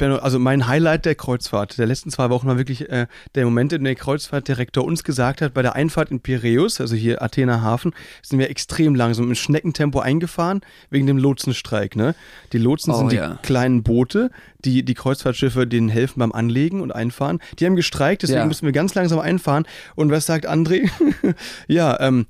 Also 0.00 0.40
mein 0.40 0.66
Highlight 0.66 1.04
der 1.04 1.14
Kreuzfahrt 1.14 1.78
der 1.78 1.86
letzten 1.86 2.10
zwei 2.10 2.28
Wochen 2.28 2.48
war 2.48 2.58
wirklich 2.58 2.90
äh, 2.90 3.06
der 3.36 3.44
Moment, 3.44 3.72
in 3.72 3.78
dem 3.78 3.84
der 3.84 3.94
Kreuzfahrtdirektor 3.94 4.84
uns 4.84 5.04
gesagt 5.04 5.40
hat, 5.40 5.54
bei 5.54 5.62
der 5.62 5.76
Einfahrt 5.76 6.10
in 6.10 6.18
Piräus, 6.18 6.80
also 6.80 6.96
hier 6.96 7.22
Athener 7.22 7.62
Hafen, 7.62 7.92
sind 8.20 8.40
wir 8.40 8.50
extrem 8.50 8.96
langsam 8.96 9.28
im 9.28 9.36
Schneckentempo 9.36 10.00
eingefahren 10.00 10.62
wegen 10.90 11.06
dem 11.06 11.16
Lotsenstreik. 11.16 11.94
Ne? 11.94 12.16
Die 12.52 12.58
Lotsen 12.58 12.92
Oh, 12.92 12.96
sind 12.98 13.12
die 13.12 13.16
ja. 13.18 13.38
kleinen 13.44 13.84
Boote, 13.84 14.32
die 14.64 14.84
die 14.84 14.94
Kreuzfahrtschiffe 14.94 15.64
denen 15.64 15.88
helfen 15.90 16.18
beim 16.18 16.32
Anlegen 16.32 16.80
und 16.80 16.90
Einfahren. 16.90 17.38
Die 17.60 17.64
haben 17.64 17.76
gestreikt, 17.76 18.24
deswegen 18.24 18.40
Ja. 18.40 18.46
müssen 18.46 18.66
wir 18.66 18.72
ganz 18.72 18.96
langsam 18.96 19.20
einfahren. 19.20 19.64
Und 19.94 20.10
was 20.10 20.26
sagt 20.26 20.48
André? 20.48 20.90
ja, 21.68 22.00
ähm, 22.00 22.26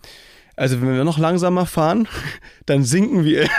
also 0.55 0.83
wenn 0.83 0.95
wir 0.95 1.05
noch 1.05 1.17
langsamer 1.19 1.65
fahren, 1.65 2.09
dann 2.67 2.85
sinken 2.85 3.25
wir. 3.25 3.49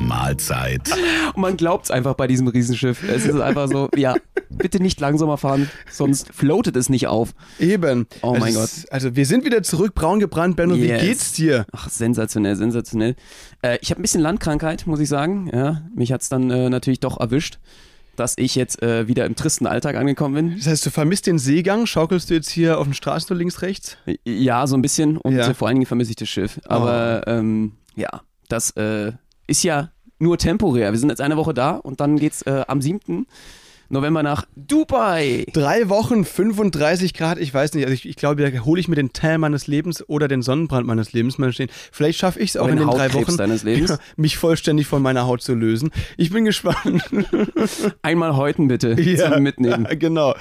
Mahlzeit. 0.00 0.80
Und 1.34 1.42
man 1.42 1.56
glaubt 1.56 1.84
es 1.86 1.90
einfach 1.90 2.14
bei 2.14 2.26
diesem 2.26 2.48
Riesenschiff. 2.48 3.02
Es 3.02 3.24
ist 3.26 3.40
einfach 3.40 3.68
so, 3.68 3.88
ja, 3.96 4.14
bitte 4.50 4.80
nicht 4.80 5.00
langsamer 5.00 5.36
fahren, 5.36 5.68
sonst 5.90 6.32
floatet 6.32 6.76
es 6.76 6.88
nicht 6.88 7.06
auf. 7.06 7.30
Eben. 7.58 8.06
Oh 8.22 8.34
Es 8.34 8.40
mein 8.40 8.54
ist- 8.54 8.92
Also 8.92 9.16
wir 9.16 9.26
sind 9.26 9.44
wieder 9.44 9.62
zurück, 9.62 9.94
braun 9.94 10.20
gebrannt. 10.20 10.56
Benno, 10.56 10.74
Yes. 10.74 11.02
wie 11.02 11.06
geht's 11.06 11.32
dir? 11.32 11.66
Ach, 11.72 11.88
sensationell, 11.88 12.56
sensationell. 12.56 13.16
Äh, 13.62 13.78
ich 13.80 13.90
habe 13.90 14.00
ein 14.00 14.02
bisschen 14.02 14.20
Landkrankheit, 14.20 14.86
muss 14.86 15.00
ich 15.00 15.08
sagen. 15.08 15.50
Ja, 15.52 15.82
mich 15.94 16.12
hat's 16.12 16.28
dann 16.28 16.50
äh, 16.50 16.70
natürlich 16.70 17.00
doch 17.00 17.18
erwischt, 17.20 17.58
dass 18.16 18.34
ich 18.36 18.54
jetzt 18.54 18.82
äh, 18.82 19.06
wieder 19.08 19.26
im 19.26 19.36
tristen 19.36 19.66
Alltag 19.66 19.96
angekommen 19.96 20.34
bin. 20.34 20.56
Das 20.56 20.66
heißt, 20.66 20.86
du 20.86 20.90
vermisst 20.90 21.26
den 21.26 21.38
Seegang, 21.38 21.86
schaukelst 21.86 22.30
du 22.30 22.34
jetzt 22.34 22.48
hier 22.50 22.78
auf 22.78 22.84
den 22.84 22.94
Straßen 22.94 23.28
nur 23.30 23.38
links, 23.38 23.62
rechts? 23.62 23.96
Ja, 24.24 24.66
so 24.66 24.76
ein 24.76 24.82
bisschen. 24.82 25.16
Und 25.18 25.36
Ja. 25.36 25.46
Oh. 25.46 25.50
äh, 25.50 25.54
vor 25.54 25.68
allen 25.68 25.76
Dingen 25.76 25.86
vermisse 25.86 26.10
ich 26.10 26.16
das 26.16 26.28
Schiff. 26.28 26.60
Aber 26.64 27.22
ähm, 27.26 27.72
ja, 27.96 28.22
das 28.48 28.70
äh, 28.76 29.12
ist 29.48 29.64
ja 29.64 29.90
nur 30.20 30.38
temporär. 30.38 30.92
Wir 30.92 30.98
sind 30.98 31.08
jetzt 31.08 31.20
eine 31.20 31.36
Woche 31.36 31.54
da 31.54 31.72
und 31.72 32.00
dann 32.00 32.16
geht's 32.16 32.42
äh, 32.42 32.64
am 32.68 32.80
7. 32.80 33.26
November 33.90 34.22
nach 34.22 34.44
Dubai. 34.56 35.46
Drei 35.52 35.88
Wochen, 35.88 36.24
35 36.24 37.14
Grad, 37.14 37.38
ich 37.38 37.52
weiß 37.52 37.74
nicht. 37.74 37.84
Also 37.84 37.94
ich, 37.94 38.06
ich 38.08 38.16
glaube, 38.16 38.50
da 38.50 38.58
hole 38.64 38.80
ich 38.80 38.88
mir 38.88 38.96
den 38.96 39.12
Tan 39.12 39.40
meines 39.40 39.66
Lebens 39.66 40.06
oder 40.08 40.28
den 40.28 40.42
Sonnenbrand 40.42 40.86
meines 40.86 41.12
Lebens 41.12 41.38
mal 41.38 41.52
stehen. 41.52 41.68
Vielleicht 41.92 42.18
schaffe 42.18 42.38
ich 42.40 42.50
es 42.50 42.56
auch 42.56 42.68
in 42.68 42.76
den 42.76 42.88
drei 42.88 43.12
Wochen, 43.14 43.36
Lebens. 43.64 43.98
mich 44.16 44.36
vollständig 44.36 44.86
von 44.86 45.00
meiner 45.02 45.26
Haut 45.26 45.42
zu 45.42 45.54
lösen. 45.54 45.90
Ich 46.16 46.30
bin 46.30 46.44
gespannt. 46.44 47.02
Einmal 48.02 48.36
häuten 48.36 48.68
bitte 48.68 48.96
zum 49.16 49.42
Mitnehmen. 49.42 49.86
Ja, 49.88 49.94
genau. 49.94 50.34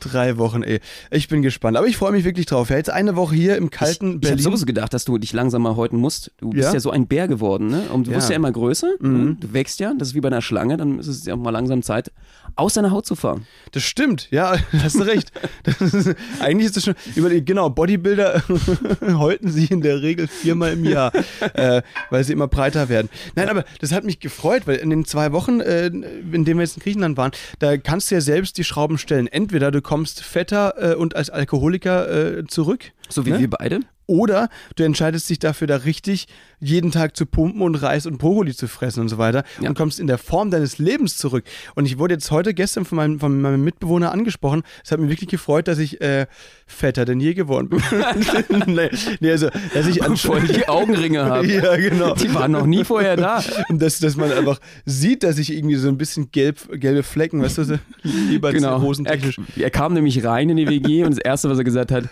Drei 0.00 0.36
Wochen, 0.38 0.62
ey. 0.62 0.80
Ich 1.10 1.28
bin 1.28 1.42
gespannt. 1.42 1.76
Aber 1.76 1.86
ich 1.86 1.96
freue 1.96 2.12
mich 2.12 2.24
wirklich 2.24 2.46
drauf. 2.46 2.70
Ja, 2.70 2.76
jetzt 2.76 2.90
eine 2.90 3.16
Woche 3.16 3.34
hier 3.34 3.56
im 3.56 3.70
kalten 3.70 3.90
Ich, 3.90 4.10
ich 4.10 4.14
habe 4.14 4.18
Berlin. 4.36 4.42
sowieso 4.44 4.66
gedacht, 4.66 4.92
dass 4.94 5.04
du 5.04 5.18
dich 5.18 5.32
langsam 5.32 5.62
mal 5.62 5.76
häuten 5.76 5.96
musst. 5.96 6.32
Du 6.38 6.50
bist 6.50 6.68
Ja? 6.68 6.74
ja, 6.74 6.80
so 6.80 6.90
ein 6.90 7.06
Bär 7.06 7.28
geworden, 7.28 7.68
ne? 7.68 7.82
Und 7.92 8.06
du 8.06 8.10
Ja. 8.10 8.16
Mhm. 8.16 8.20
wirst 8.20 8.30
ja 8.30 8.36
immer 8.36 8.52
größer. 8.52 8.88
Ne? 9.00 9.36
Du 9.40 9.52
wächst 9.52 9.80
ja. 9.80 9.94
Das 9.98 10.08
ist 10.08 10.14
wie 10.14 10.20
bei 10.20 10.28
einer 10.28 10.42
Schlange. 10.42 10.76
Dann 10.76 10.98
ist 10.98 11.06
es 11.06 11.24
ja 11.24 11.34
auch 11.34 11.38
mal 11.38 11.50
langsam 11.50 11.82
Zeit, 11.82 12.12
aus 12.56 12.74
Haut 12.90 13.06
zu 13.06 13.14
fahren. 13.14 13.46
Das 13.72 13.82
stimmt, 13.82 14.28
ja, 14.30 14.56
hast 14.82 14.96
du 14.96 15.02
recht. 15.02 15.32
Das 15.62 15.80
ist, 15.80 16.14
eigentlich 16.40 16.66
ist 16.66 16.76
das 16.76 16.84
schon, 16.84 16.94
überleg, 17.14 17.46
genau, 17.46 17.70
Bodybuilder 17.70 18.42
häuten 19.12 19.50
sie 19.50 19.66
in 19.66 19.80
der 19.80 20.02
Regel 20.02 20.28
viermal 20.28 20.72
im 20.72 20.84
Jahr, 20.84 21.12
äh, 21.54 21.82
weil 22.10 22.24
sie 22.24 22.32
immer 22.32 22.48
breiter 22.48 22.88
werden. 22.88 23.08
Nein, 23.34 23.48
aber 23.48 23.64
das 23.80 23.92
hat 23.92 24.04
mich 24.04 24.20
gefreut, 24.20 24.62
weil 24.66 24.76
in 24.76 24.90
den 24.90 25.04
zwei 25.04 25.32
Wochen, 25.32 25.60
äh, 25.60 25.86
in 25.86 26.44
denen 26.44 26.58
wir 26.58 26.60
jetzt 26.60 26.76
in 26.76 26.82
Griechenland 26.82 27.16
waren, 27.16 27.32
da 27.58 27.76
kannst 27.76 28.10
du 28.10 28.14
ja 28.14 28.20
selbst 28.20 28.58
die 28.58 28.64
Schrauben 28.64 28.98
stellen. 28.98 29.26
Entweder 29.26 29.70
du 29.70 29.82
kommst 29.82 30.22
fetter 30.22 30.92
äh, 30.92 30.94
und 30.94 31.16
als 31.16 31.30
Alkoholiker 31.30 32.38
äh, 32.38 32.46
zurück. 32.46 32.92
So 33.08 33.26
wie 33.26 33.30
ne? 33.30 33.40
wir 33.40 33.50
beide. 33.50 33.80
Oder 34.10 34.48
du 34.74 34.82
entscheidest 34.82 35.30
dich 35.30 35.38
dafür, 35.38 35.68
da 35.68 35.76
richtig 35.76 36.26
jeden 36.58 36.90
Tag 36.90 37.16
zu 37.16 37.26
pumpen 37.26 37.62
und 37.62 37.76
Reis 37.76 38.06
und 38.06 38.18
Brokkoli 38.18 38.52
zu 38.54 38.66
fressen 38.66 39.00
und 39.02 39.08
so 39.08 39.18
weiter 39.18 39.44
Ja. 39.60 39.68
und 39.68 39.76
kommst 39.78 40.00
in 40.00 40.08
der 40.08 40.18
Form 40.18 40.50
deines 40.50 40.78
Lebens 40.78 41.16
zurück. 41.16 41.44
Und 41.76 41.86
ich 41.86 41.96
wurde 41.96 42.14
jetzt 42.14 42.30
heute, 42.32 42.52
gestern 42.52 42.84
von 42.84 42.96
meinem, 42.96 43.20
von 43.20 43.40
meinem 43.40 43.62
Mitbewohner 43.62 44.10
angesprochen. 44.10 44.62
Es 44.84 44.90
hat 44.90 44.98
mich 44.98 45.10
wirklich 45.10 45.30
gefreut, 45.30 45.68
dass 45.68 45.78
ich 45.78 46.00
äh, 46.00 46.26
fetter 46.66 47.04
denn 47.04 47.20
je 47.20 47.34
geworden 47.34 47.68
bin. 47.68 47.80
nee, 48.66 48.90
nee, 49.20 49.30
also, 49.30 49.48
dass 49.74 49.86
ich 49.86 50.02
anscheinend. 50.02 50.56
die 50.56 50.68
Augenringe 50.68 51.24
habe. 51.24 51.46
Ja, 51.60 51.76
genau. 51.76 52.14
Die 52.14 52.32
waren 52.34 52.50
noch 52.52 52.66
nie 52.66 52.84
vorher 52.84 53.16
da. 53.16 53.42
Und 53.68 53.80
dass, 53.80 53.98
dass 54.00 54.16
man 54.16 54.32
einfach 54.32 54.58
sieht, 54.86 55.22
dass 55.22 55.38
ich 55.38 55.52
irgendwie 55.52 55.76
so 55.76 55.88
ein 55.88 55.98
bisschen 55.98 56.30
gelb, 56.32 56.58
gelbe 56.80 57.02
Flecken, 57.02 57.40
weißt 57.42 57.58
du, 57.58 57.64
so 57.64 57.78
lieber 58.02 58.52
Genau. 58.52 58.74
Er, 58.76 58.82
hosentechnisch. 58.82 59.40
er 59.56 59.70
kam 59.70 59.94
nämlich 59.94 60.24
rein 60.24 60.48
in 60.50 60.56
die 60.56 60.68
WG 60.68 61.04
und 61.04 61.10
das 61.12 61.18
Erste, 61.18 61.48
was 61.48 61.58
er 61.58 61.64
gesagt 61.64 61.92
hat, 61.92 62.04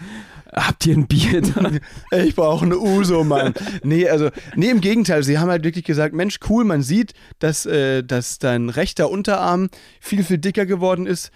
habt 0.53 0.87
ihr 0.87 0.97
ein 0.97 1.07
Bier 1.07 1.43
da? 1.43 1.71
Ich 2.19 2.35
brauche 2.35 2.65
eine 2.65 2.79
Uso, 2.79 3.25
Mann. 3.25 3.55
Nee, 3.83 4.09
also, 4.09 4.31
nee, 4.57 4.71
im 4.71 4.81
Gegenteil. 4.81 5.23
Sie 5.23 5.39
haben 5.39 5.51
halt 5.51 5.65
wirklich 5.65 5.85
gesagt, 5.85 6.15
Mensch, 6.15 6.39
cool, 6.49 6.65
man 6.65 6.83
sieht, 6.83 7.15
dass, 7.39 7.67
äh, 7.67 8.03
dass 8.03 8.39
dein 8.39 8.69
rechter 8.69 9.11
Unterarm 9.11 9.69
viel, 10.01 10.23
viel 10.25 10.39
dicker 10.39 10.67
geworden 10.67 11.07
ist. 11.07 11.31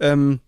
Ähm, 0.00 0.40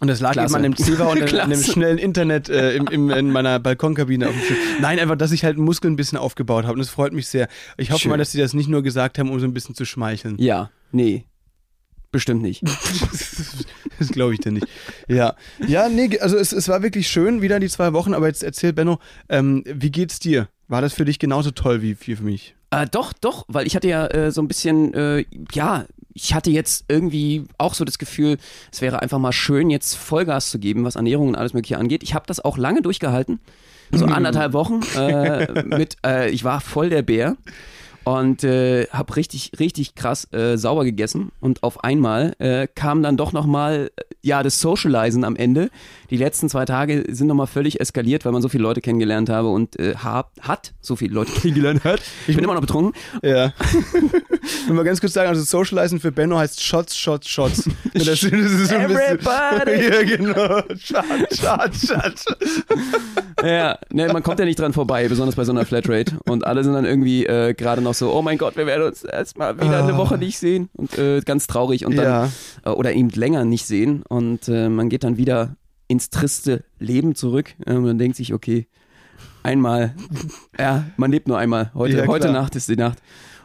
und 0.00 0.06
das 0.06 0.20
lag 0.20 0.32
Klasse. 0.32 0.54
eben 0.54 0.56
an 0.56 0.62
dem 0.62 0.76
Zewa 0.76 1.06
und 1.06 1.22
an, 1.22 1.40
an 1.40 1.50
dem 1.50 1.62
schnellen 1.62 1.98
Internet 1.98 2.48
äh, 2.48 2.74
im, 2.74 2.86
im, 2.86 3.10
in 3.10 3.30
meiner 3.32 3.58
Balkonkabine 3.58 4.28
auf 4.28 4.34
dem 4.34 4.42
Schiff. 4.42 4.58
Nein, 4.80 5.00
einfach, 5.00 5.16
dass 5.16 5.32
ich 5.32 5.44
halt 5.44 5.58
Muskeln 5.58 5.94
ein 5.94 5.96
bisschen 5.96 6.18
aufgebaut 6.18 6.64
habe. 6.64 6.74
Und 6.74 6.78
das 6.78 6.88
freut 6.88 7.12
mich 7.12 7.26
sehr. 7.26 7.48
Ich 7.76 7.90
hoffe 7.90 8.02
Schön. 8.02 8.10
mal, 8.10 8.16
dass 8.16 8.30
sie 8.30 8.38
das 8.38 8.54
nicht 8.54 8.68
nur 8.68 8.82
gesagt 8.82 9.18
haben, 9.18 9.30
um 9.30 9.40
so 9.40 9.46
ein 9.46 9.54
bisschen 9.54 9.74
zu 9.74 9.84
schmeicheln. 9.84 10.36
Ja, 10.38 10.70
nee. 10.92 11.24
Bestimmt 12.10 12.42
nicht. 12.42 12.62
Das 13.98 14.10
glaube 14.10 14.32
ich 14.32 14.38
dir 14.38 14.52
nicht. 14.52 14.68
Ja, 15.08 15.34
ja, 15.66 15.88
nee, 15.88 16.20
also 16.20 16.36
es, 16.36 16.52
es 16.52 16.68
war 16.68 16.84
wirklich 16.84 17.08
schön, 17.08 17.42
wieder 17.42 17.58
die 17.58 17.68
zwei 17.68 17.92
Wochen, 17.92 18.14
aber 18.14 18.28
jetzt 18.28 18.44
erzähl 18.44 18.72
Benno, 18.72 19.00
ähm, 19.28 19.64
wie 19.66 19.90
geht's 19.90 20.20
dir? 20.20 20.48
War 20.68 20.80
das 20.80 20.92
für 20.92 21.04
dich 21.04 21.18
genauso 21.18 21.50
toll 21.50 21.82
wie, 21.82 21.96
wie 22.02 22.14
für 22.14 22.22
mich? 22.22 22.54
Äh, 22.70 22.86
doch, 22.86 23.12
doch, 23.12 23.44
weil 23.48 23.66
ich 23.66 23.74
hatte 23.74 23.88
ja 23.88 24.06
äh, 24.06 24.30
so 24.30 24.40
ein 24.40 24.46
bisschen, 24.46 24.94
äh, 24.94 25.24
ja, 25.52 25.86
ich 26.14 26.34
hatte 26.34 26.50
jetzt 26.50 26.84
irgendwie 26.88 27.46
auch 27.58 27.74
so 27.74 27.84
das 27.84 27.98
Gefühl, 27.98 28.36
es 28.70 28.80
wäre 28.82 29.00
einfach 29.02 29.18
mal 29.18 29.32
schön, 29.32 29.70
jetzt 29.70 29.96
Vollgas 29.96 30.50
zu 30.50 30.58
geben, 30.58 30.84
was 30.84 30.96
Ernährung 30.96 31.28
und 31.28 31.36
alles 31.36 31.54
Mögliche 31.54 31.78
angeht. 31.78 32.02
Ich 32.02 32.14
habe 32.14 32.26
das 32.26 32.44
auch 32.44 32.58
lange 32.58 32.82
durchgehalten, 32.82 33.40
so 33.90 34.04
anderthalb 34.06 34.52
Wochen. 34.52 34.80
Äh, 34.96 35.64
mit, 35.64 35.96
äh, 36.04 36.30
ich 36.30 36.44
war 36.44 36.60
voll 36.60 36.90
der 36.90 37.02
Bär 37.02 37.36
und 38.04 38.44
äh, 38.44 38.86
habe 38.86 39.16
richtig, 39.16 39.52
richtig 39.58 39.94
krass 39.94 40.32
äh, 40.32 40.56
sauber 40.56 40.84
gegessen. 40.84 41.30
Und 41.40 41.62
auf 41.62 41.84
einmal 41.84 42.34
äh, 42.38 42.66
kam 42.66 43.02
dann 43.02 43.16
doch 43.16 43.32
nochmal, 43.32 43.90
ja, 44.22 44.42
das 44.42 44.60
Socializen 44.60 45.24
am 45.24 45.36
Ende. 45.36 45.70
Die 46.10 46.16
letzten 46.16 46.48
zwei 46.48 46.64
Tage 46.64 47.04
sind 47.08 47.26
nochmal 47.26 47.46
völlig 47.46 47.80
eskaliert, 47.80 48.24
weil 48.24 48.32
man 48.32 48.42
so 48.42 48.48
viele 48.48 48.62
Leute 48.62 48.80
kennengelernt 48.80 49.28
habe 49.28 49.48
und 49.48 49.78
äh, 49.78 49.94
hab, 49.96 50.32
hat 50.40 50.72
so 50.80 50.96
viele 50.96 51.14
Leute 51.14 51.32
kennengelernt 51.40 51.84
hat. 51.84 52.00
Ich 52.26 52.34
bin 52.34 52.44
immer 52.44 52.54
noch 52.54 52.60
betrunken. 52.60 52.94
Ja. 53.22 53.52
Will 54.66 54.74
mal 54.74 54.84
ganz 54.84 55.00
kurz 55.00 55.12
sagen, 55.12 55.28
also 55.28 55.42
Socializen 55.42 56.00
für 56.00 56.12
Benno 56.12 56.38
heißt 56.38 56.62
Shots, 56.62 56.96
Shots, 56.96 57.28
Shots. 57.28 57.68
Das, 57.94 58.04
das 58.04 58.22
ist 58.22 58.68
so 58.68 58.74
ein 58.76 58.90
Everybody! 58.90 59.88
Ja, 59.88 60.16
genau. 60.16 60.62
Shots, 60.78 61.40
Shots, 61.40 61.88
Shots. 61.88 62.24
Ja, 63.42 63.78
ne, 63.90 64.12
man 64.12 64.22
kommt 64.22 64.38
ja 64.38 64.44
nicht 64.44 64.58
dran 64.58 64.72
vorbei, 64.72 65.08
besonders 65.08 65.34
bei 65.34 65.44
so 65.44 65.52
einer 65.52 65.64
Flatrate. 65.64 66.16
Und 66.24 66.46
alle 66.46 66.62
sind 66.62 66.74
dann 66.74 66.84
irgendwie 66.84 67.26
äh, 67.26 67.54
gerade 67.54 67.82
noch 67.82 67.94
so, 67.98 68.12
oh 68.14 68.22
mein 68.22 68.38
Gott, 68.38 68.56
wir 68.56 68.66
werden 68.66 68.86
uns 68.86 69.04
erstmal 69.04 69.56
wieder 69.60 69.82
eine 69.82 69.96
Woche 69.96 70.16
nicht 70.18 70.38
sehen. 70.38 70.68
Und 70.72 70.96
äh, 70.98 71.20
ganz 71.20 71.46
traurig 71.46 71.84
und 71.84 71.96
dann, 71.96 72.04
Ja. 72.04 72.30
äh, 72.64 72.70
oder 72.74 72.92
eben 72.94 73.10
länger 73.10 73.44
nicht 73.44 73.66
sehen. 73.66 74.02
Und 74.08 74.48
äh, 74.48 74.68
man 74.68 74.88
geht 74.88 75.04
dann 75.04 75.16
wieder 75.16 75.56
ins 75.88 76.10
triste 76.10 76.64
Leben 76.78 77.14
zurück. 77.14 77.54
Äh, 77.66 77.72
und 77.74 77.84
man 77.84 77.98
denkt 77.98 78.16
sich, 78.16 78.32
okay, 78.32 78.66
einmal, 79.42 79.94
ja, 80.58 80.86
man 80.96 81.10
lebt 81.10 81.28
nur 81.28 81.38
einmal. 81.38 81.70
Heute, 81.74 81.98
Ja, 81.98 82.06
heute. 82.06 82.30
Nacht 82.32 82.56
ist 82.56 82.68
die 82.68 82.76
Nacht. 82.76 82.98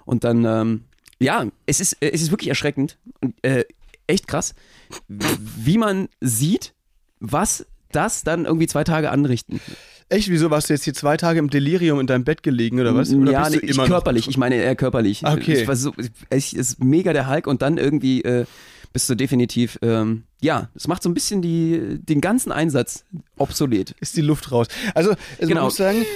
Und 0.05 0.23
dann, 0.23 0.45
ähm, 0.45 0.83
ja, 1.19 1.45
es 1.65 1.79
ist, 1.79 1.93
äh, 2.01 2.11
es 2.11 2.21
ist 2.21 2.31
wirklich 2.31 2.49
erschreckend 2.49 2.97
und 3.21 3.35
echt 4.07 4.27
krass, 4.27 4.53
wie 5.07 5.77
man 5.77 6.09
sieht, 6.19 6.73
was 7.19 7.65
das 7.91 8.23
dann 8.23 8.45
irgendwie 8.45 8.67
zwei 8.67 8.83
Tage 8.83 9.11
anrichten. 9.11 9.61
Echt, 10.09 10.29
wieso 10.29 10.49
warst 10.51 10.69
du 10.69 10.73
jetzt 10.73 10.83
hier 10.83 10.93
zwei 10.93 11.17
Tage 11.17 11.39
im 11.39 11.49
Delirium 11.49 11.99
in 11.99 12.07
deinem 12.07 12.23
Bett 12.23 12.43
gelegen 12.43 12.79
oder 12.79 12.95
was? 12.95 13.11
Oder 13.13 13.31
ja, 13.31 13.49
nee, 13.49 13.57
ich 13.57 13.69
immer 13.71 13.83
noch- 13.83 13.89
körperlich, 13.89 14.27
ich 14.27 14.37
meine 14.37 14.55
eher 14.55 14.75
körperlich. 14.75 15.25
Okay. 15.25 15.61
Ich 15.61 15.67
war 15.67 15.75
so, 15.75 15.93
ich 16.29 16.55
ist 16.55 16.83
mega 16.83 17.13
der 17.13 17.29
Hulk 17.29 17.47
und 17.47 17.61
dann 17.61 17.77
irgendwie 17.77 18.21
äh, 18.21 18.45
bist 18.93 19.09
du 19.09 19.15
definitiv, 19.15 19.77
ähm, 19.81 20.23
ja, 20.41 20.69
es 20.75 20.87
macht 20.87 21.03
so 21.03 21.09
ein 21.09 21.13
bisschen 21.13 21.41
die, 21.41 21.99
den 22.01 22.21
ganzen 22.21 22.51
Einsatz 22.51 23.03
obsolet. 23.37 23.95
Ist 23.99 24.15
die 24.15 24.21
Luft 24.21 24.51
raus. 24.51 24.67
Also, 24.93 25.11
also 25.11 25.17
man 25.39 25.47
Genau. 25.49 25.63
muss 25.65 25.75
sagen, 25.75 26.05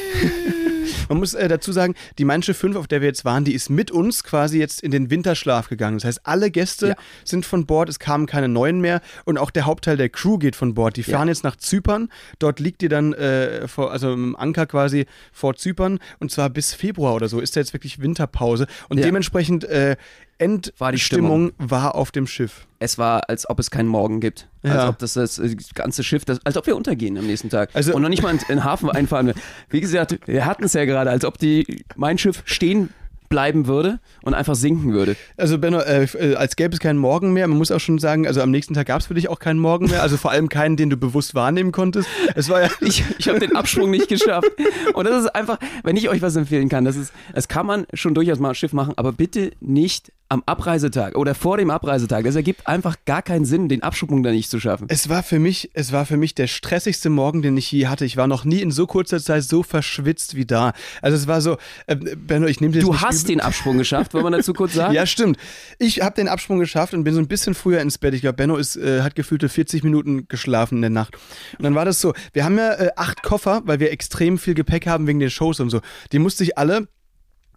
Man 1.10 1.18
muss 1.20 1.34
äh, 1.34 1.48
dazu 1.48 1.72
sagen, 1.72 1.96
die 2.18 2.26
Schiff 2.42 2.58
5, 2.58 2.76
auf 2.76 2.88
der 2.88 3.02
wir 3.02 3.08
jetzt 3.08 3.26
waren, 3.26 3.44
die 3.44 3.54
ist 3.54 3.70
mit 3.70 3.92
uns 3.92 4.24
quasi 4.24 4.58
jetzt 4.60 4.82
in 4.82 4.92
den 4.92 5.10
Winterschlaf 5.10 5.70
gegangen. 5.70 5.98
Das 5.98 6.06
heißt, 6.06 6.22
alle 6.26 6.52
Gäste 6.52 6.90
Ja. 6.90 6.96
sind 7.26 7.46
von 7.46 7.66
Bord, 7.66 7.90
es 7.90 8.00
kamen 8.00 8.26
keine 8.26 8.48
neuen 8.48 8.80
mehr 8.80 9.02
und 9.26 9.38
auch 9.38 9.52
der 9.52 9.66
Hauptteil 9.66 9.98
der 9.98 10.10
Crew 10.10 10.38
geht 10.38 10.56
von 10.56 10.74
Bord. 10.74 10.96
Die 10.98 11.04
fahren 11.04 11.28
Ja. 11.28 11.34
jetzt 11.34 11.44
nach 11.44 11.56
Zypern. 11.56 12.10
Dort 12.40 12.60
liegt 12.60 12.84
ihr 12.84 12.90
dann, 12.90 13.14
äh, 13.14 13.68
vor, 13.68 13.92
also 13.92 14.14
im 14.14 14.36
Anker 14.36 14.66
quasi 14.66 15.06
vor 15.32 15.56
Zypern 15.56 16.00
und 16.20 16.32
zwar 16.32 16.50
bis 16.50 16.74
Februar 16.74 17.16
oder 17.16 17.28
so 17.28 17.40
ist 17.40 17.56
da 17.56 17.60
jetzt 17.60 17.74
wirklich 17.74 18.00
Winterpause 18.02 18.68
und 18.90 18.98
Ja. 18.98 19.06
dementsprechend 19.06 19.64
äh, 19.66 19.98
Endstimmung 20.40 21.52
war 21.58 21.96
auf 21.96 22.12
dem 22.12 22.28
Schiff. 22.28 22.68
Es 22.80 22.98
war, 22.98 23.30
als 23.30 23.50
ob 23.50 23.60
es 23.60 23.72
keinen 23.72 23.88
Morgen 23.88 24.20
gibt. 24.20 24.48
Als 24.64 24.74
Ja. 24.74 24.90
ob 24.90 25.00
das, 25.00 25.14
das 25.14 25.40
äh, 25.40 25.56
ganze 25.74 26.04
Schiff, 26.04 26.26
das, 26.26 26.40
als 26.46 26.58
ob 26.58 26.68
wir 26.68 26.76
untergehen 26.76 27.18
am 27.18 27.26
nächsten 27.26 27.50
Tag. 27.50 27.70
Also- 27.74 27.94
und 27.96 28.02
noch 28.02 28.10
nicht 28.10 28.22
mal 28.22 28.32
in, 28.32 28.40
den 28.50 28.64
Hafen 28.64 28.90
einfahren. 28.90 29.34
Wie 29.70 29.82
gesagt, 29.82 30.20
wir 30.28 30.46
hatten 30.46 30.64
es 30.66 30.74
ja 30.74 30.86
gerade, 30.86 31.10
als 31.10 31.26
ob 31.26 31.38
die, 31.38 31.84
mein 31.96 32.18
Schiff 32.18 32.44
stehen 32.46 32.90
bleiben 33.30 33.68
würde 33.68 34.00
und 34.22 34.34
einfach 34.34 34.56
sinken 34.56 34.94
würde. 34.94 35.18
Also 35.36 35.58
Benno, 35.58 35.80
äh, 35.80 36.04
äh, 36.06 36.36
als 36.36 36.56
gäbe 36.56 36.74
es 36.74 36.80
keinen 36.80 36.98
Morgen 36.98 37.34
mehr. 37.34 37.46
Man 37.50 37.58
muss 37.58 37.72
auch 37.72 37.80
schon 37.82 38.00
sagen, 38.00 38.26
also 38.26 38.42
am 38.42 38.52
nächsten 38.52 38.74
Tag 38.74 38.88
gab 38.88 39.02
es 39.02 39.08
für 39.08 39.16
dich 39.16 39.28
auch 39.28 39.40
keinen 39.40 39.60
Morgen 39.60 39.88
mehr. 39.90 40.02
Also 40.02 40.16
vor 40.16 40.32
allem 40.32 40.48
keinen, 40.48 40.78
den 40.78 40.90
du 40.90 40.96
bewusst 40.96 41.36
wahrnehmen 41.36 41.74
konntest. 41.74 42.08
Es 42.36 42.48
war 42.48 42.62
ja 42.62 42.70
Ich, 42.80 43.04
ich 43.18 43.28
habe 43.28 43.40
den 43.40 43.54
Absprung 43.56 43.92
nicht 43.92 44.08
geschafft. 44.08 44.48
Und 44.94 45.06
das 45.06 45.26
ist 45.26 45.36
einfach, 45.36 45.60
wenn 45.84 45.98
ich 45.98 46.08
euch 46.08 46.22
was 46.22 46.38
empfehlen 46.38 46.70
kann, 46.70 46.86
das 46.86 46.96
ist, 46.96 47.12
das 47.34 47.50
kann 47.50 47.66
man 47.66 47.86
schon 47.94 48.14
durchaus 48.14 48.40
mal 48.40 48.48
am 48.50 48.56
Schiff 48.56 48.72
machen, 48.72 48.94
aber 48.96 49.12
bitte 49.12 49.52
nicht 49.60 50.14
am 50.30 50.44
Abreisetag 50.46 51.16
oder 51.16 51.36
vor 51.36 51.58
dem 51.58 51.70
Abreisetag. 51.70 52.26
Das 52.26 52.36
ergibt 52.36 52.68
einfach 52.68 52.96
gar 53.06 53.22
keinen 53.22 53.46
Sinn, 53.46 53.70
den 53.70 53.84
Absprung 53.84 54.24
da 54.24 54.32
nicht 54.32 54.50
zu 54.50 54.60
schaffen. 54.60 54.88
Es 54.90 55.10
war 55.10 55.24
für 55.24 55.40
mich, 55.40 55.70
es 55.74 55.92
war 55.92 56.06
für 56.06 56.18
mich 56.18 56.36
der 56.36 56.48
stressigste 56.48 57.10
Morgen, 57.10 57.42
den 57.42 57.56
ich 57.58 57.72
je 57.72 57.88
hatte. 57.88 58.06
Ich 58.06 58.18
war 58.18 58.28
noch 58.28 58.44
nie 58.46 58.62
in 58.62 58.72
so 58.72 58.88
kurzer 58.88 59.20
Zeit 59.20 59.44
so 59.44 59.64
verschwitzt 59.64 60.36
wie 60.36 60.46
da. 60.46 60.74
Also 61.02 61.18
es 61.18 61.28
war 61.28 61.42
so, 61.42 61.58
äh, 61.88 61.96
Benno, 61.96 62.48
ich 62.48 62.62
nehme 62.62 62.74
dir 62.74 62.82
Du 62.82 63.00
hast 63.00 63.30
den 63.30 63.40
Absprung 63.40 63.78
geschafft, 63.78 64.14
wollen 64.14 64.26
wir 64.26 64.32
dazu 64.32 64.54
kurz 64.54 64.74
sagen? 64.74 64.94
Ja, 64.98 65.06
stimmt. 65.06 65.38
Ich 65.78 66.02
habe 66.02 66.16
den 66.16 66.28
Absprung 66.28 66.58
geschafft 66.58 66.94
und 66.94 67.04
bin 67.04 67.14
so 67.14 67.20
ein 67.20 67.28
bisschen 67.28 67.54
früher 67.54 67.82
ins 67.82 68.00
Bett. 68.00 68.16
Ich 68.16 68.22
glaube, 68.22 68.38
Benno 68.38 68.56
ist, 68.56 68.78
äh, 68.78 69.02
hat 69.02 69.14
gefühlte 69.16 69.48
40 69.48 69.84
Minuten 69.84 70.28
geschlafen 70.28 70.78
in 70.78 70.82
der 70.82 70.90
Nacht. 70.90 71.16
Und 71.58 71.64
dann 71.64 71.76
war 71.76 71.86
das 71.86 72.02
so, 72.02 72.14
wir 72.34 72.46
haben 72.46 72.58
ja 72.58 72.74
äh, 72.74 72.90
acht 72.96 73.22
Koffer, 73.22 73.62
weil 73.66 73.80
wir 73.80 73.92
extrem 73.92 74.40
viel 74.40 74.56
Gepäck 74.56 74.88
haben 74.88 75.06
wegen 75.06 75.20
den 75.20 75.30
Shows 75.30 75.60
und 75.60 75.70
so. 75.70 75.82
Die 76.12 76.20
musste 76.20 76.44
ich 76.44 76.58
alle 76.58 76.88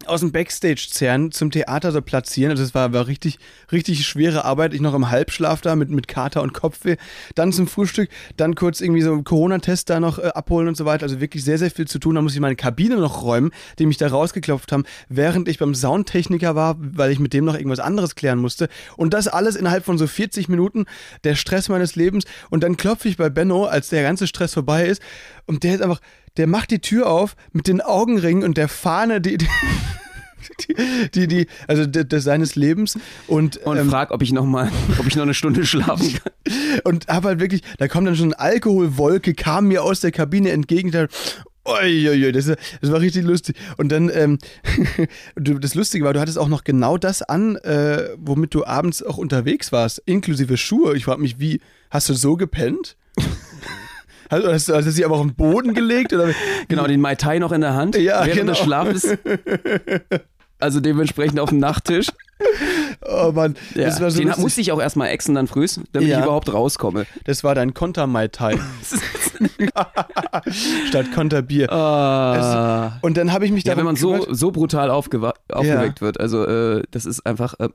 aus 0.06 0.20
dem 0.20 0.32
Backstage 0.32 0.88
zerren, 0.91 1.31
zum 1.31 1.50
Theater 1.50 1.93
so 1.93 2.00
platzieren. 2.00 2.50
Also 2.50 2.62
es 2.62 2.75
war, 2.75 2.93
war 2.93 3.06
richtig, 3.06 3.38
richtig 3.70 4.06
schwere 4.06 4.44
Arbeit. 4.44 4.73
Ich 4.73 4.81
noch 4.81 4.94
im 4.94 5.11
Halbschlaf 5.11 5.61
da 5.61 5.76
mit, 5.76 5.91
mit 5.91 6.08
Kater 6.08 6.43
und 6.43 6.55
Kopfweh. 6.55 6.97
Dann 7.35 7.52
zum 7.52 7.67
Frühstück, 7.67 8.08
dann 8.37 8.55
kurz 8.55 8.81
irgendwie 8.81 9.02
so 9.02 9.12
einen 9.12 9.25
Corona-Test 9.25 9.91
da 9.91 10.00
noch 10.00 10.19
äh, 10.19 10.29
abholen 10.29 10.69
und 10.69 10.76
so 10.76 10.87
weiter. 10.87 11.02
Also 11.02 11.20
wirklich 11.20 11.44
sehr, 11.44 11.58
sehr 11.58 11.70
viel 11.70 11.87
zu 11.87 11.99
tun. 11.99 12.14
Da 12.14 12.23
muss 12.23 12.35
ich 12.35 12.41
meine 12.41 12.56
Kabine 12.56 12.97
noch 12.97 13.23
räumen, 13.23 13.50
die 13.79 13.87
mich 13.87 13.99
da 13.99 14.08
rausgeklopft 14.08 14.73
haben, 14.73 14.85
während 15.08 15.49
ich 15.49 15.58
beim 15.58 15.75
Soundtechniker 15.75 16.55
war, 16.55 16.76
weil 16.79 17.11
ich 17.11 17.19
mit 17.19 17.35
dem 17.35 17.44
noch 17.44 17.55
irgendwas 17.55 17.81
anderes 17.81 18.14
klären 18.14 18.38
musste. 18.38 18.69
Und 18.97 19.12
das 19.12 19.29
alles 19.29 19.55
innerhalb 19.55 19.85
von 19.85 19.99
so 19.99 20.06
40 20.06 20.49
Minuten, 20.49 20.87
der 21.25 21.35
Stress 21.35 21.69
meines 21.69 21.94
Lebens. 21.94 22.25
Und 22.49 22.64
dann 22.64 22.79
klopfe 22.79 23.08
ich 23.08 23.19
bei 23.19 23.29
Benno, 23.29 23.67
als 23.67 23.91
der 23.91 24.02
ganze 24.02 24.26
Stress 24.26 24.55
vorbei 24.55 24.87
ist. 24.87 25.02
Und 25.47 25.62
der 25.62 25.75
ist 25.75 25.82
einfach, 25.82 26.00
der 26.37 26.47
macht 26.47 26.71
die 26.71 26.81
Tür 26.81 27.09
auf 27.09 27.37
mit 27.53 27.67
den 27.67 27.81
Augenringen 27.81 28.44
und 28.44 28.56
der 28.56 28.69
Fahne, 28.69 29.21
die, 29.21 29.38
die 29.38 29.49
die, 30.69 30.75
die, 31.15 31.27
die 31.27 31.47
also 31.67 31.87
de, 31.87 32.05
de 32.05 32.19
seines 32.19 32.56
Lebens 32.56 32.99
und 33.27 33.59
Und 33.59 33.77
ähm, 33.77 33.91
frag, 33.91 34.11
ob 34.11 34.23
ich 34.23 34.32
noch 34.32 34.44
mal, 34.44 34.71
ob 34.99 35.06
ich 35.06 35.17
noch 35.17 35.23
eine 35.23 35.35
Stunde 35.35 35.67
schlafen 35.67 36.15
kann. 36.15 36.32
und 36.85 37.09
hab 37.09 37.25
halt 37.25 37.41
wirklich, 37.41 37.62
da 37.79 37.88
kommt 37.88 38.06
dann 38.06 38.17
schon 38.17 38.32
eine 38.32 38.41
Alkoholwolke, 38.41 39.35
kam 39.35 39.69
mir 39.69 39.82
aus 39.82 40.00
der 40.00 40.12
Kabine 40.12 40.50
entgegen. 40.50 40.91
Da, 40.91 41.06
Uiuiui, 41.67 42.33
das, 42.33 42.47
das 42.47 42.91
war 42.91 43.00
richtig 43.00 43.25
lustig. 43.25 43.56
Und 43.76 43.93
dann, 43.93 44.11
ähm, 44.12 44.38
das 45.37 45.75
Lustige 45.75 46.05
war, 46.05 46.12
du 46.12 46.21
hattest 46.21 46.38
auch 46.38 46.49
noch 46.49 46.65
genau 46.65 46.97
das 46.97 47.23
an, 47.23 47.56
äh, 47.56 48.11
womit 48.17 48.55
du 48.55 48.65
abends 48.65 49.03
auch 49.03 49.19
unterwegs 49.19 49.71
warst, 49.73 50.03
inklusive 50.06 50.56
Schuhe. 50.56 50.97
Ich 50.97 51.05
frage 51.05 51.21
mich, 51.21 51.38
wie, 51.38 51.61
hast 51.91 52.09
du 52.09 52.15
so 52.15 52.37
gepennt? 52.37 52.97
Hast, 54.31 54.44
hast, 54.47 54.69
du- 54.69 54.75
hast 54.75 54.85
du 54.87 54.91
sie 54.93 55.05
aber 55.05 55.17
auf 55.17 55.23
den 55.23 55.35
Boden 55.35 55.75
gelegt? 55.75 56.12
Oder? 56.12 56.29
Genau, 56.69 56.87
den 56.87 57.00
Mai 57.00 57.15
Tai 57.17 57.38
noch 57.38 57.53
in 57.53 57.61
der 57.61 57.75
Hand 57.75 57.97
Ja, 57.97 58.21
während 58.25 58.35
genau. 58.41 58.53
des 58.53 58.59
Schlafes. 58.61 59.09
Also 60.59 60.81
dementsprechend 60.81 61.41
auf 61.41 61.49
dem 61.50 61.59
Nachttisch. 61.59 62.09
Oh 63.07 63.33
Mann, 63.33 63.57
Ja, 63.75 63.85
das 63.87 64.01
war 64.01 64.11
so 64.11 64.19
den 64.19 64.29
lustig. 64.29 64.43
musste 64.43 64.61
ich 64.61 64.73
auch 64.73 64.81
erstmal 64.81 65.09
exen 65.09 65.35
dann 65.35 65.47
frühs, 65.47 65.81
damit 65.93 66.09
Ja. 66.09 66.19
ich 66.19 66.25
überhaupt 66.25 66.53
rauskomme. 66.53 67.07
Das 67.25 67.43
war 67.45 67.55
dein 67.55 67.75
Konter 67.75 68.07
Mai 68.07 68.29
Tai. 68.29 68.59
Statt 70.89 71.13
Konterbier. 71.15 71.73
Ah. 71.73 72.99
Und 73.03 73.17
dann 73.17 73.33
habe 73.33 73.47
ich 73.47 73.53
mich 73.53 73.65
Ja, 73.65 73.75
darum 73.75 73.79
wenn 73.81 73.85
man 73.87 73.97
so, 73.97 74.27
so 74.33 74.51
brutal 74.51 74.91
aufgeweckt 74.91 76.01
wird. 76.01 76.21
Also 76.21 76.45
äh, 76.45 76.83
das 76.91 77.07
ist 77.07 77.25
einfach, 77.27 77.55
äh, 77.59 77.69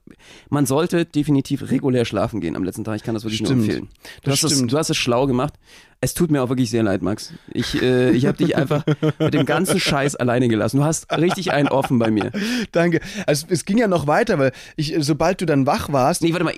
man 0.50 0.66
sollte 0.66 1.06
definitiv 1.06 1.70
regulär 1.72 2.06
schlafen 2.06 2.40
gehen 2.42 2.56
am 2.56 2.64
letzten 2.64 2.84
Tag. 2.84 2.96
Ich 2.98 3.04
kann 3.04 3.14
das 3.16 3.24
wirklich 3.24 3.40
Stimmt. 3.40 3.52
nur 3.58 3.66
empfehlen. 3.66 3.90
Du 4.24 4.30
Das 4.30 4.34
hast, 4.44 4.44
es, 4.52 4.58
stimmt. 4.58 4.72
du 4.74 4.78
hast 4.78 4.90
es 4.90 4.98
schlau 4.98 5.28
gemacht. 5.28 5.54
Es 6.02 6.14
tut 6.14 6.30
mir 6.30 6.44
auch 6.44 6.50
wirklich 6.50 6.70
sehr 6.70 6.84
leid, 6.84 7.02
Max. 7.02 7.34
Ich, 7.52 7.82
äh, 7.82 8.12
ich 8.12 8.26
habe 8.28 8.38
dich 8.38 8.56
einfach 8.58 8.84
mit 9.18 9.34
dem 9.34 9.46
ganzen 9.46 9.80
Scheiß 9.80 10.16
alleine 10.18 10.50
gelassen. 10.50 10.78
Du 10.78 10.84
hast 10.84 11.12
richtig 11.18 11.52
einen 11.52 11.70
offen 11.70 11.98
bei 12.00 12.12
mir. 12.12 12.32
Danke. 12.74 13.00
Also 13.26 13.48
es 13.50 13.66
ging 13.66 13.78
ja 13.78 13.88
noch 13.88 14.06
weiter, 14.06 14.38
weil 14.38 14.52
ich, 14.76 14.94
sobald 15.00 15.42
du 15.42 15.46
dann 15.46 15.66
wach 15.66 15.92
warst, 15.92 16.22
Nee, 16.22 16.32
warte 16.32 16.46
mal. 16.46 16.54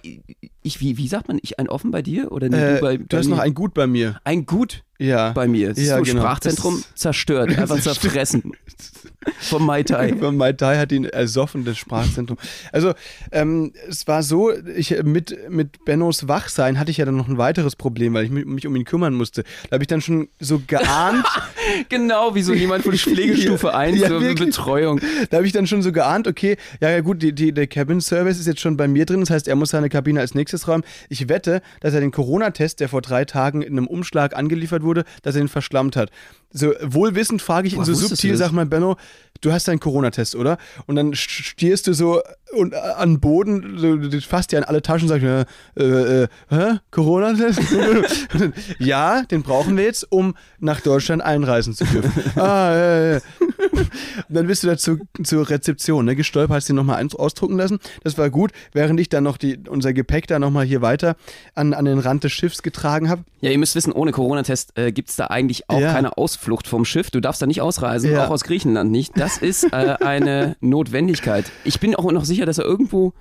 Ich, 0.63 0.79
wie, 0.81 0.97
wie 0.97 1.07
sagt 1.07 1.27
man? 1.27 1.39
Ich 1.41 1.59
ein 1.59 1.69
offen 1.69 1.91
bei 1.91 2.01
dir? 2.01 2.31
Oder 2.31 2.49
nee, 2.49 2.57
äh, 2.57 2.75
du 2.75 2.81
bei, 2.81 2.97
du 2.97 3.05
bei 3.07 3.17
hast 3.17 3.25
mir? 3.27 3.35
noch 3.35 3.39
ein 3.41 3.53
Gut 3.53 3.73
bei 3.73 3.87
mir. 3.87 4.19
ein 4.23 4.45
Gut 4.45 4.83
Ja. 4.99 5.31
bei 5.31 5.47
mir. 5.47 5.73
Siehst 5.75 5.89
Ja, 5.89 5.97
du, 5.97 6.03
genau. 6.03 6.21
Sprachzentrum 6.21 6.75
Das- 6.81 6.95
zerstört, 6.95 7.49
einfach 7.57 7.79
zerfressen. 7.79 8.51
Vom 9.39 9.65
Mai 9.65 9.83
Tai. 9.83 10.11
Mai 10.13 10.53
Tai 10.53 10.77
hat 10.77 10.91
ihn 10.91 11.05
ersoffen, 11.05 11.65
das 11.65 11.77
Sprachzentrum. 11.77 12.37
Also, 12.71 12.93
ähm, 13.31 13.73
es 13.87 14.07
war 14.07 14.23
so, 14.23 14.51
ich 14.51 15.03
mit, 15.03 15.49
mit 15.49 15.83
Bennos 15.85 16.27
Wachsein 16.27 16.79
hatte 16.79 16.91
ich 16.91 16.97
ja 16.97 17.05
dann 17.05 17.17
noch 17.17 17.27
ein 17.27 17.37
weiteres 17.37 17.75
Problem, 17.75 18.13
weil 18.13 18.25
ich 18.25 18.31
mich, 18.31 18.45
mich 18.45 18.67
um 18.67 18.75
ihn 18.75 18.85
kümmern 18.85 19.13
musste. 19.13 19.43
Da 19.69 19.75
habe 19.75 19.83
ich 19.83 19.87
dann 19.87 20.01
schon 20.01 20.29
so 20.39 20.61
geahnt, 20.65 21.25
Genau, 21.89 22.35
wie 22.35 22.41
so 22.41 22.53
jemand 22.53 22.83
von 22.83 22.93
Pflegestufe 22.97 23.73
1 23.73 23.99
Ja, 23.99 24.07
zur 24.07 24.21
wirklich. 24.21 24.49
Betreuung. 24.49 25.01
da 25.29 25.37
habe 25.37 25.47
ich 25.47 25.53
dann 25.53 25.67
schon 25.67 25.81
so 25.81 25.91
geahnt, 25.91 26.27
okay, 26.27 26.57
ja, 26.81 26.89
ja 26.89 27.01
gut, 27.01 27.21
die, 27.21 27.33
die, 27.33 27.51
der 27.53 27.67
Cabin 27.67 28.01
Service 28.01 28.39
ist 28.39 28.47
jetzt 28.47 28.61
schon 28.61 28.77
bei 28.77 28.87
mir 28.87 29.05
drin, 29.05 29.19
das 29.19 29.29
heißt, 29.29 29.47
er 29.47 29.55
muss 29.55 29.71
seine 29.71 29.89
Kabine 29.89 30.19
als 30.19 30.35
nächstes 30.35 30.67
räumen. 30.67 30.83
Ich 31.09 31.29
wette, 31.29 31.61
dass 31.81 31.93
er 31.93 31.99
den 32.01 32.11
Corona-Test, 32.11 32.79
der 32.79 32.89
vor 32.89 33.01
drei 33.01 33.25
Tagen 33.25 33.61
in 33.61 33.73
einem 33.73 33.87
Umschlag 33.87 34.35
angeliefert 34.35 34.83
wurde, 34.83 35.03
dass 35.23 35.35
er 35.35 35.41
den 35.41 35.47
verschlammt 35.47 35.95
hat. 35.95 36.11
So 36.51 36.73
wohlwissend 36.81 37.41
frage 37.41 37.67
ich 37.67 37.73
ihn 37.73 37.83
so 37.83 37.93
subtil, 37.93 38.35
sag 38.37 38.51
mal, 38.51 38.65
Benno, 38.65 38.95
du 39.41 39.51
hast 39.51 39.67
deinen 39.67 39.79
Corona-Test, 39.79 40.35
oder? 40.35 40.57
Und 40.85 40.95
dann 40.95 41.11
st- 41.13 41.43
stehst 41.43 41.87
du 41.87 41.93
so 41.93 42.21
und, 42.53 42.73
äh, 42.73 42.77
an 42.77 43.15
den 43.15 43.19
Boden, 43.19 43.77
so, 43.77 43.97
du 43.97 44.21
fasst 44.21 44.51
dir 44.53 44.57
an 44.59 44.63
alle 44.63 44.81
Taschen 44.81 45.09
und 45.11 45.19
sagst, 45.21 45.47
äh, 45.77 45.83
äh, 45.83 46.23
äh, 46.23 46.27
hä? 46.49 46.79
Corona-Test? 46.91 47.59
Ja, 48.79 49.23
den 49.23 49.43
brauchen 49.43 49.75
wir 49.77 49.83
jetzt, 49.83 50.09
um 50.11 50.35
nach 50.59 50.79
Deutschland 50.81 51.21
einreisen 51.21 51.73
zu 51.73 51.83
dürfen. 51.85 52.11
ah, 52.39 52.73
ja, 52.73 53.13
ja. 53.15 53.19
Und 53.77 54.35
dann 54.35 54.47
bist 54.47 54.63
du 54.63 54.67
da 54.67 54.77
zu, 54.77 54.97
zur 55.23 55.49
Rezeption, 55.49 56.05
ne? 56.05 56.15
Gestolpert, 56.15 56.55
hast 56.57 56.69
den 56.69 56.75
nochmal 56.75 57.05
ausdrucken 57.15 57.57
lassen. 57.57 57.79
Das 58.03 58.17
war 58.17 58.29
gut, 58.29 58.51
während 58.73 58.99
ich 58.99 59.09
dann 59.09 59.23
noch 59.23 59.37
die, 59.37 59.57
unser 59.69 59.93
Gepäck 59.93 60.27
da 60.27 60.39
nochmal 60.39 60.65
hier 60.65 60.81
weiter 60.81 61.15
an, 61.55 61.73
an 61.73 61.85
den 61.85 61.99
Rand 61.99 62.23
des 62.23 62.31
Schiffs 62.31 62.63
getragen 62.63 63.09
habe. 63.09 63.23
Ja, 63.41 63.51
ihr 63.51 63.57
müsst 63.57 63.75
wissen, 63.75 63.93
ohne 63.93 64.11
Corona-Test 64.11 64.77
äh, 64.77 64.91
gibt 64.91 65.09
es 65.09 65.15
da 65.15 65.27
eigentlich 65.27 65.69
auch 65.69 65.79
Ja. 65.79 65.93
keine 65.93 66.17
Ausflucht 66.17 66.67
vom 66.67 66.85
Schiff. 66.85 67.11
Du 67.11 67.19
darfst 67.19 67.41
da 67.41 67.45
nicht 67.45 67.61
ausreisen, 67.61 68.11
Ja. 68.11 68.25
auch 68.25 68.31
aus 68.31 68.43
Griechenland 68.43 68.91
nicht. 68.91 69.13
Das 69.17 69.37
ist 69.37 69.63
äh, 69.71 69.95
eine 69.99 70.55
Notwendigkeit. 70.61 71.45
Ich 71.63 71.79
bin 71.79 71.95
auch 71.95 72.11
noch 72.11 72.25
sicher, 72.25 72.45
dass 72.45 72.57
er 72.57 72.65
irgendwo 72.65 73.13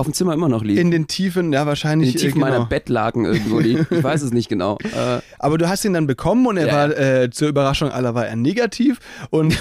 auf 0.00 0.06
dem 0.06 0.14
Zimmer 0.14 0.34
immer 0.34 0.48
noch 0.48 0.64
liegt. 0.64 0.80
In 0.80 0.90
den 0.90 1.06
Tiefen, 1.06 1.52
ja, 1.52 1.62
In 1.62 1.66
wahrscheinlich. 1.68 2.12
den 2.12 2.20
Tiefen 2.20 2.40
äh, 2.40 2.44
genau. 2.44 2.46
meiner 2.58 2.66
Bettlaken 2.66 3.24
irgendwo 3.26 3.58
liegt. 3.60 3.92
Ich 3.92 4.02
weiß 4.02 4.22
es 4.22 4.32
nicht 4.32 4.48
genau. 4.48 4.78
Äh, 4.82 5.20
Aber 5.38 5.58
du 5.58 5.68
hast 5.68 5.84
ihn 5.84 5.92
dann 5.92 6.06
bekommen 6.06 6.46
und 6.46 6.56
er 6.56 6.66
Ja, 6.66 6.72
war 6.74 6.98
äh, 6.98 7.30
zur 7.30 7.48
Überraschung 7.48 7.90
aller 7.90 8.14
war 8.14 8.26
er 8.26 8.36
negativ 8.36 8.98
und 9.30 9.56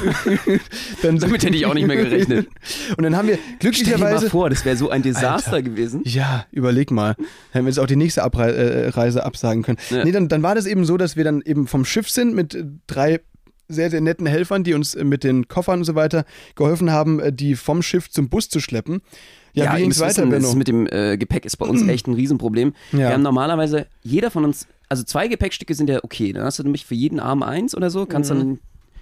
dann 1.02 1.18
Damit 1.20 1.44
hätte 1.44 1.56
ich 1.56 1.66
auch 1.66 1.74
nicht 1.74 1.88
mehr 1.88 1.98
gerechnet. 1.98 2.48
Und 2.98 3.04
dann 3.04 3.16
haben 3.16 3.28
wir 3.28 3.36
stell 3.36 3.44
dir 3.44 3.48
mal 3.52 3.60
glücklicherweise 3.60 4.30
vor, 4.30 4.50
das 4.50 4.66
wäre 4.66 4.76
so 4.76 4.90
ein 4.90 5.02
Desaster 5.02 5.54
Alter. 5.54 5.62
gewesen. 5.64 6.02
Ja, 6.06 6.46
überleg 6.52 6.92
mal. 6.92 7.16
Hätten 7.52 7.66
wir 7.66 7.70
jetzt 7.70 7.80
auch 7.80 7.86
die 7.88 7.96
nächste 7.96 8.24
Abrei 8.24 8.50
äh, 8.50 8.90
Reise 8.90 9.26
absagen 9.26 9.64
können. 9.64 9.78
Ja. 9.90 10.04
Nee, 10.04 10.12
dann, 10.12 10.28
dann 10.28 10.44
war 10.44 10.56
das 10.56 10.66
eben 10.66 10.86
so, 10.86 10.98
dass 10.98 11.16
wir 11.16 11.24
dann 11.24 11.42
eben 11.42 11.68
vom 11.68 11.86
Schiff 11.86 12.10
sind 12.10 12.34
mit 12.34 12.58
drei 12.88 13.20
sehr, 13.70 13.90
sehr 13.90 14.02
netten 14.02 14.26
Helfern, 14.26 14.64
die 14.64 14.74
uns 14.74 14.96
äh, 14.96 15.04
mit 15.04 15.24
den 15.24 15.48
Koffern 15.48 15.80
und 15.80 15.86
so 15.86 15.96
weiter 15.96 16.26
geholfen 16.56 16.92
haben, 16.92 17.20
äh, 17.20 17.32
die 17.32 17.56
vom 17.56 17.82
Schiff 17.82 18.10
zum 18.10 18.28
Bus 18.30 18.50
zu 18.50 18.60
schleppen. 18.60 19.02
Ja, 19.54 19.66
Ja, 19.66 19.74
wie 19.78 19.82
ging's 19.84 20.00
müsst 20.00 20.18
weiter, 20.18 20.30
wissen, 20.30 20.44
das 20.44 20.56
mit 20.56 20.68
dem 20.68 20.88
äh, 20.88 21.18
Gepäck 21.18 21.46
ist 21.46 21.58
bei 21.58 21.66
uns 21.66 21.82
echt 21.88 22.08
ein 22.08 22.14
Riesenproblem. 22.14 22.74
Ja. 22.92 22.98
Wir 23.00 23.10
haben 23.14 23.22
normalerweise, 23.22 23.88
jeder 24.04 24.32
von 24.32 24.44
uns, 24.44 24.68
also 24.90 25.04
zwei 25.04 25.28
Gepäckstücke 25.28 25.74
sind 25.74 25.90
ja 25.90 26.04
okay. 26.04 26.34
Dann 26.34 26.44
hast 26.44 26.60
du 26.60 26.64
nämlich 26.64 26.86
für 26.86 26.96
jeden 26.96 27.20
Arm 27.20 27.44
eins 27.44 27.76
oder 27.76 27.90
so, 27.90 28.06
kannst 28.06 28.32
Mhm. 28.34 28.38
dann 28.38 28.60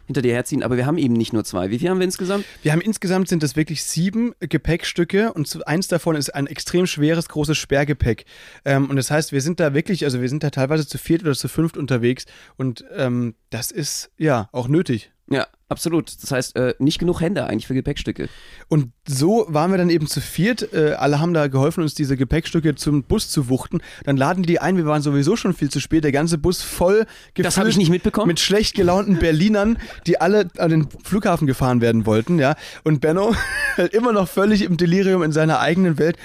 hinter 0.07 0.21
dir 0.21 0.33
herziehen. 0.33 0.63
Aber 0.63 0.77
wir 0.77 0.85
haben 0.85 0.97
eben 0.97 1.13
nicht 1.13 1.33
nur 1.33 1.43
zwei. 1.43 1.69
Wie 1.69 1.79
viel 1.79 1.89
haben 1.89 1.99
wir 1.99 2.05
insgesamt? 2.05 2.45
Wir 2.63 2.71
haben 2.71 2.81
insgesamt 2.81 3.27
sind 3.27 3.43
das 3.43 3.55
wirklich 3.55 3.83
sieben 3.83 4.33
Gepäckstücke 4.39 5.33
und 5.33 5.67
eins 5.67 5.87
davon 5.87 6.15
ist 6.15 6.33
ein 6.33 6.47
extrem 6.47 6.87
schweres, 6.87 7.29
großes 7.29 7.57
Sperrgepäck. 7.57 8.25
Ähm, 8.65 8.89
und 8.89 8.95
das 8.95 9.11
heißt, 9.11 9.31
wir 9.31 9.41
sind 9.41 9.59
da 9.59 9.73
wirklich, 9.73 10.05
also 10.05 10.21
wir 10.21 10.29
sind 10.29 10.43
da 10.43 10.49
teilweise 10.49 10.87
zu 10.87 10.97
viert 10.97 11.21
oder 11.21 11.33
zu 11.33 11.47
fünft 11.47 11.77
unterwegs 11.77 12.25
und 12.55 12.83
ähm, 12.95 13.35
das 13.49 13.71
ist 13.71 14.11
ja 14.17 14.49
auch 14.51 14.67
nötig. 14.67 15.11
Ja, 15.29 15.47
absolut. 15.67 16.11
Das 16.21 16.31
heißt, 16.31 16.55
äh, 16.55 16.73
nicht 16.79 16.99
genug 16.99 17.19
Hände 17.19 17.45
eigentlich 17.45 17.67
für 17.67 17.73
Gepäckstücke. 17.73 18.29
Und 18.69 18.91
so 19.05 19.45
waren 19.49 19.71
wir 19.71 19.77
dann 19.77 19.89
eben 19.89 20.07
zu 20.07 20.21
viert. 20.21 20.73
Äh, 20.73 20.93
alle 20.93 21.19
haben 21.19 21.33
da 21.33 21.47
geholfen, 21.47 21.81
uns 21.81 21.93
diese 21.95 22.15
Gepäckstücke 22.15 22.75
zum 22.75 23.03
Bus 23.03 23.29
zu 23.29 23.49
wuchten. 23.49 23.81
Dann 24.05 24.15
laden 24.15 24.43
die 24.43 24.59
ein. 24.59 24.77
Wir 24.77 24.85
waren 24.85 25.01
sowieso 25.01 25.35
schon 25.35 25.53
viel 25.53 25.69
zu 25.69 25.81
spät. 25.81 26.05
Der 26.05 26.13
ganze 26.13 26.37
Bus 26.37 26.61
voll 26.61 27.05
gefüllt. 27.33 27.45
Das 27.45 27.57
habe 27.57 27.69
ich 27.69 27.77
nicht 27.77 27.89
mitbekommen. 27.89 28.27
Mit 28.27 28.39
schlecht 28.39 28.75
gelaunten 28.75 29.19
Berlinern, 29.19 29.77
die 30.05 30.21
alle 30.21 30.47
an 30.57 30.69
den 30.69 30.87
Flughafen 31.03 31.45
gefahren 31.45 31.81
werden 31.81 32.05
wollten. 32.05 32.39
Ja. 32.39 32.55
Und 32.85 33.01
Benno, 33.01 33.35
immer 33.91 34.13
noch 34.13 34.29
völlig 34.29 34.61
im 34.61 34.77
Delirium 34.77 35.23
in 35.23 35.33
seiner 35.33 35.59
eigenen 35.59 35.97
Welt, 35.97 36.17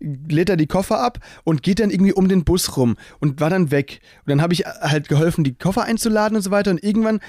lädt 0.00 0.48
er 0.48 0.56
die 0.56 0.66
Koffer 0.66 1.00
ab 1.00 1.18
und 1.44 1.62
geht 1.62 1.80
dann 1.80 1.90
irgendwie 1.90 2.12
um 2.12 2.28
den 2.28 2.44
Bus 2.44 2.76
rum 2.76 2.96
und 3.20 3.40
war 3.40 3.50
dann 3.50 3.70
weg. 3.70 4.00
Und 4.24 4.30
dann 4.30 4.42
habe 4.42 4.54
ich 4.54 4.64
halt 4.64 5.08
geholfen, 5.08 5.44
die 5.44 5.54
Koffer 5.54 5.84
einzuladen 5.84 6.36
und 6.36 6.42
so 6.42 6.50
weiter. 6.50 6.70
Und 6.70 6.82
irgendwann 6.82 7.20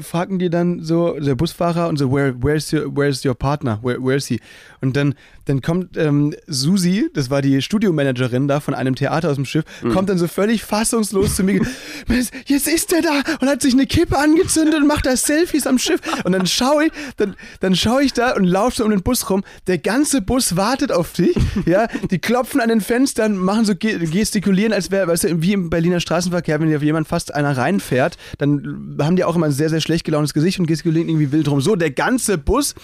fragen 0.00 0.38
die 0.38 0.50
dann 0.50 0.82
so, 0.82 1.18
der 1.18 1.34
Busfahrer 1.34 1.88
und 1.88 1.96
so, 1.96 2.12
where, 2.12 2.34
where's, 2.40 2.72
your, 2.72 2.94
where's 2.94 3.24
your 3.24 3.34
partner? 3.34 3.80
Where, 3.82 3.98
where's 4.02 4.26
he? 4.26 4.40
Und 4.80 4.96
dann, 4.96 5.14
dann 5.46 5.62
kommt 5.62 5.96
ähm, 5.96 6.34
Susi, 6.46 7.08
das 7.14 7.30
war 7.30 7.42
die 7.42 7.60
Studiomanagerin 7.62 8.48
da 8.48 8.60
von 8.60 8.74
einem 8.74 8.94
Theater 8.94 9.30
aus 9.30 9.36
dem 9.36 9.44
Schiff, 9.44 9.64
kommt 9.92 10.08
dann 10.08 10.18
so 10.18 10.28
völlig 10.28 10.64
fassungslos 10.64 11.36
zu 11.36 11.44
mir. 11.44 11.60
Jetzt 12.46 12.68
ist 12.68 12.92
der 12.92 13.02
da 13.02 13.22
und 13.40 13.48
hat 13.48 13.62
sich 13.62 13.74
eine 13.74 13.86
Kippe 13.86 14.18
angezündet 14.18 14.74
und 14.76 14.86
macht 14.86 15.06
da 15.06 15.16
Selfies 15.16 15.66
am 15.66 15.78
Schiff. 15.78 16.00
Und 16.24 16.32
dann 16.32 16.46
schaue 16.46 16.86
ich, 16.86 16.92
dann, 17.16 17.34
dann 17.60 17.74
schaue 17.74 18.02
ich 18.02 18.12
da 18.12 18.34
und 18.34 18.44
laufe 18.44 18.76
so 18.76 18.84
um 18.84 18.90
den 18.90 19.02
Bus 19.02 19.28
rum. 19.30 19.42
Der 19.66 19.78
ganze 19.78 20.20
Bus 20.20 20.56
wartet 20.56 20.92
auf 20.92 21.12
dich. 21.12 21.36
Ja, 21.66 21.88
die 22.10 22.18
klopfen 22.18 22.60
an 22.60 22.68
den 22.68 22.80
Fenstern, 22.80 23.36
machen 23.36 23.64
so 23.64 23.74
ge- 23.74 23.98
gestikulieren, 24.06 24.72
als 24.72 24.90
wäre, 24.90 25.06
weißt 25.06 25.24
du, 25.24 25.42
wie 25.42 25.52
im 25.52 25.70
Berliner 25.70 26.00
Straßenverkehr, 26.00 26.60
wenn 26.60 26.68
dir 26.68 26.78
jemand 26.82 27.08
fast 27.08 27.34
einer 27.34 27.56
reinfährt, 27.56 28.16
dann 28.38 28.96
haben 29.00 29.16
die 29.16 29.24
auch 29.24 29.36
immer 29.36 29.46
ein 29.46 29.52
sehr, 29.52 29.70
sehr 29.70 29.80
schlecht 29.80 30.04
gelauntes 30.04 30.34
Gesicht 30.34 30.58
und 30.58 30.66
gestikulieren 30.66 31.08
irgendwie 31.08 31.32
wild 31.32 31.48
rum. 31.48 31.60
So, 31.60 31.76
der 31.76 31.90
ganze 31.90 32.38
Bus 32.38 32.74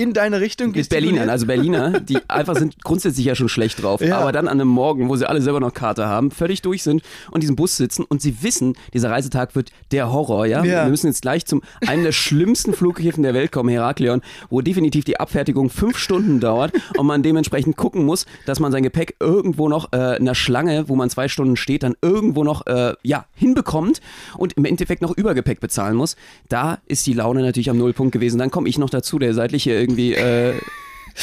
in 0.00 0.12
deine 0.12 0.40
Richtung 0.40 0.68
Mit 0.68 0.76
gestikuliert. 0.76 1.10
Berlinern, 1.14 1.30
also 1.30 1.46
Berliner, 1.46 2.00
die 2.00 2.18
einfach 2.28 2.56
sind 2.56 2.82
grundsätzlich 2.82 3.26
ja 3.26 3.34
schon 3.34 3.48
schlecht 3.48 3.82
drauf, 3.82 4.00
Ja. 4.00 4.18
aber 4.18 4.32
dann 4.32 4.48
an 4.48 4.60
einem 4.60 4.68
Morgen, 4.68 5.08
wo 5.08 5.16
sie 5.16 5.28
alle 5.28 5.42
selber 5.42 5.60
noch 5.60 5.74
Karte 5.74 6.06
haben, 6.06 6.30
völlig 6.30 6.62
durch 6.62 6.82
sind 6.82 7.02
und 7.28 7.36
in 7.36 7.40
diesem 7.42 7.56
Bus 7.56 7.76
sitzen 7.76 8.04
und 8.08 8.22
sie 8.22 8.42
wissen, 8.42 8.74
dieser 8.94 9.10
Reisetag 9.10 9.54
wird 9.54 9.70
der 9.92 10.12
Horror, 10.12 10.46
ja? 10.46 10.64
Ja. 10.64 10.84
Wir 10.84 10.90
müssen 10.90 11.06
jetzt 11.08 11.22
gleich 11.22 11.44
zum 11.46 11.62
einem 11.86 12.02
der 12.04 12.12
schlimmsten 12.12 12.72
Flughäfen 12.72 13.22
der 13.22 13.34
Welt 13.34 13.52
kommen, 13.52 13.68
Heraklion, 13.68 14.22
wo 14.48 14.60
definitiv 14.60 15.04
die 15.04 15.20
Abfertigung 15.20 15.70
fünf 15.70 15.98
Stunden 15.98 16.40
dauert 16.40 16.72
und 16.96 17.06
man 17.06 17.22
dementsprechend 17.22 17.76
gucken 17.76 18.04
muss, 18.04 18.26
dass 18.46 18.60
man 18.60 18.72
sein 18.72 18.82
Gepäck 18.82 19.16
irgendwo 19.20 19.68
noch 19.68 19.92
äh, 19.92 20.16
in 20.16 20.22
einer 20.22 20.34
Schlange, 20.34 20.88
wo 20.88 20.96
man 20.96 21.10
zwei 21.10 21.28
Stunden 21.28 21.56
steht, 21.56 21.82
dann 21.82 21.94
irgendwo 22.02 22.44
noch 22.44 22.66
äh, 22.66 22.94
ja 23.02 23.26
hinbekommt 23.34 24.00
und 24.38 24.54
im 24.54 24.64
Endeffekt 24.64 25.02
noch 25.02 25.16
Übergepäck 25.16 25.60
bezahlen 25.60 25.96
muss. 25.96 26.16
Da 26.48 26.78
ist 26.86 27.06
die 27.06 27.12
Laune 27.12 27.42
natürlich 27.42 27.70
am 27.70 27.78
Nullpunkt 27.78 28.12
gewesen. 28.12 28.38
Dann 28.38 28.50
komme 28.50 28.68
ich 28.68 28.78
noch 28.78 28.90
dazu, 28.90 29.18
der 29.18 29.34
seitliche 29.34 29.72
irgendwie 29.90 30.14
äh, 30.14 30.54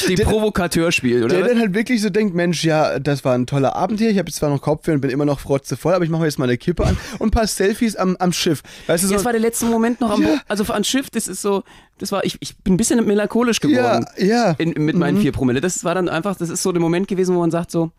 die 0.08 0.14
Der- 0.14 0.24
Provokateur 0.24 0.92
spielt, 0.92 1.24
oder? 1.24 1.34
Der 1.34 1.44
was? 1.44 1.48
dann 1.50 1.58
halt 1.60 1.74
wirklich 1.74 2.00
so 2.02 2.10
denkt, 2.10 2.34
Mensch, 2.34 2.62
ja, 2.62 2.98
das 3.00 3.24
war 3.24 3.34
ein 3.34 3.46
toller 3.46 3.74
Abend 3.74 3.98
hier. 3.98 4.10
Ich 4.10 4.18
habe 4.18 4.28
jetzt 4.28 4.36
zwar 4.36 4.50
noch 4.50 4.60
Kopfweh 4.60 4.92
und 4.92 5.00
bin 5.00 5.10
immer 5.10 5.24
noch 5.24 5.40
frotzevoll, 5.40 5.94
aber 5.94 6.04
ich 6.04 6.10
mache 6.10 6.20
mir 6.20 6.26
jetzt 6.26 6.38
mal 6.38 6.44
eine 6.44 6.58
Kippe 6.58 6.84
an 6.86 6.96
und 7.18 7.28
ein 7.28 7.30
paar 7.30 7.46
Selfies 7.46 7.96
am, 7.96 8.14
am 8.18 8.32
Schiff. 8.32 8.62
Weißt 8.86 9.02
du, 9.02 9.08
so, 9.08 9.14
Das 9.14 9.24
war 9.24 9.32
der 9.32 9.40
letzte 9.40 9.66
Moment 9.66 10.00
noch 10.00 10.10
am 10.10 10.22
Ja. 10.22 10.40
Also 10.46 10.70
an 10.72 10.84
Schiff, 10.84 11.10
das 11.10 11.26
ist 11.26 11.42
so, 11.42 11.64
das 11.98 12.12
war, 12.12 12.24
ich, 12.24 12.36
ich 12.40 12.56
bin 12.58 12.74
ein 12.74 12.76
bisschen 12.76 13.04
melancholisch 13.06 13.60
geworden. 13.60 14.06
ja, 14.18 14.24
ja. 14.24 14.54
In, 14.58 14.70
mit 14.84 14.94
meinen 14.96 15.20
vier 15.20 15.32
Promille. 15.32 15.60
Das 15.60 15.82
war 15.84 15.94
dann 15.94 16.08
einfach, 16.08 16.36
das 16.36 16.50
ist 16.50 16.62
so 16.62 16.70
der 16.70 16.80
Moment 16.80 17.08
gewesen, 17.08 17.34
wo 17.34 17.40
man 17.40 17.50
sagt 17.50 17.70
so, 17.70 17.90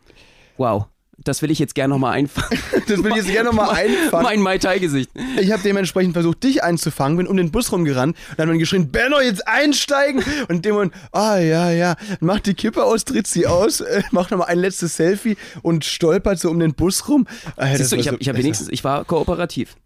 wow, 0.56 0.86
das 1.24 1.42
will 1.42 1.50
ich 1.50 1.58
jetzt 1.58 1.74
gerne 1.74 1.94
nochmal 1.94 2.12
einfangen. 2.12 2.58
Das 2.86 3.04
will 3.04 3.10
ich 3.12 3.18
jetzt 3.18 3.30
gerne 3.30 3.50
nochmal 3.50 3.70
einfangen. 3.70 4.24
Mein 4.24 4.40
Mai 4.40 4.58
Tai-Gesicht. 4.58 5.10
Ich 5.40 5.52
habe 5.52 5.62
dementsprechend 5.62 6.14
versucht, 6.14 6.42
dich 6.42 6.64
einzufangen, 6.64 7.18
bin 7.18 7.26
um 7.28 7.36
den 7.36 7.52
Bus 7.52 7.70
rumgerannt 7.70 8.16
und 8.16 8.38
dann 8.38 8.46
hat 8.46 8.48
man 8.48 8.58
geschrien, 8.58 8.90
Benno, 8.90 9.20
jetzt 9.20 9.46
einsteigen! 9.46 10.24
Und 10.48 10.64
dem 10.64 10.74
Moment, 10.74 10.92
ah 11.12 11.38
ja, 11.38 11.70
ja, 11.70 11.96
macht 12.20 12.46
die 12.46 12.54
Kippe 12.54 12.82
aus, 12.82 13.04
tritt 13.04 13.26
sie 13.26 13.46
aus, 13.46 13.80
äh, 13.80 14.02
macht 14.10 14.30
nochmal 14.30 14.48
ein 14.48 14.58
letztes 14.58 14.96
Selfie 14.96 15.36
und 15.62 15.84
stolpert 15.84 16.40
so 16.40 16.50
um 16.50 16.58
den 16.58 16.74
Bus 16.74 17.08
rum. 17.08 17.26
Ah, 17.56 17.76
Siehst 17.76 17.92
du, 17.92 17.96
ich 17.96 18.08
habe 18.08 18.18
hab 18.18 18.36
wenigstens, 18.36 18.68
ich 18.68 18.82
war 18.82 19.04
kooperativ. 19.04 19.76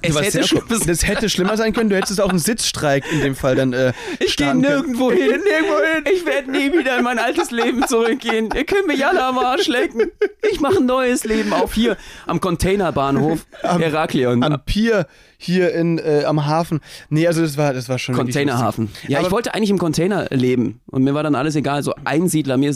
Es 0.00 0.18
hätte 0.18 0.40
das 0.86 1.06
hätte 1.06 1.28
schlimmer 1.28 1.56
sein 1.56 1.74
können. 1.74 1.90
Du 1.90 1.96
hättest 1.96 2.20
auch 2.20 2.30
einen 2.30 2.38
Sitzstreik 2.38 3.04
in 3.12 3.20
dem 3.20 3.34
Fall 3.34 3.54
dann. 3.54 3.72
Äh, 3.74 3.92
ich 4.12 4.18
gehe 4.18 4.28
starten 4.28 4.62
können. 4.62 4.74
nirgendwo 4.74 5.10
hin. 5.10 5.26
nirgendwo 5.28 5.76
hin. 5.76 6.04
Ich 6.14 6.24
werde 6.24 6.50
nie 6.50 6.72
wieder 6.72 6.96
in 6.96 7.04
mein 7.04 7.18
altes 7.18 7.50
Leben 7.50 7.86
zurückgehen. 7.86 8.48
Ihr 8.54 8.64
könnt 8.64 8.86
mich 8.86 9.04
alle 9.04 9.22
am 9.22 9.38
Arsch 9.38 9.68
lecken. 9.68 10.10
Ich 10.50 10.60
mache 10.60 10.78
ein 10.78 10.86
neues 10.86 11.24
Leben 11.24 11.52
auf 11.52 11.74
hier 11.74 11.96
am 12.26 12.40
Containerbahnhof 12.40 13.46
Heraklion. 13.62 14.42
Am 14.42 14.64
Pier 14.64 15.06
hier 15.36 15.74
in, 15.74 15.98
äh, 15.98 16.24
am 16.24 16.46
Hafen. 16.46 16.80
Nee, 17.10 17.26
also 17.26 17.42
das 17.42 17.58
war, 17.58 17.74
das 17.74 17.88
war 17.88 17.98
schon. 17.98 18.14
Containerhafen. 18.14 18.90
Ja, 19.06 19.18
Aber 19.18 19.26
ich 19.26 19.32
wollte 19.32 19.54
eigentlich 19.54 19.70
im 19.70 19.78
Container 19.78 20.26
leben 20.30 20.80
und 20.86 21.04
mir 21.04 21.12
war 21.12 21.22
dann 21.22 21.34
alles 21.34 21.54
egal. 21.56 21.82
So 21.82 21.94
Einsiedler, 22.04 22.56
mir 22.56 22.72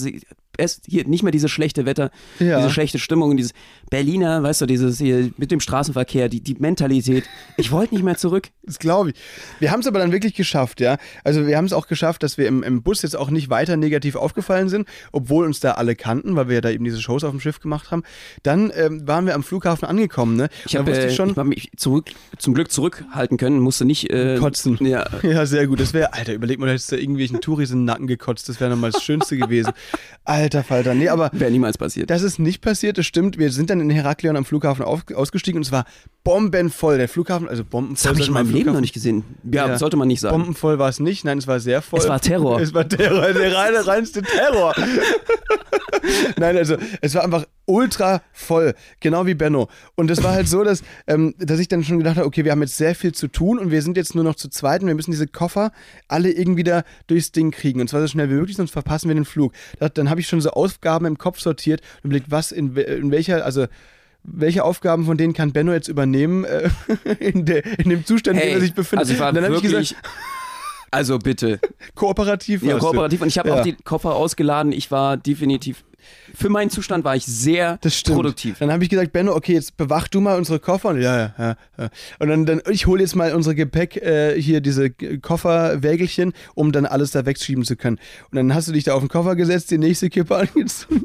es 0.59 0.83
hier 0.87 1.07
nicht 1.09 1.23
mehr 1.23 1.33
dieses 1.33 1.51
schlechte 1.51 1.87
Wetter, 1.87 2.11
Ja. 2.39 2.59
diese 2.59 2.71
schlechte 2.71 2.99
Stimmung, 2.99 3.37
dieses 3.37 3.53
Berliner, 3.91 4.43
weißt 4.43 4.61
du, 4.61 4.67
dieses 4.67 4.99
hier 4.99 5.31
mit 5.39 5.51
dem 5.51 5.61
Straßenverkehr, 5.61 6.29
die, 6.29 6.41
die 6.43 6.55
Mentalität. 6.55 7.25
Ich 7.57 7.71
wollte 7.73 7.95
nicht 7.95 8.05
mehr 8.05 8.17
zurück. 8.17 8.51
Das 8.69 8.79
glaube 8.79 9.11
ich. 9.11 9.17
Wir 9.59 9.71
haben 9.73 9.81
es 9.81 9.87
aber 9.87 9.99
dann 9.99 10.13
wirklich 10.13 10.35
geschafft, 10.35 10.81
ja. 10.81 10.99
Also 11.25 11.47
wir 11.47 11.57
haben 11.57 11.65
es 11.65 11.73
auch 11.73 11.89
geschafft, 11.89 12.23
dass 12.23 12.39
wir 12.39 12.47
im, 12.47 12.63
im 12.63 12.83
Bus 12.83 13.03
jetzt 13.03 13.17
auch 13.17 13.31
nicht 13.31 13.51
weiter 13.51 13.77
negativ 13.77 14.17
aufgefallen 14.17 14.69
sind, 14.69 14.89
obwohl 15.13 15.45
uns 15.45 15.61
da 15.61 15.73
alle 15.73 15.97
kannten, 15.97 16.37
weil 16.37 16.49
wir 16.49 16.57
ja 16.57 16.61
da 16.61 16.71
eben 16.71 16.85
diese 16.85 17.01
Shows 17.01 17.25
auf 17.25 17.31
dem 17.31 17.41
Schiff 17.41 17.61
gemacht 17.61 17.91
haben. 17.91 18.03
Dann 18.43 18.73
ähm, 18.75 19.07
waren 19.07 19.27
wir 19.27 19.35
am 19.35 19.43
Flughafen 19.43 19.87
angekommen, 19.89 20.37
ne? 20.37 20.49
Ich 20.67 20.73
Da 20.73 20.81
habe 20.81 20.93
äh, 20.93 21.09
ich 21.09 21.17
schon. 21.17 21.31
ich 21.31 21.37
hab 21.37 21.47
mich 21.47 21.71
zurück, 21.77 22.07
zum 22.39 22.55
Glück 22.55 22.71
zurückhalten 22.71 23.37
können, 23.37 23.61
musste 23.61 23.85
nicht 23.85 24.11
äh, 24.11 24.37
Kotzen. 24.39 24.79
Ja, 24.81 25.07
Ja, 25.23 25.47
sehr 25.47 25.67
gut. 25.67 25.81
Das 25.81 25.93
wäre, 25.95 26.13
Alter, 26.13 26.35
überleg 26.35 26.59
mal, 26.59 26.67
du 26.67 26.73
hättest 26.73 26.93
da 26.93 26.97
irgendwelchen 26.97 27.41
Touris 27.41 27.71
in 27.71 27.81
den 27.81 27.85
Nacken 27.85 28.07
gekotzt. 28.07 28.49
Das 28.49 28.61
wäre 28.61 28.71
nochmal 28.71 28.91
das 28.91 29.03
Schönste 29.03 29.37
gewesen. 29.37 29.73
Alter 30.25 30.63
Falter. 30.63 30.95
Nee, 30.95 31.09
aber 31.09 31.31
wäre 31.33 31.51
niemals 31.51 31.79
passiert. 31.79 32.11
Das 32.11 32.23
ist 32.23 32.39
nicht 32.39 32.61
passiert, 32.61 32.99
das 32.99 33.07
stimmt. 33.07 33.39
Wir 33.39 33.51
sind 33.51 33.71
dann 33.71 33.81
in 33.81 33.91
Heraklion 33.91 34.37
am 34.37 34.45
Flughafen 34.45 34.85
auf, 34.85 35.03
ausgestiegen 35.15 35.59
und 35.59 35.67
es 35.67 35.73
war 35.73 35.85
bombenvoll. 36.25 36.99
Der 36.99 37.09
Flughafen, 37.09 37.49
also 37.49 37.65
bombenvoll. 37.65 37.95
Das 37.97 38.07
habe 38.07 38.21
ich 38.21 38.29
in 38.29 38.35
meinem 38.35 38.53
Leben 38.59 38.73
noch 38.73 38.81
nicht 38.81 38.93
gesehen. 38.95 39.25
Ja, 39.51 39.67
Ja. 39.69 39.79
sollte 39.79 39.97
man 39.97 40.09
nicht 40.09 40.21
sagen. 40.21 40.37
Bombenvoll 40.37 40.79
war 40.79 40.89
es 40.89 41.01
nicht, 41.01 41.25
nein, 41.25 41.39
es 41.39 41.47
war 41.47 41.61
sehr 41.61 41.83
voll. 41.83 42.01
Es 42.01 42.09
war 42.09 42.21
Terror. 42.21 42.61
Es 42.61 42.75
war 42.75 42.89
Terror, 42.89 43.33
der 43.33 43.55
reine, 43.57 43.87
reinste 43.87 44.23
Terror. 44.23 44.75
nein, 46.39 46.57
also 46.57 46.77
es 47.01 47.15
war 47.15 47.25
einfach 47.25 47.45
ultra 47.67 48.23
voll, 48.33 48.75
genau 49.01 49.27
wie 49.27 49.35
Benno. 49.35 49.69
Und 49.95 50.11
es 50.11 50.23
war 50.23 50.33
halt 50.33 50.49
so, 50.49 50.65
dass, 50.65 50.83
ähm, 51.07 51.35
dass 51.39 51.59
ich 51.61 51.69
dann 51.69 51.85
schon 51.85 51.99
gedacht 51.99 52.17
habe, 52.17 52.27
okay, 52.27 52.45
wir 52.45 52.53
haben 52.53 52.63
jetzt 52.63 52.77
sehr 52.77 52.95
viel 52.95 53.13
zu 53.13 53.29
tun 53.29 53.59
und 53.59 53.71
wir 53.71 53.83
sind 53.83 53.97
jetzt 53.97 54.15
nur 54.15 54.25
noch 54.25 54.35
zu 54.37 54.49
zweit 54.49 54.81
und 54.83 54.89
wir 54.89 54.95
müssen 54.95 55.11
diese 55.11 55.27
Koffer 55.27 55.73
alle 56.09 56.31
irgendwie 56.31 56.65
da 56.65 56.83
durchs 57.07 57.33
Ding 57.33 57.51
kriegen. 57.51 57.81
Und 57.81 57.89
zwar 57.89 58.01
so 58.01 58.07
schnell 58.09 58.31
wie 58.31 58.35
möglich, 58.35 58.57
sonst 58.57 58.71
verpassen 58.73 59.09
wir 59.09 59.15
den 59.15 59.25
Flug. 59.25 59.53
Da, 59.79 59.89
dann 59.89 60.09
habe 60.11 60.21
ich 60.21 60.29
schon 60.29 60.41
so 60.41 60.51
Aufgaben 60.51 61.07
im 61.07 61.19
Kopf 61.19 61.41
sortiert 61.41 61.81
und 62.03 62.11
überlegt, 62.11 62.31
was 62.31 62.53
in, 62.53 62.75
in 62.77 63.11
welcher, 63.11 63.45
also 63.45 63.67
welche 64.33 64.65
Aufgaben 64.65 65.05
von 65.05 65.17
denen 65.17 65.33
kann 65.33 65.53
Benno 65.53 65.73
jetzt 65.73 65.89
übernehmen 65.89 66.45
äh, 66.45 66.69
in, 67.21 67.45
der, 67.45 67.65
in 67.79 67.91
dem 67.91 68.05
Zustand, 68.05 68.39
in 68.41 68.47
dem 68.47 68.55
er 68.55 68.61
sich 68.61 68.75
befindet. 68.75 69.01
also 69.01 69.13
ich 69.15 69.21
war 69.21 69.29
habe 69.29 69.39
ich 69.41 69.63
wirklich, 69.63 69.89
gesagt, 69.91 69.95
also 70.91 71.19
bitte. 71.19 71.61
kooperativ 71.95 72.63
Ja, 72.63 72.75
warst 72.75 72.83
du. 72.83 72.87
kooperativ. 72.89 73.23
Und 73.23 73.29
ich 73.29 73.39
habe 73.39 73.49
Ja. 73.51 73.57
auch 73.57 73.63
die 73.63 73.75
Koffer 73.85 74.15
ausgeladen. 74.15 74.73
Ich 74.73 74.91
war 74.91 75.17
definitiv, 75.17 75.85
für 76.35 76.49
meinen 76.49 76.71
Zustand 76.71 77.05
war 77.05 77.17
ich 77.17 77.27
sehr 77.27 77.79
produktiv. 78.05 78.59
Dann 78.59 78.73
habe 78.73 78.83
ich 78.83 78.89
gesagt, 78.89 79.13
Benno, 79.13 79.35
okay, 79.35 79.53
jetzt 79.55 79.77
bewach 79.77 80.09
du 80.09 80.21
mal 80.21 80.39
unsere 80.39 80.59
Koffer. 80.59 80.91
Und 80.91 81.03
ja, 81.03 81.35
ja, 81.39 81.57
ja. 81.77 81.89
Und 82.19 82.29
dann, 82.29 82.47
dann 82.47 82.63
ich 82.71 82.87
hole 82.87 83.03
jetzt 83.03 83.15
mal 83.15 83.35
unsere 83.35 83.55
Gepäck, 83.55 83.97
äh, 83.97 84.41
hier 84.41 84.61
diese 84.61 84.91
Kofferwägelchen, 84.91 86.33
um 86.55 86.73
dann 86.73 86.87
alles 86.87 87.11
da 87.11 87.27
wegschieben 87.27 87.65
zu 87.65 87.77
können. 87.77 87.99
Und 88.31 88.37
dann 88.37 88.55
hast 88.55 88.69
du 88.69 88.73
dich 88.73 88.85
da 88.85 88.95
auf 88.95 89.01
den 89.01 89.09
Koffer 89.09 89.37
gesetzt, 89.37 89.71
die 89.71 89.79
nächste 89.79 90.09
Kippe 90.09 90.37
angezogen. 90.37 91.05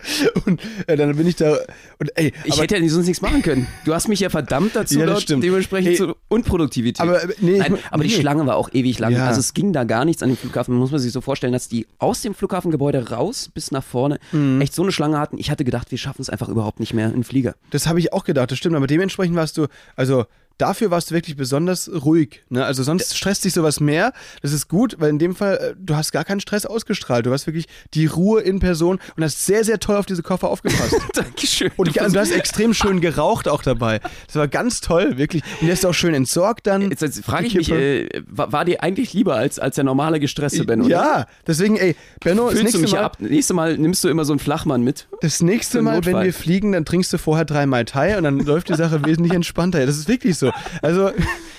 Und 0.46 0.60
äh, 0.86 0.96
dann 0.96 1.16
bin 1.16 1.26
ich 1.26 1.36
da 1.36 1.58
und 1.98 2.10
ey, 2.16 2.32
Ich 2.44 2.52
aber, 2.54 2.62
hätte 2.62 2.76
ja 2.76 2.88
sonst 2.88 3.06
nichts 3.06 3.20
machen 3.20 3.42
können. 3.42 3.66
Du 3.84 3.92
hast 3.94 4.08
mich 4.08 4.20
ja 4.20 4.30
verdammt 4.30 4.76
dazu, 4.76 4.98
Ja, 4.98 5.20
stimmt. 5.20 5.42
dementsprechend 5.44 5.88
Hey, 5.90 5.96
zu 5.96 6.14
Unproduktivität. 6.28 7.00
aber, 7.00 7.22
äh, 7.24 7.28
nee, 7.40 7.58
Nein, 7.58 7.78
aber 7.90 8.04
die 8.04 8.10
nee. 8.10 8.20
Schlange 8.20 8.46
war 8.46 8.56
auch 8.56 8.70
ewig 8.72 8.98
lang. 8.98 9.12
Ja. 9.12 9.26
Also 9.26 9.40
es 9.40 9.54
ging 9.54 9.72
da 9.72 9.84
gar 9.84 10.04
nichts 10.04 10.22
an 10.22 10.28
dem 10.30 10.36
Flughafen. 10.36 10.72
Man 10.74 10.80
muss 10.80 10.90
man 10.90 11.00
sich 11.00 11.12
so 11.12 11.20
vorstellen, 11.20 11.52
dass 11.52 11.68
die 11.68 11.86
aus 11.98 12.22
dem 12.22 12.34
Flughafengebäude 12.34 13.10
raus 13.10 13.50
bis 13.52 13.70
nach 13.70 13.84
vorne 13.84 14.18
Mhm. 14.32 14.60
echt 14.60 14.74
so 14.74 14.82
eine 14.82 14.92
Schlange 14.92 15.18
hatten. 15.18 15.38
Ich 15.38 15.50
hatte 15.50 15.64
gedacht, 15.64 15.90
wir 15.90 15.98
schaffen 15.98 16.22
es 16.22 16.30
einfach 16.30 16.48
überhaupt 16.48 16.80
nicht 16.80 16.94
mehr 16.94 17.12
in 17.12 17.24
Flieger. 17.24 17.54
Das 17.70 17.86
habe 17.86 17.98
ich 17.98 18.12
auch 18.12 18.24
gedacht, 18.24 18.50
das 18.50 18.58
stimmt. 18.58 18.76
Aber 18.76 18.86
dementsprechend 18.86 19.36
warst 19.36 19.56
du, 19.58 19.66
also 19.96 20.24
dafür 20.58 20.90
warst 20.90 21.10
du 21.10 21.14
wirklich 21.14 21.36
besonders 21.36 21.90
ruhig. 21.90 22.42
Ne? 22.50 22.64
Also 22.64 22.82
sonst 22.82 23.16
stresst 23.16 23.44
dich 23.44 23.54
sowas 23.54 23.80
mehr. 23.80 24.12
Das 24.42 24.52
ist 24.52 24.68
gut, 24.68 24.96
weil 24.98 25.10
in 25.10 25.18
dem 25.18 25.34
Fall, 25.34 25.56
äh, 25.56 25.74
du 25.78 25.96
hast 25.96 26.12
gar 26.12 26.24
keinen 26.24 26.40
Stress 26.40 26.66
ausgestrahlt. 26.66 27.26
Du 27.26 27.32
hast 27.32 27.46
wirklich 27.46 27.66
die 27.94 28.06
Ruhe 28.06 28.40
in 28.40 28.58
Person 28.58 28.98
und 29.16 29.22
hast 29.22 29.46
sehr, 29.46 29.64
sehr 29.64 29.78
toll 29.78 29.96
auf 29.96 30.06
diese 30.06 30.22
Koffer 30.22 30.48
aufgepasst. 30.48 30.96
Dankeschön. 31.14 31.70
Und 31.76 31.88
du, 31.88 31.92
du 31.92 32.18
hast 32.18 32.32
extrem 32.32 32.74
schön 32.74 33.00
geraucht 33.00 33.48
auch 33.48 33.62
dabei. 33.62 34.00
Das 34.26 34.36
war 34.36 34.48
ganz 34.48 34.80
toll, 34.80 35.16
wirklich. 35.16 35.42
Und 35.60 35.68
der 35.68 35.74
ist 35.74 35.86
auch 35.86 35.94
schön 35.94 36.14
entsorgt 36.14 36.66
dann. 36.66 36.90
Jetzt, 36.90 37.02
jetzt 37.02 37.24
frage 37.24 37.46
ich 37.46 37.54
mich, 37.54 37.70
äh, 37.70 38.08
war, 38.26 38.64
dir 38.64 38.82
eigentlich 38.82 39.12
lieber 39.12 39.36
als, 39.36 39.58
als 39.58 39.76
der 39.76 39.84
normale 39.84 40.20
gestresste 40.20 40.64
Benno? 40.64 40.88
ja, 40.88 41.26
deswegen, 41.46 41.76
ey, 41.76 41.94
Benno, 42.20 42.50
das 42.50 42.58
Fühlst 42.58 42.74
du 42.74 42.78
nächste, 42.78 42.80
mich 42.80 42.92
Mal, 42.92 43.04
ab? 43.04 43.16
Nächstes 43.20 43.54
Mal 43.54 43.78
nimmst 43.78 44.02
du 44.02 44.08
immer 44.08 44.24
so 44.24 44.32
einen 44.32 44.40
Flachmann 44.40 44.82
mit. 44.82 45.06
das 45.20 45.40
nächste 45.42 45.82
Mal, 45.82 46.04
wenn 46.04 46.12
Notfall. 46.12 46.24
wir 46.24 46.34
fliegen, 46.34 46.72
dann 46.72 46.84
trinkst 46.84 47.12
du 47.12 47.18
vorher 47.18 47.44
drei 47.44 47.66
Mai 47.66 47.84
Tai 47.84 48.18
und 48.18 48.24
dann 48.24 48.40
läuft 48.40 48.68
die 48.68 48.74
Sache 48.74 49.04
wesentlich 49.04 49.32
entspannter. 49.32 49.84
Das 49.86 49.96
ist 49.96 50.08
wirklich 50.08 50.36
so. 50.36 50.47
Also, 50.82 51.06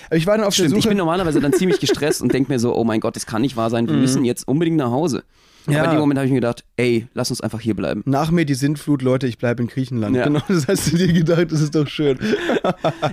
Aber 0.08 0.16
ich 0.18 0.26
war 0.26 0.38
dann 0.38 0.46
auf 0.46 0.54
Stimmt, 0.54 0.72
der 0.72 0.78
ich 0.78 0.84
Suche. 0.84 0.90
bin 0.90 0.98
normalerweise 0.98 1.40
dann 1.40 1.54
ziemlich 1.54 1.80
gestresst 1.80 2.22
und 2.22 2.34
denke 2.34 2.52
mir 2.52 2.60
so, 2.60 2.76
oh 2.76 2.84
mein 2.84 3.00
Gott, 3.00 3.16
das 3.16 3.26
kann 3.26 3.42
nicht 3.44 3.56
wahr 3.56 3.70
sein, 3.70 3.88
wir 3.88 3.96
müssen 3.96 4.26
jetzt 4.26 4.48
unbedingt 4.48 4.78
nach 4.78 4.90
Hause. 4.92 5.24
Ja. 5.72 5.80
Aber 5.80 5.92
in 5.92 5.98
dem 5.98 6.00
Moment 6.02 6.18
habe 6.18 6.26
ich 6.26 6.32
mir 6.32 6.40
gedacht, 6.40 6.64
ey, 6.78 7.08
lass 7.14 7.30
uns 7.30 7.42
einfach 7.42 7.60
hier 7.60 7.76
bleiben. 7.76 8.04
nach 8.06 8.32
mir 8.32 8.46
die 8.46 8.54
Sintflut, 8.54 9.02
Leute, 9.02 9.28
ich 9.28 9.38
bleibe 9.38 9.62
in 9.64 9.68
Griechenland. 9.70 10.16
Ja. 10.16 10.26
Genau, 10.26 10.42
das 10.48 10.68
hast 10.68 10.92
du 10.92 10.98
dir 10.98 11.12
gedacht, 11.12 11.52
das 11.52 11.62
ist 11.62 11.76
doch 11.76 11.88
schön. 11.88 12.18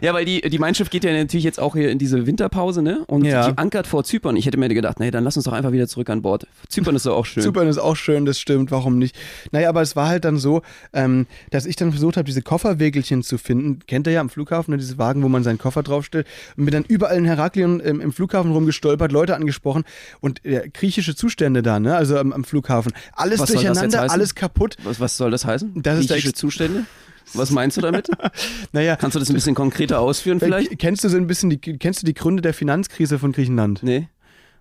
Ja, 0.02 0.12
weil 0.14 0.25
die, 0.25 0.40
die 0.42 0.58
Mein 0.58 0.75
Schiff 0.75 0.90
geht 0.90 1.04
ja 1.04 1.12
natürlich 1.12 1.44
jetzt 1.44 1.58
auch 1.60 1.75
hier 1.75 1.90
in 1.90 1.98
diese 1.98 2.26
Winterpause, 2.26 2.82
ne? 2.82 3.04
Und 3.06 3.25
Ja. 3.25 3.50
die 3.50 3.58
ankert 3.58 3.86
vor 3.86 4.04
Zypern. 4.04 4.36
Ich 4.36 4.46
hätte 4.46 4.58
mir 4.58 4.68
gedacht, 4.68 5.00
nee, 5.00 5.10
dann 5.10 5.25
lass 5.25 5.36
uns 5.36 5.44
doch 5.44 5.52
einfach 5.52 5.72
wieder 5.72 5.86
zurück 5.88 6.10
an 6.10 6.22
Bord. 6.22 6.46
Zypern 6.68 6.96
ist 6.96 7.06
doch 7.06 7.16
auch 7.16 7.26
schön. 7.26 7.42
Zypern 7.42 7.68
ist 7.68 7.78
auch 7.78 7.96
schön, 7.96 8.25
das 8.26 8.38
stimmt, 8.38 8.70
warum 8.70 8.98
nicht? 8.98 9.16
Naja, 9.52 9.68
aber 9.68 9.82
es 9.82 9.96
war 9.96 10.08
halt 10.08 10.25
dann 10.25 10.36
so, 10.38 10.62
ähm, 10.92 11.26
dass 11.50 11.66
ich 11.66 11.76
dann 11.76 11.90
versucht 11.92 12.16
habe, 12.16 12.25
diese 12.26 12.42
Kofferwägelchen 12.42 13.22
zu 13.22 13.38
finden. 13.38 13.80
Kennt 13.86 14.06
ihr 14.06 14.12
ja 14.14 14.20
am 14.20 14.28
Flughafen, 14.30 14.72
ne, 14.72 14.78
diese 14.78 14.98
Wagen, 14.98 15.22
wo 15.22 15.28
man 15.28 15.42
seinen 15.42 15.58
Koffer 15.58 15.82
draufstellt. 15.82 16.26
Und 16.56 16.64
bin 16.66 16.72
dann 16.72 16.84
überall 16.84 17.16
in 17.16 17.25
Heraklion 17.25 17.80
ähm, 17.84 18.00
im 18.00 18.12
Flughafen 18.12 18.52
rumgestolpert, 18.52 19.12
Leute 19.12 19.34
angesprochen 19.36 19.84
und 20.20 20.44
äh, 20.44 20.68
griechische 20.72 21.14
Zustände 21.16 21.62
da, 21.62 21.80
ne? 21.80 21.96
Also 21.96 22.18
am, 22.18 22.32
am 22.32 22.44
Flughafen. 22.46 22.92
Alles 23.12 23.40
Was 23.40 23.50
durcheinander, 23.50 24.10
alles 24.10 24.34
kaputt. 24.34 24.76
Was, 24.84 25.00
was 25.00 25.16
soll 25.16 25.30
das 25.30 25.44
heißen? 25.44 25.82
Das 25.82 25.98
ist 25.98 26.10
der 26.10 26.16
Ex- 26.18 26.32
Zustände? 26.32 26.86
Was 27.34 27.50
meinst 27.50 27.76
du 27.76 27.80
damit? 27.80 28.08
Naja, 28.72 28.94
Kannst 28.96 29.14
du 29.16 29.18
das 29.18 29.28
ein 29.28 29.34
bisschen 29.34 29.54
konkreter 29.54 29.98
ausführen 30.00 30.38
vielleicht? 30.40 30.70
äh, 30.72 30.76
kennst 30.76 31.02
du 31.04 31.08
so 31.08 31.16
ein 31.16 31.26
bisschen 31.26 31.50
die, 31.50 31.58
kennst 31.58 32.02
du 32.02 32.06
die 32.06 32.14
Gründe 32.14 32.40
der 32.42 32.54
Finanzkrise 32.54 33.18
von 33.18 33.32
Griechenland? 33.32 33.82
Nee. 33.82 34.08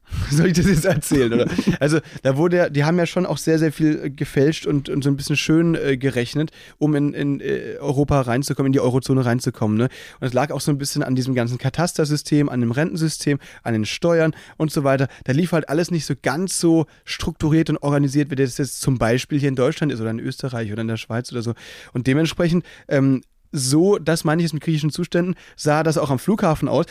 Soll 0.29 0.47
ich 0.47 0.53
das 0.53 0.67
jetzt 0.67 0.85
erzählen, 0.85 1.33
oder? 1.33 1.47
Also, 1.79 2.00
da 2.24 2.38
wurde 2.38 2.57
ja, 2.57 2.69
die 2.69 2.83
haben 2.83 2.97
ja 2.97 3.05
schon 3.05 3.25
auch 3.25 3.38
sehr, 3.38 3.59
sehr 3.59 3.71
viel 3.71 4.01
äh, 4.03 4.09
gefälscht 4.09 4.65
und, 4.65 4.89
und 4.89 5.03
so 5.03 5.09
ein 5.09 5.17
bisschen 5.17 5.35
schön 5.35 5.75
äh, 5.75 5.97
gerechnet, 5.97 6.51
um 6.77 6.95
in, 6.95 7.13
in 7.13 7.39
äh, 7.39 7.77
Europa 7.79 8.21
reinzukommen, 8.21 8.67
in 8.67 8.74
die 8.74 8.79
Eurozone 8.79 9.25
reinzukommen. 9.25 9.77
Ne? 9.77 9.89
Und 10.19 10.27
es 10.27 10.33
lag 10.33 10.51
auch 10.51 10.62
so 10.62 10.71
ein 10.71 10.77
bisschen 10.77 11.03
an 11.03 11.15
diesem 11.15 11.35
ganzen 11.35 11.57
Katastersystem, 11.57 12.50
an 12.50 12.62
dem 12.62 12.71
Rentensystem, 12.71 13.39
an 13.63 13.74
den 13.74 13.85
Steuern 13.85 14.35
und 14.57 14.71
so 14.71 14.83
weiter. 14.83 15.07
Da 15.24 15.33
lief 15.33 15.51
halt 15.51 15.69
alles 15.69 15.91
nicht 15.91 16.05
so 16.05 16.13
ganz 16.21 16.59
so 16.59 16.85
strukturiert 17.03 17.69
und 17.69 17.77
organisiert, 17.77 18.31
wie 18.31 18.35
das 18.35 18.57
jetzt 18.57 18.81
zum 18.81 18.97
Beispiel 18.97 19.39
hier 19.39 19.50
in 19.50 19.55
Deutschland 19.55 19.91
ist 19.91 20.01
oder 20.01 20.12
in 20.12 20.19
Österreich 20.19 20.71
oder 20.71 20.81
in 20.81 20.88
der 20.88 20.97
Schweiz 20.97 21.31
oder 21.31 21.41
so. 21.41 21.53
Und 21.93 22.07
dementsprechend, 22.07 22.65
ähm, 22.88 23.21
so, 23.51 23.97
das 23.97 24.24
meine 24.24 24.41
ich 24.41 24.45
jetzt 24.45 24.53
mit 24.53 24.63
griechischen 24.63 24.91
Zuständen, 24.91 25.35
sah 25.55 25.83
das 25.83 25.97
auch 25.97 26.09
am 26.09 26.19
Flughafen 26.19 26.67
aus. 26.67 26.85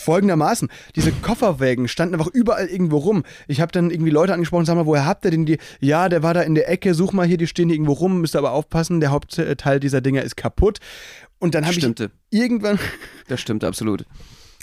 Folgendermaßen, 0.00 0.68
diese 0.96 1.12
Kofferwägen 1.12 1.88
standen 1.88 2.14
einfach 2.14 2.32
überall 2.32 2.66
irgendwo 2.66 2.98
rum. 2.98 3.22
Ich 3.48 3.60
habe 3.60 3.72
dann 3.72 3.90
irgendwie 3.90 4.10
Leute 4.10 4.32
angesprochen, 4.32 4.64
sag 4.64 4.74
mal, 4.74 4.86
woher 4.86 5.06
habt 5.06 5.24
ihr 5.24 5.30
denn 5.30 5.46
die? 5.46 5.58
Ja, 5.80 6.08
der 6.08 6.22
war 6.22 6.34
da 6.34 6.42
in 6.42 6.54
der 6.54 6.68
Ecke, 6.68 6.94
such 6.94 7.12
mal 7.12 7.26
hier, 7.26 7.36
die 7.36 7.46
stehen 7.46 7.68
hier 7.68 7.76
irgendwo 7.76 7.92
rum, 7.92 8.20
müsst 8.20 8.34
ihr 8.34 8.38
aber 8.38 8.52
aufpassen, 8.52 9.00
der 9.00 9.10
Hauptteil 9.10 9.80
dieser 9.80 10.00
Dinger 10.00 10.22
ist 10.22 10.36
kaputt. 10.36 10.78
Und 11.38 11.54
dann 11.54 11.64
habe 11.64 11.74
ich 11.74 12.10
irgendwann, 12.30 12.78
Das 13.28 13.40
stimmt 13.40 13.64
absolut. 13.64 14.04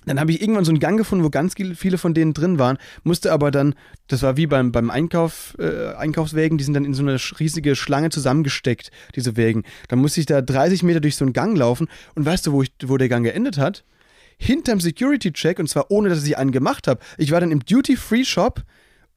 dann 0.05 0.19
habe 0.19 0.31
ich 0.31 0.41
irgendwann 0.41 0.63
so 0.63 0.71
einen 0.71 0.79
Gang 0.79 0.97
gefunden, 0.97 1.25
wo 1.25 1.29
ganz 1.29 1.55
viele 1.75 1.97
von 1.97 2.13
denen 2.13 2.33
drin 2.33 2.59
waren, 2.59 2.77
musste 3.03 3.31
aber 3.33 3.51
dann, 3.51 3.73
das 4.07 4.21
war 4.21 4.37
wie 4.37 4.47
beim, 4.47 4.71
beim 4.71 4.89
Einkauf, 4.89 5.55
äh, 5.59 5.95
Einkaufswägen, 5.95 6.57
die 6.57 6.63
sind 6.63 6.75
dann 6.75 6.85
in 6.85 6.93
so 6.93 7.01
eine 7.01 7.17
riesige 7.39 7.75
Schlange 7.75 8.09
zusammengesteckt, 8.09 8.91
diese 9.15 9.35
Wägen. 9.35 9.63
Dann 9.87 9.99
musste 9.99 10.19
ich 10.19 10.27
da 10.27 10.41
30 10.41 10.83
Meter 10.83 10.99
durch 10.99 11.15
so 11.15 11.25
einen 11.25 11.33
Gang 11.33 11.57
laufen 11.57 11.87
und 12.15 12.25
weißt 12.25 12.45
du, 12.47 12.53
wo, 12.53 12.61
ich, 12.61 12.71
wo 12.85 12.97
der 12.97 13.09
Gang 13.09 13.25
geendet 13.25 13.57
hat? 13.57 13.83
Hinterm 14.37 14.79
Security-Check 14.79 15.59
und 15.59 15.67
zwar 15.67 15.91
ohne, 15.91 16.09
dass 16.09 16.25
ich 16.25 16.37
einen 16.37 16.51
gemacht 16.51 16.87
habe. 16.87 16.99
Ich 17.17 17.31
war 17.31 17.39
dann 17.39 17.51
im 17.51 17.65
Duty-Free-Shop, 17.65 18.63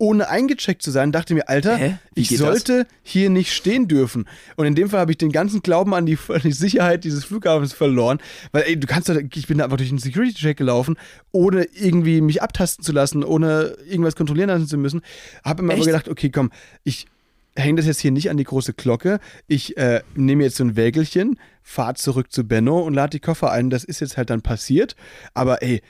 ohne 0.01 0.31
eingecheckt 0.31 0.83
zu 0.83 0.91
sein, 0.91 1.13
dachte 1.13 1.35
mir, 1.35 1.49
Alter, 1.49 1.99
ich 2.15 2.31
geht 2.31 2.41
das? 2.41 2.47
sollte 2.47 2.87
hier 3.03 3.29
nicht 3.29 3.53
stehen 3.53 3.87
dürfen. 3.87 4.27
Und 4.57 4.65
in 4.65 4.75
dem 4.75 4.89
Fall 4.89 5.01
habe 5.01 5.13
ich 5.13 5.19
den 5.19 5.31
ganzen 5.31 5.63
Glauben 5.63 5.93
an 5.95 6.07
die, 6.07 6.19
an 6.29 6.41
die 6.43 6.53
Sicherheit 6.53 7.05
dieses 7.05 7.25
Flughafens 7.25 7.75
verloren, 7.75 8.19
weil 8.51 8.63
ey, 8.63 8.81
du 8.81 8.87
kannst 8.87 9.11
doch, 9.11 9.17
ich 9.17 9.47
bin 9.47 9.59
da 9.59 9.65
einfach 9.65 9.77
durch 9.77 9.91
den 9.91 9.99
Security-Check 9.99 10.57
gelaufen, 10.57 10.97
ohne 11.33 11.65
irgendwie 11.75 12.23
mich 12.23 12.43
abtasten 12.43 12.83
zu 12.83 12.93
lassen, 12.93 13.23
ohne 13.23 13.77
irgendwas 13.87 14.17
kontrollieren 14.17 14.49
lassen 14.49 14.67
zu 14.67 14.79
müssen. 14.79 15.03
Habe 15.45 15.63
mir 15.63 15.75
aber 15.75 15.85
gedacht, 15.85 16.09
okay, 16.09 16.31
komm, 16.31 16.51
ich 16.83 17.07
hänge 17.55 17.77
das 17.77 17.87
jetzt 17.87 18.01
hier 18.01 18.11
nicht 18.11 18.31
an 18.31 18.39
die 18.39 18.45
große 18.45 18.73
Glocke. 18.73 19.21
Ich 19.47 19.77
äh, 19.77 20.01
nehme 20.15 20.45
jetzt 20.45 20.57
so 20.57 20.65
ein 20.65 20.77
Wägelchen, 20.77 21.39
fahre 21.63 21.95
zurück 21.95 22.33
zu 22.33 22.45
Benno 22.45 22.81
und 22.81 22.95
lade 22.95 23.11
die 23.11 23.21
Koffer 23.21 23.51
ein. 23.51 23.71
Das 23.71 23.85
ist 23.85 24.01
jetzt 24.01 24.17
halt 24.17 24.31
dann 24.31 24.43
passiert. 24.43 24.97
Aber 25.35 25.63
ey, 25.63 25.83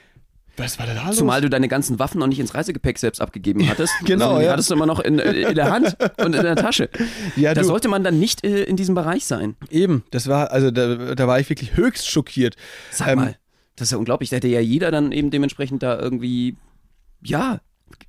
was 0.57 0.77
war 0.77 0.85
da 0.85 1.07
los? 1.07 1.15
Zumal 1.15 1.41
du 1.41 1.49
deine 1.49 1.67
ganzen 1.69 1.97
Waffen 1.97 2.19
noch 2.19 2.27
nicht 2.27 2.39
ins 2.39 2.53
Reisegepäck 2.53 2.99
selbst 2.99 3.21
abgegeben 3.21 3.67
hattest. 3.69 3.93
Genau, 4.05 4.37
die 4.37 4.45
ja. 4.45 4.51
hattest 4.51 4.69
du 4.69 4.75
immer 4.75 4.85
noch 4.85 4.99
in, 4.99 5.17
äh, 5.17 5.31
in 5.49 5.55
der 5.55 5.71
Hand 5.71 5.95
und 6.17 6.35
in 6.35 6.43
der 6.43 6.55
Tasche. 6.57 6.89
Ja, 7.35 7.53
da 7.53 7.61
du- 7.61 7.67
sollte 7.67 7.87
man 7.87 8.03
dann 8.03 8.19
nicht 8.19 8.43
äh, 8.43 8.63
in 8.63 8.75
diesem 8.75 8.93
Bereich 8.93 9.25
sein. 9.25 9.55
Eben, 9.69 10.03
das 10.11 10.27
war, 10.27 10.51
also 10.51 10.69
da, 10.69 11.15
da 11.15 11.27
war 11.27 11.39
ich 11.39 11.49
wirklich 11.49 11.75
höchst 11.77 12.09
schockiert. 12.09 12.57
Sag 12.91 13.07
Ähm, 13.07 13.19
mal, 13.19 13.37
das 13.77 13.87
ist 13.87 13.91
ja 13.93 13.97
unglaublich. 13.97 14.29
Da 14.29 14.35
hätte 14.35 14.49
ja 14.49 14.59
jeder 14.59 14.91
dann 14.91 15.11
eben 15.13 15.31
dementsprechend 15.31 15.81
da 15.83 15.97
irgendwie, 15.97 16.57
ja, 17.23 17.61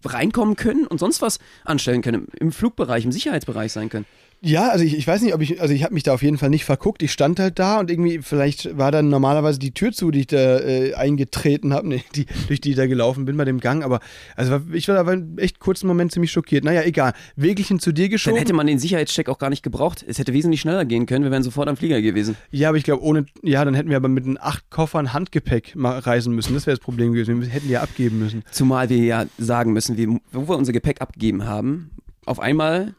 reinkommen 0.05 0.57
können 0.57 0.87
und 0.87 0.99
sonst 0.99 1.23
was 1.23 1.39
anstellen 1.65 2.03
können. 2.03 2.27
Im 2.39 2.51
Flugbereich, 2.53 3.05
im 3.05 3.13
Sicherheitsbereich 3.13 3.73
sein 3.73 3.89
können. 3.89 4.05
Ja, 4.45 4.71
also 4.71 4.85
ich, 4.85 4.97
ich 4.97 5.07
weiß 5.07 5.23
nicht, 5.23 5.35
ob 5.35 5.41
ich, 5.41 5.61
also 5.61 5.73
ich 5.73 5.85
habe 5.85 5.95
mich 5.95 6.03
da 6.03 6.13
auf 6.13 6.23
jeden 6.23 6.37
Fall 6.37 6.51
nicht 6.51 6.65
verguckt. 6.65 7.01
Ich 7.05 7.13
stand 7.13 7.39
halt 7.39 7.61
da 7.61 7.79
und 7.79 7.93
irgendwie, 7.93 8.19
vielleicht 8.23 8.77
war 8.77 8.91
dann 8.91 9.09
normalerweise 9.09 9.61
die 9.61 9.73
Tür 9.73 9.93
zu, 9.93 10.11
die 10.11 10.21
ich 10.21 10.27
da 10.27 10.59
äh, 10.59 10.95
eingetreten 10.95 11.73
habe, 11.73 11.87
nee, 11.89 12.03
die, 12.17 12.27
durch 12.49 12.61
die 12.61 12.71
ich 12.71 12.77
da 12.77 12.87
gelaufen 12.89 13.25
bin 13.25 13.37
bei 13.37 13.45
dem 13.45 13.61
Gang. 13.61 13.85
Aber 13.85 14.01
also 14.35 14.61
ich 14.73 14.89
war 14.89 15.05
da 15.05 15.17
echt 15.37 15.61
kurzen 15.61 15.87
Moment 15.87 16.11
ziemlich 16.11 16.33
schockiert. 16.33 16.65
Naja, 16.65 16.83
egal. 16.83 17.13
Wägelchen 17.37 17.79
zu 17.79 17.93
dir 17.93 18.07
Dann 18.07 18.11
geschoben. 18.11 18.37
hätte 18.37 18.53
man 18.53 18.67
den 18.67 18.81
Sicherheitscheck 18.81 19.29
auch 19.29 19.39
gar 19.39 19.49
nicht 19.49 19.63
gebraucht. 19.63 20.05
Es 20.09 20.19
hätte 20.19 20.33
wesentlich 20.33 20.61
schneller 20.61 20.85
gehen 20.85 21.07
können. 21.07 21.23
Wir 21.23 21.31
wären 21.31 21.45
sofort 21.45 21.69
am 21.69 21.77
Flieger 21.77 22.03
gewesen. 22.03 22.35
ja, 22.51 22.69
aber 22.69 22.79
ich 22.79 22.85
glaube, 22.85 23.05
ohne, 23.05 23.27
ja, 23.45 23.65
dann 23.65 23.75
hätten 23.75 23.91
wir 23.91 23.97
aber 23.97 24.09
mit 24.09 24.27
den 24.27 24.41
acht 24.41 24.71
Koffern 24.71 25.13
Handgepäck 25.13 25.77
mal 25.77 26.01
reisen 26.01 26.35
müssen. 26.35 26.55
Das 26.55 26.67
wäre 26.67 26.77
das 26.77 26.85
Problem 26.85 27.13
gewesen. 27.13 27.41
Wir 27.41 27.49
hätten 27.49 27.71
ja 27.71 27.81
abgeben 27.81 28.19
müssen. 28.19 28.43
Zumal 28.51 28.89
wir 28.89 28.99
ja 28.99 29.27
sagen 29.39 29.73
müssen, 29.73 29.97
wie, 29.97 30.09
wo 30.33 30.49
wir 30.49 30.57
unser 30.57 30.73
Gepäck 30.73 31.01
abgegeben 31.01 31.45
haben, 31.45 31.93
auf 32.27 32.41
einmal 32.41 32.95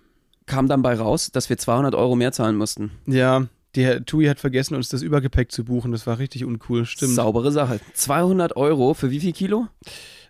kam 0.46 0.68
dann 0.68 0.82
bei 0.82 0.96
raus, 0.96 1.32
dass 1.32 1.50
wir 1.50 1.58
200 1.58 1.96
Euro 1.96 2.16
mehr 2.16 2.32
zahlen 2.32 2.56
mussten. 2.56 2.92
Ja, 3.06 3.48
der 3.76 4.06
Tui 4.06 4.26
hat 4.28 4.40
vergessen, 4.40 4.76
uns 4.76 4.90
das 4.90 5.02
Übergepäck 5.02 5.52
zu 5.52 5.64
buchen. 5.66 5.92
Das 5.92 6.06
war 6.06 6.20
richtig 6.20 6.46
uncool, 6.46 6.86
stimmt. 6.86 7.16
Saubere 7.16 7.52
Sache. 7.52 7.80
200 7.94 8.56
Euro 8.56 8.94
für 8.94 9.10
wie 9.10 9.20
viel 9.20 9.34
Kilo? 9.34 9.68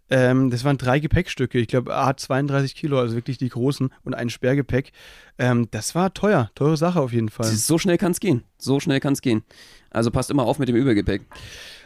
Ähm, 0.09 0.49
das 0.51 0.63
waren 0.63 0.77
drei 0.77 0.99
Gepäckstücke. 0.99 1.57
Ich 1.59 1.67
glaube, 1.67 1.95
A 1.95 2.05
hat 2.05 2.19
32 2.19 2.75
Kilo, 2.75 2.99
also 2.99 3.15
wirklich 3.15 3.37
die 3.37 3.49
großen 3.49 3.89
und 4.03 4.13
ein 4.13 4.29
Sperrgepäck. 4.29 4.91
Ähm, 5.39 5.67
das 5.71 5.95
war 5.95 6.13
teuer, 6.13 6.51
teure 6.55 6.77
Sache 6.77 6.99
auf 7.01 7.11
jeden 7.13 7.29
Fall. 7.29 7.47
So 7.47 7.77
schnell 7.77 7.97
kann 7.97 8.11
es 8.11 8.19
gehen. 8.19 8.43
So 8.57 8.79
schnell 8.79 8.99
kann 8.99 9.13
es 9.13 9.21
gehen. 9.21 9.43
Also 9.89 10.11
passt 10.11 10.29
immer 10.29 10.43
auf 10.43 10.59
mit 10.59 10.69
dem 10.69 10.75
Übergepäck. 10.75 11.23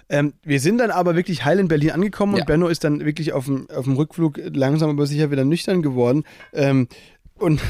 Ähm, 0.10 0.34
wir 0.44 0.60
sind 0.62 0.78
dann 0.78 0.90
aber 0.90 1.16
wirklich 1.16 1.44
heil 1.44 1.60
in 1.60 1.68
Berlin 1.68 1.92
angekommen 1.92 2.36
Ja. 2.36 2.42
und 2.42 2.48
Benno 2.48 2.68
ist 2.70 2.84
dann 2.86 3.04
wirklich 3.04 3.34
auf 3.34 3.46
dem, 3.46 3.70
auf 3.70 3.84
dem 3.84 3.96
Rückflug 3.98 4.40
langsam 4.54 4.90
aber 4.90 5.06
sicher 5.06 5.32
wieder 5.32 5.44
nüchtern 5.44 5.82
geworden. 5.82 6.24
Ähm, 6.54 6.88
und 7.40 7.62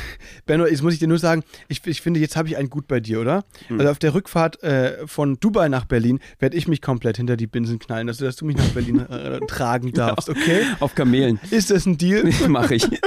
Benno, 0.46 0.66
jetzt 0.66 0.82
muss 0.84 0.94
ich 0.94 1.00
dir 1.00 1.08
nur 1.08 1.20
sagen, 1.20 1.44
ich, 1.68 1.86
ich 1.86 2.02
finde, 2.02 2.20
jetzt 2.20 2.36
habe 2.36 2.48
ich 2.48 2.58
einen 2.58 2.70
gut 2.70 2.88
bei 2.88 3.00
dir, 3.00 3.20
oder? 3.20 3.46
Hm. 3.68 3.80
Also 3.80 3.92
auf 3.92 4.00
der 4.00 4.14
Rückfahrt 4.14 4.62
äh, 4.64 5.06
von 5.08 5.40
Dubai 5.40 5.70
nach 5.70 5.86
Berlin 5.86 6.20
werde 6.40 6.58
ich 6.58 6.68
mich 6.68 6.82
komplett 6.82 7.18
hinter 7.18 7.38
die 7.38 7.48
Binsen 7.48 7.80
knallen, 7.80 8.08
also 8.08 8.26
dass 8.26 8.36
du 8.36 8.46
mich 8.46 8.58
nach 8.58 8.70
Berlin 8.70 9.00
äh, 9.00 9.40
tragen 9.48 9.94
darfst, 9.94 10.30
okay? 10.30 10.62
Auf 10.80 10.96
Kamelen. 10.96 11.40
Ist 11.52 11.72
das 11.72 11.86
ein 11.86 11.98
Deal? 11.98 12.30
Mache 12.48 12.76
ich. 12.76 12.88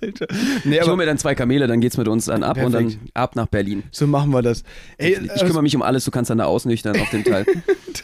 Alter. 0.00 0.26
Nee, 0.64 0.78
Ich 0.78 0.86
hole 0.86 0.96
mir 0.96 1.06
dann 1.06 1.18
zwei 1.18 1.34
Kamele, 1.34 1.66
dann 1.66 1.80
geht's 1.80 1.96
mit 1.96 2.06
uns 2.08 2.26
dann 2.26 2.42
ab 2.42 2.56
und 2.56 2.72
Perfekt. 2.72 2.98
dann 3.02 3.10
ab 3.14 3.36
nach 3.36 3.46
Berlin. 3.46 3.82
so 3.90 4.06
machen 4.06 4.30
wir 4.30 4.42
das. 4.42 4.62
Ey, 4.96 5.14
äh, 5.14 5.28
Ich 5.34 5.44
kümmere 5.44 5.62
mich 5.62 5.74
um 5.74 5.82
alles, 5.82 6.04
du 6.04 6.10
kannst 6.10 6.30
dann 6.30 6.38
da 6.38 6.44
ausnüchtern 6.44 7.00
auf 7.00 7.10
dem 7.10 7.24
Teil. 7.24 7.44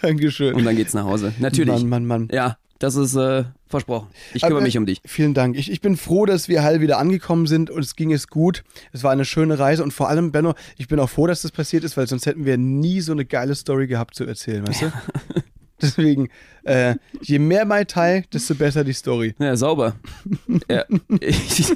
Dankeschön. 0.03 0.55
Und 0.55 0.65
dann 0.65 0.77
geht's 0.77 0.95
nach 0.95 1.05
Hause. 1.05 1.33
Natürlich. 1.39 1.73
Mann, 1.85 1.89
Mann, 1.89 2.07
Mann. 2.07 2.29
Ja, 2.33 2.57
das 2.85 2.97
ist 2.97 3.17
äh, 3.17 3.45
versprochen. 3.67 4.09
Ich 4.35 4.43
kümmere 4.43 4.59
Aber, 4.59 4.65
mich 4.65 4.77
um 4.77 4.85
dich. 4.85 5.01
Vielen 5.07 5.33
Dank. 5.33 5.57
Ich, 5.57 5.71
ich 5.71 5.81
bin 5.81 5.97
froh, 5.97 6.27
dass 6.27 6.49
wir 6.49 6.63
heil 6.63 6.83
wieder 6.83 6.99
angekommen 6.99 7.47
sind 7.47 7.71
und 7.71 7.83
es 7.83 7.97
ging 7.97 8.13
es 8.13 8.29
gut. 8.29 8.63
Es 8.93 9.03
war 9.03 9.11
eine 9.11 9.25
schöne 9.25 9.59
Reise 9.59 9.83
und 9.83 9.93
vor 9.93 10.11
allem, 10.11 10.33
Benno, 10.33 10.55
ich 10.77 10.87
bin 10.87 11.01
auch 11.01 11.09
froh, 11.09 11.27
dass 11.27 11.41
das 11.41 11.51
passiert 11.51 11.83
ist, 11.83 11.97
weil 11.97 12.07
sonst 12.07 12.27
hätten 12.27 12.45
wir 12.45 12.59
nie 12.59 13.01
so 13.01 13.13
eine 13.13 13.25
geile 13.25 13.55
Story 13.55 13.87
gehabt 13.87 14.15
zu 14.15 14.25
erzählen, 14.25 14.67
weißt 14.67 14.83
du? 14.83 14.93
Deswegen, 15.81 16.29
äh, 16.63 16.95
je 17.21 17.39
mehr 17.39 17.65
Mai 17.65 17.85
Tai, 17.85 18.25
desto 18.33 18.55
besser 18.55 18.85
die 18.85 18.93
Story. 18.93 19.35
Ja, 19.39 19.57
sauber. 19.57 19.97
ja. 20.71 20.85
Ich, 21.21 21.73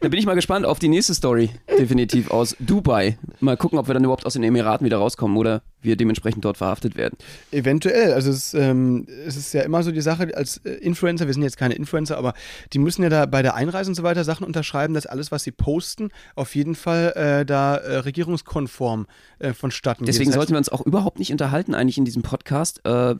da 0.00 0.08
bin 0.08 0.18
ich 0.18 0.26
mal 0.26 0.34
gespannt 0.34 0.66
auf 0.66 0.78
die 0.78 0.88
nächste 0.88 1.14
Story. 1.14 1.50
Definitiv 1.78 2.30
aus 2.30 2.56
Dubai. 2.60 3.16
Mal 3.40 3.56
gucken, 3.56 3.78
ob 3.78 3.88
wir 3.88 3.94
dann 3.94 4.04
überhaupt 4.04 4.26
aus 4.26 4.34
den 4.34 4.42
Emiraten 4.42 4.84
wieder 4.84 4.98
rauskommen 4.98 5.36
oder 5.36 5.62
wir 5.82 5.96
dementsprechend 5.96 6.44
dort 6.44 6.56
verhaftet 6.56 6.96
werden. 6.96 7.16
Eventuell. 7.50 8.12
Also 8.12 8.30
es, 8.30 8.54
ähm, 8.54 9.06
es 9.26 9.36
ist 9.36 9.52
ja 9.54 9.62
immer 9.62 9.82
so 9.82 9.92
die 9.92 10.00
Sache 10.00 10.36
als 10.36 10.58
äh, 10.58 10.70
Influencer, 10.70 11.26
wir 11.26 11.34
sind 11.34 11.42
jetzt 11.42 11.56
keine 11.56 11.74
Influencer, 11.74 12.16
aber 12.18 12.34
die 12.72 12.78
müssen 12.78 13.02
ja 13.02 13.08
da 13.08 13.26
bei 13.26 13.42
der 13.42 13.54
Einreise 13.54 13.90
und 13.90 13.94
so 13.94 14.02
weiter 14.02 14.24
Sachen 14.24 14.44
unterschreiben, 14.46 14.94
dass 14.94 15.06
alles, 15.06 15.30
was 15.30 15.44
sie 15.44 15.52
posten, 15.52 16.10
auf 16.34 16.54
jeden 16.54 16.74
Fall 16.74 17.12
äh, 17.14 17.46
da 17.46 17.76
äh, 17.76 17.98
regierungskonform 17.98 19.06
äh, 19.38 19.52
vonstatten 19.52 20.04
Deswegen 20.04 20.24
geht. 20.24 20.28
Heißt, 20.28 20.34
sollten 20.34 20.52
wir 20.52 20.58
uns 20.58 20.68
auch 20.68 20.84
überhaupt 20.84 21.18
nicht 21.18 21.32
unterhalten, 21.32 21.74
eigentlich 21.74 21.98
in 21.98 22.04
diesem 22.04 22.22
Podcast, 22.22 22.80
äh, 22.84 23.14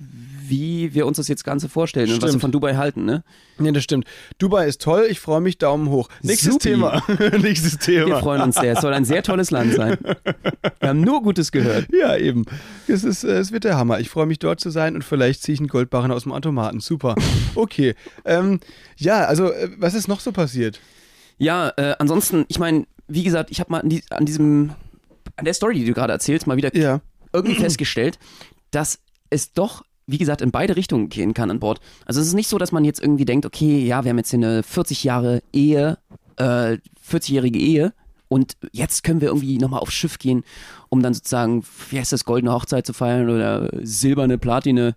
wie 0.46 0.94
wir 0.94 1.06
uns 1.06 1.18
das 1.18 1.28
jetzt 1.28 1.44
Ganze 1.44 1.68
vorstellen 1.68 2.10
und 2.10 2.16
was 2.16 2.22
wir 2.22 2.28
Stimmt. 2.28 2.42
von 2.42 2.52
Dubai 2.52 2.74
halten, 2.76 3.04
ne? 3.04 3.22
Nee, 3.58 3.72
das 3.72 3.84
stimmt. 3.84 4.06
Dubai 4.38 4.66
ist 4.66 4.80
toll, 4.80 5.06
ich 5.10 5.20
freue 5.20 5.40
mich, 5.40 5.58
Daumen 5.58 5.88
hoch. 5.90 6.08
Nächstes 6.22 6.54
Supi. 6.54 6.70
Thema. 6.70 7.02
Nächstes 7.42 7.72
Wir 7.86 8.04
Thema. 8.04 8.20
freuen 8.20 8.42
uns 8.42 8.56
sehr. 8.56 8.74
Es 8.74 8.80
soll 8.80 8.94
ein 8.94 9.04
sehr 9.04 9.22
tolles 9.22 9.50
Land 9.50 9.74
sein. 9.74 9.98
Wir 10.80 10.88
haben 10.88 11.00
nur 11.00 11.22
Gutes 11.22 11.52
gehört. 11.52 11.86
Ja, 11.92 12.16
eben. 12.16 12.44
Es, 12.90 13.04
ist, 13.04 13.22
äh, 13.24 13.38
es 13.38 13.52
wird 13.52 13.64
der 13.64 13.76
Hammer. 13.76 14.00
Ich 14.00 14.08
freue 14.08 14.24
mich 14.26 14.38
dort 14.38 14.60
zu 14.60 14.70
sein 14.70 14.94
und 14.94 15.04
vielleicht 15.04 15.42
ziehe 15.42 15.52
ich 15.54 15.60
einen 15.60 15.68
Goldbarren 15.68 16.10
aus 16.10 16.22
dem 16.22 16.32
Automaten. 16.32 16.80
Super. 16.80 17.14
Okay. 17.54 17.94
ähm, 18.24 18.60
ja, 18.96 19.24
also, 19.24 19.50
äh, 19.52 19.68
was 19.78 19.94
ist 19.94 20.06
noch 20.08 20.20
so 20.20 20.32
passiert? 20.32 20.80
Ja, 21.38 21.72
äh, 21.76 21.94
ansonsten, 21.98 22.44
ich 22.48 22.58
meine, 22.58 22.86
wie 23.08 23.24
gesagt, 23.24 23.50
ich 23.50 23.60
habe 23.60 23.70
mal 23.72 23.80
an, 23.80 23.88
die, 23.88 24.02
an 24.10 24.24
diesem, 24.26 24.70
an 25.36 25.44
der 25.44 25.54
Story, 25.54 25.74
die 25.78 25.84
du 25.84 25.92
gerade 25.92 26.12
erzählst, 26.12 26.46
mal 26.46 26.56
wieder 26.56 26.74
Ja. 26.76 27.00
irgendwie 27.32 27.56
festgestellt, 27.60 28.18
dass 28.70 29.00
es 29.30 29.52
doch, 29.52 29.82
wie 30.06 30.18
gesagt, 30.18 30.40
in 30.40 30.50
beide 30.50 30.76
Richtungen 30.76 31.08
gehen 31.08 31.34
kann 31.34 31.50
an 31.50 31.58
Bord. 31.60 31.80
Also 32.06 32.20
es 32.20 32.28
ist 32.28 32.34
nicht 32.34 32.48
so, 32.48 32.58
dass 32.58 32.70
man 32.72 32.84
jetzt 32.84 33.00
irgendwie 33.02 33.24
denkt, 33.24 33.44
okay, 33.44 33.84
ja, 33.84 34.04
wir 34.04 34.10
haben 34.10 34.18
jetzt 34.18 34.30
hier 34.30 34.38
eine 34.38 34.62
40 34.62 35.04
Jahre 35.04 35.42
Ehe, 35.52 35.98
äh, 36.36 36.78
40-jährige 37.08 37.58
Ehe 37.58 37.92
und 38.28 38.56
jetzt 38.72 39.04
können 39.04 39.20
wir 39.20 39.28
irgendwie 39.28 39.58
nochmal 39.58 39.80
aufs 39.80 39.94
Schiff 39.94 40.18
gehen, 40.18 40.44
um 40.88 41.02
dann 41.02 41.14
sozusagen, 41.14 41.64
wie 41.90 41.98
heißt 41.98 42.12
das, 42.12 42.24
goldene 42.24 42.52
Hochzeit 42.52 42.86
zu 42.86 42.92
feiern 42.92 43.28
oder 43.28 43.70
silberne, 43.82 44.38
platine, 44.38 44.94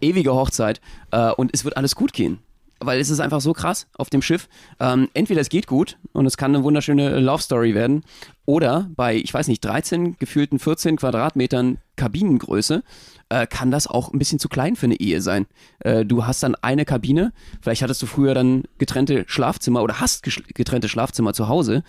ewige 0.00 0.34
Hochzeit 0.34 0.80
äh, 1.10 1.30
und 1.30 1.50
es 1.54 1.64
wird 1.64 1.76
alles 1.76 1.94
gut 1.94 2.12
gehen. 2.12 2.38
Weil 2.78 3.00
es 3.00 3.10
ist 3.10 3.20
einfach 3.20 3.40
so 3.40 3.52
krass 3.52 3.86
auf 3.96 4.10
dem 4.10 4.20
Schiff. 4.20 4.48
Ähm, 4.80 5.08
entweder 5.14 5.40
es 5.40 5.48
geht 5.48 5.66
gut 5.66 5.98
und 6.12 6.26
es 6.26 6.36
kann 6.36 6.54
eine 6.54 6.62
wunderschöne 6.64 7.20
Love 7.20 7.42
Story 7.42 7.74
werden, 7.74 8.02
oder 8.46 8.88
bei, 8.94 9.16
ich 9.16 9.34
weiß 9.34 9.48
nicht, 9.48 9.64
13, 9.64 10.16
gefühlten 10.18 10.60
14 10.60 10.96
Quadratmetern 10.96 11.78
Kabinengröße 11.96 12.84
äh, 13.28 13.46
kann 13.48 13.72
das 13.72 13.88
auch 13.88 14.12
ein 14.12 14.20
bisschen 14.20 14.38
zu 14.38 14.48
klein 14.48 14.76
für 14.76 14.86
eine 14.86 15.00
Ehe 15.00 15.20
sein. 15.20 15.46
Äh, 15.80 16.04
du 16.04 16.26
hast 16.26 16.42
dann 16.44 16.54
eine 16.54 16.84
Kabine, 16.84 17.32
vielleicht 17.60 17.82
hattest 17.82 18.02
du 18.02 18.06
früher 18.06 18.34
dann 18.34 18.62
getrennte 18.78 19.24
Schlafzimmer 19.26 19.82
oder 19.82 20.00
hast 20.00 20.22
getrennte 20.22 20.88
Schlafzimmer 20.88 21.34
zu 21.34 21.48
Hause 21.48 21.82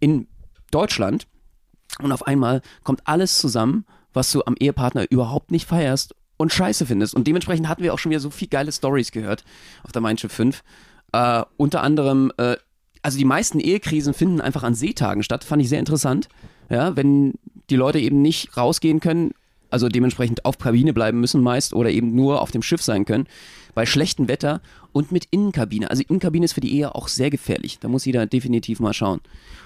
in 0.00 0.28
Deutschland 0.70 1.26
und 2.00 2.12
auf 2.12 2.26
einmal 2.26 2.60
kommt 2.84 3.06
alles 3.06 3.38
zusammen, 3.38 3.86
was 4.12 4.30
du 4.30 4.42
am 4.44 4.56
Ehepartner 4.58 5.10
überhaupt 5.10 5.50
nicht 5.50 5.66
feierst 5.66 6.14
und 6.42 6.52
scheiße 6.52 6.86
findest. 6.86 7.14
Und 7.14 7.26
dementsprechend 7.26 7.68
hatten 7.68 7.82
wir 7.82 7.94
auch 7.94 7.98
schon 7.98 8.10
wieder 8.10 8.20
so 8.20 8.30
viel 8.30 8.48
geile 8.48 8.72
Stories 8.72 9.12
gehört 9.12 9.44
auf 9.84 9.92
der 9.92 10.02
Mein 10.02 10.18
Schiff 10.18 10.32
5. 10.32 10.62
Äh, 11.12 11.42
unter 11.56 11.82
anderem, 11.82 12.32
äh, 12.36 12.56
also 13.00 13.16
die 13.16 13.24
meisten 13.24 13.60
Ehekrisen 13.60 14.12
finden 14.12 14.40
einfach 14.40 14.64
an 14.64 14.74
Seetagen 14.74 15.22
statt, 15.22 15.44
fand 15.44 15.62
ich 15.62 15.68
sehr 15.68 15.78
interessant. 15.78 16.28
Ja, 16.68 16.96
wenn 16.96 17.34
die 17.70 17.76
Leute 17.76 18.00
eben 18.00 18.22
nicht 18.22 18.56
rausgehen 18.56 19.00
können, 19.00 19.32
also 19.72 19.88
dementsprechend 19.88 20.44
auf 20.44 20.58
Kabine 20.58 20.92
bleiben 20.92 21.20
müssen 21.20 21.42
meist 21.42 21.74
oder 21.74 21.90
eben 21.90 22.14
nur 22.14 22.40
auf 22.42 22.50
dem 22.50 22.62
Schiff 22.62 22.82
sein 22.82 23.04
können, 23.04 23.26
bei 23.74 23.86
schlechtem 23.86 24.28
Wetter 24.28 24.60
und 24.92 25.12
mit 25.12 25.26
Innenkabine. 25.30 25.90
Also 25.90 26.02
Innenkabine 26.06 26.44
ist 26.44 26.52
für 26.52 26.60
die 26.60 26.74
Ehe 26.76 26.94
auch 26.94 27.08
sehr 27.08 27.30
gefährlich. 27.30 27.78
Da 27.80 27.88
muss 27.88 28.04
jeder 28.04 28.26
definitiv 28.26 28.80
mal 28.80 28.92
schauen. 28.92 29.20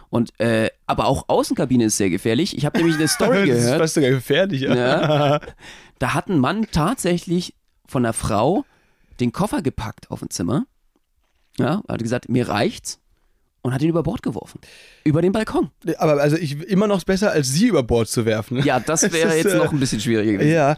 Und 0.08 0.38
äh, 0.38 0.70
aber 0.86 1.06
auch 1.06 1.24
Außenkabine 1.28 1.86
ist 1.86 1.96
sehr 1.96 2.10
gefährlich. 2.10 2.56
Ich 2.56 2.64
habe 2.64 2.78
nämlich 2.78 2.96
eine 2.96 3.08
Story 3.08 3.46
Das 3.48 3.58
ist 3.58 3.64
gehört. 3.64 3.80
fast 3.80 3.94
sogar 3.94 4.10
gefährlich. 4.10 4.60
Ja. 4.62 5.40
Da 5.98 6.12
hat 6.12 6.28
ein 6.28 6.38
Mann 6.38 6.66
tatsächlich 6.70 7.54
von 7.88 8.02
der 8.02 8.12
Frau 8.12 8.66
den 9.18 9.32
Koffer 9.32 9.62
gepackt 9.62 10.10
auf 10.10 10.20
ein 10.20 10.28
Zimmer. 10.28 10.66
Ja, 11.58 11.82
hat 11.88 12.02
gesagt, 12.02 12.28
mir 12.28 12.50
reicht's. 12.50 13.00
Und 13.66 13.74
hat 13.74 13.82
ihn 13.82 13.88
über 13.88 14.04
Bord 14.04 14.22
geworfen. 14.22 14.60
Über 15.02 15.22
den 15.22 15.32
Balkon. 15.32 15.70
Aber 15.98 16.22
also 16.22 16.36
ich 16.36 16.62
immer 16.68 16.86
noch 16.86 17.02
besser, 17.02 17.32
als 17.32 17.52
sie 17.52 17.66
über 17.66 17.82
Bord 17.82 18.06
zu 18.06 18.24
werfen. 18.24 18.62
Ja, 18.62 18.78
das 18.78 19.02
wäre 19.12 19.30
ist, 19.30 19.44
jetzt 19.44 19.54
äh, 19.54 19.58
noch 19.58 19.72
ein 19.72 19.80
bisschen 19.80 19.98
schwieriger 19.98 20.34
gewesen. 20.34 20.52
Ja, 20.52 20.76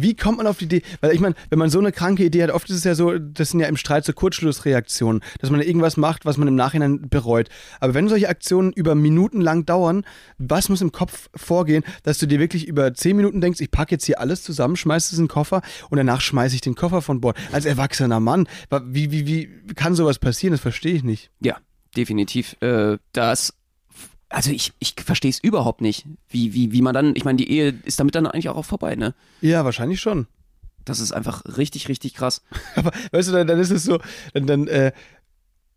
wie 0.00 0.16
kommt 0.16 0.38
man 0.38 0.48
auf 0.48 0.58
die 0.58 0.64
Idee? 0.64 0.82
Weil 1.00 1.12
ich 1.12 1.20
meine, 1.20 1.36
wenn 1.50 1.60
man 1.60 1.70
so 1.70 1.78
eine 1.78 1.92
kranke 1.92 2.24
Idee 2.24 2.42
hat, 2.42 2.50
oft 2.50 2.68
ist 2.68 2.78
es 2.78 2.82
ja 2.82 2.96
so, 2.96 3.16
das 3.16 3.50
sind 3.50 3.60
ja 3.60 3.68
im 3.68 3.76
Streit 3.76 4.04
so 4.04 4.12
Kurzschlussreaktionen, 4.12 5.22
dass 5.38 5.50
man 5.50 5.60
irgendwas 5.60 5.96
macht, 5.96 6.24
was 6.24 6.36
man 6.36 6.48
im 6.48 6.56
Nachhinein 6.56 7.08
bereut. 7.08 7.48
Aber 7.78 7.94
wenn 7.94 8.08
solche 8.08 8.28
Aktionen 8.28 8.72
über 8.72 8.96
Minuten 8.96 9.40
lang 9.40 9.64
dauern, 9.64 10.04
was 10.36 10.68
muss 10.68 10.80
im 10.80 10.90
Kopf 10.90 11.28
vorgehen, 11.36 11.84
dass 12.02 12.18
du 12.18 12.26
dir 12.26 12.40
wirklich 12.40 12.66
über 12.66 12.92
zehn 12.92 13.16
Minuten 13.16 13.40
denkst, 13.40 13.60
ich 13.60 13.70
packe 13.70 13.94
jetzt 13.94 14.04
hier 14.04 14.18
alles 14.18 14.42
zusammen, 14.42 14.74
schmeiß 14.74 15.12
es 15.12 15.18
in 15.18 15.26
den 15.26 15.28
Koffer 15.28 15.62
und 15.90 15.98
danach 15.98 16.20
schmeiße 16.20 16.56
ich 16.56 16.60
den 16.60 16.74
Koffer 16.74 17.02
von 17.02 17.20
Bord. 17.20 17.36
Als 17.52 17.66
erwachsener 17.66 18.18
Mann, 18.18 18.48
wie, 18.86 19.12
wie, 19.12 19.28
wie 19.28 19.74
kann 19.76 19.94
sowas 19.94 20.18
passieren? 20.18 20.50
Das 20.50 20.60
verstehe 20.60 20.94
ich 20.94 21.04
nicht. 21.04 21.30
Ja, 21.38 21.58
definitiv. 21.96 22.56
Äh, 22.60 22.98
das, 23.12 23.54
also 24.28 24.50
ich, 24.50 24.72
ich 24.78 24.94
verstehe 25.04 25.30
es 25.30 25.38
überhaupt 25.38 25.80
nicht, 25.80 26.06
wie, 26.28 26.54
wie, 26.54 26.72
wie 26.72 26.82
man 26.82 26.94
dann, 26.94 27.14
ich 27.16 27.24
meine, 27.24 27.36
die 27.36 27.50
Ehe 27.50 27.74
ist 27.84 28.00
damit 28.00 28.14
dann 28.14 28.26
eigentlich 28.26 28.48
auch 28.48 28.64
vorbei, 28.64 28.96
ne? 28.96 29.14
Ja, 29.40 29.64
wahrscheinlich 29.64 30.00
schon. 30.00 30.26
Das 30.84 31.00
ist 31.00 31.12
einfach 31.12 31.44
richtig, 31.56 31.88
richtig 31.88 32.14
krass. 32.14 32.42
Aber 32.76 32.92
weißt 33.12 33.28
du, 33.28 33.32
dann, 33.32 33.46
dann 33.46 33.58
ist 33.58 33.70
es 33.70 33.84
so, 33.84 33.98
dann, 34.34 34.46
dann 34.46 34.66
äh, 34.68 34.92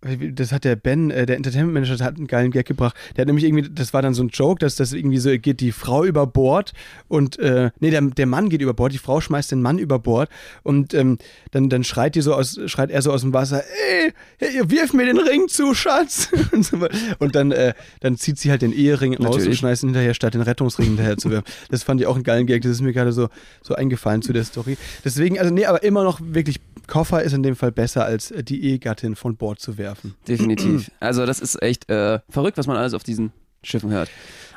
das 0.01 0.53
hat 0.53 0.63
der 0.63 0.77
Ben, 0.77 1.11
äh, 1.11 1.25
der 1.25 1.35
Entertainment 1.35 1.73
Manager, 1.73 1.97
der 1.97 2.05
hat 2.05 2.15
einen 2.15 2.27
geilen 2.27 2.51
Gag 2.51 2.65
gebracht. 2.65 2.95
Der 3.15 3.23
hat 3.23 3.27
nämlich 3.27 3.43
irgendwie, 3.43 3.69
das 3.69 3.93
war 3.93 4.01
dann 4.01 4.13
so 4.13 4.23
ein 4.23 4.29
Joke, 4.29 4.59
dass 4.59 4.75
das 4.75 4.93
irgendwie 4.93 5.17
so 5.17 5.29
geht 5.37 5.59
die 5.59 5.73
Frau 5.73 6.05
über 6.05 6.25
Bord 6.25 6.71
und 7.09 7.37
äh, 7.39 7.71
nee, 7.79 7.89
der, 7.89 8.01
der 8.01 8.25
Mann 8.25 8.49
geht 8.49 8.61
über 8.61 8.73
Bord, 8.73 8.93
die 8.93 8.97
Frau 8.97 9.19
schmeißt 9.19 9.51
den 9.51 9.61
Mann 9.61 9.77
über 9.77 9.99
Bord 9.99 10.29
und 10.63 10.93
ähm, 10.93 11.17
dann, 11.51 11.69
dann 11.69 11.83
schreit 11.83 12.15
die 12.15 12.21
so 12.21 12.33
aus, 12.33 12.59
schreit 12.67 12.91
er 12.91 13.01
so 13.01 13.11
aus 13.11 13.21
dem 13.21 13.33
Wasser, 13.33 13.61
ey, 13.63 14.13
hey, 14.37 14.69
wirf 14.69 14.93
mir 14.93 15.05
den 15.05 15.19
Ring 15.19 15.49
zu, 15.49 15.73
Schatz. 15.73 16.29
und, 16.53 16.65
so, 16.65 16.77
und 17.19 17.35
dann, 17.35 17.51
äh, 17.51 17.73
dann 17.99 18.15
zieht 18.17 18.39
sie 18.39 18.51
halt 18.51 18.61
den 18.61 18.71
Ehering 18.71 19.15
raus 19.15 19.25
und 19.25 19.35
Natürlich. 19.37 19.59
schmeißt 19.59 19.83
ihn 19.83 19.89
hinterher, 19.89 20.13
statt 20.13 20.33
den 20.33 20.41
Rettungsring 20.41 20.87
hinterher 20.87 21.17
zu 21.17 21.29
werfen. 21.29 21.45
Das 21.69 21.83
fand 21.83 21.99
ich 21.99 22.07
auch 22.07 22.15
einen 22.15 22.23
geilen 22.23 22.47
Gag, 22.47 22.61
das 22.61 22.71
ist 22.71 22.81
mir 22.81 22.93
gerade 22.93 23.11
so, 23.11 23.27
so 23.61 23.75
eingefallen 23.75 24.21
zu 24.21 24.31
der 24.31 24.45
Story. 24.45 24.77
Deswegen, 25.03 25.37
also 25.39 25.53
nee, 25.53 25.65
aber 25.65 25.83
immer 25.83 26.05
noch 26.05 26.21
wirklich, 26.23 26.61
Koffer 26.87 27.21
ist 27.21 27.33
in 27.33 27.43
dem 27.43 27.55
Fall 27.55 27.71
besser, 27.71 28.05
als 28.05 28.31
äh, 28.31 28.43
die 28.43 28.63
Ehegattin 28.63 29.15
von 29.15 29.35
Bord 29.35 29.59
zu 29.59 29.77
werfen. 29.77 29.88
Definitiv. 30.27 30.91
Also 30.99 31.25
das 31.25 31.39
ist 31.39 31.61
echt 31.61 31.89
äh, 31.89 32.19
verrückt, 32.29 32.57
was 32.57 32.67
man 32.67 32.77
alles 32.77 32.93
auf 32.93 33.03
diesen 33.03 33.31
Schiffen 33.63 33.89
hört. 33.91 34.09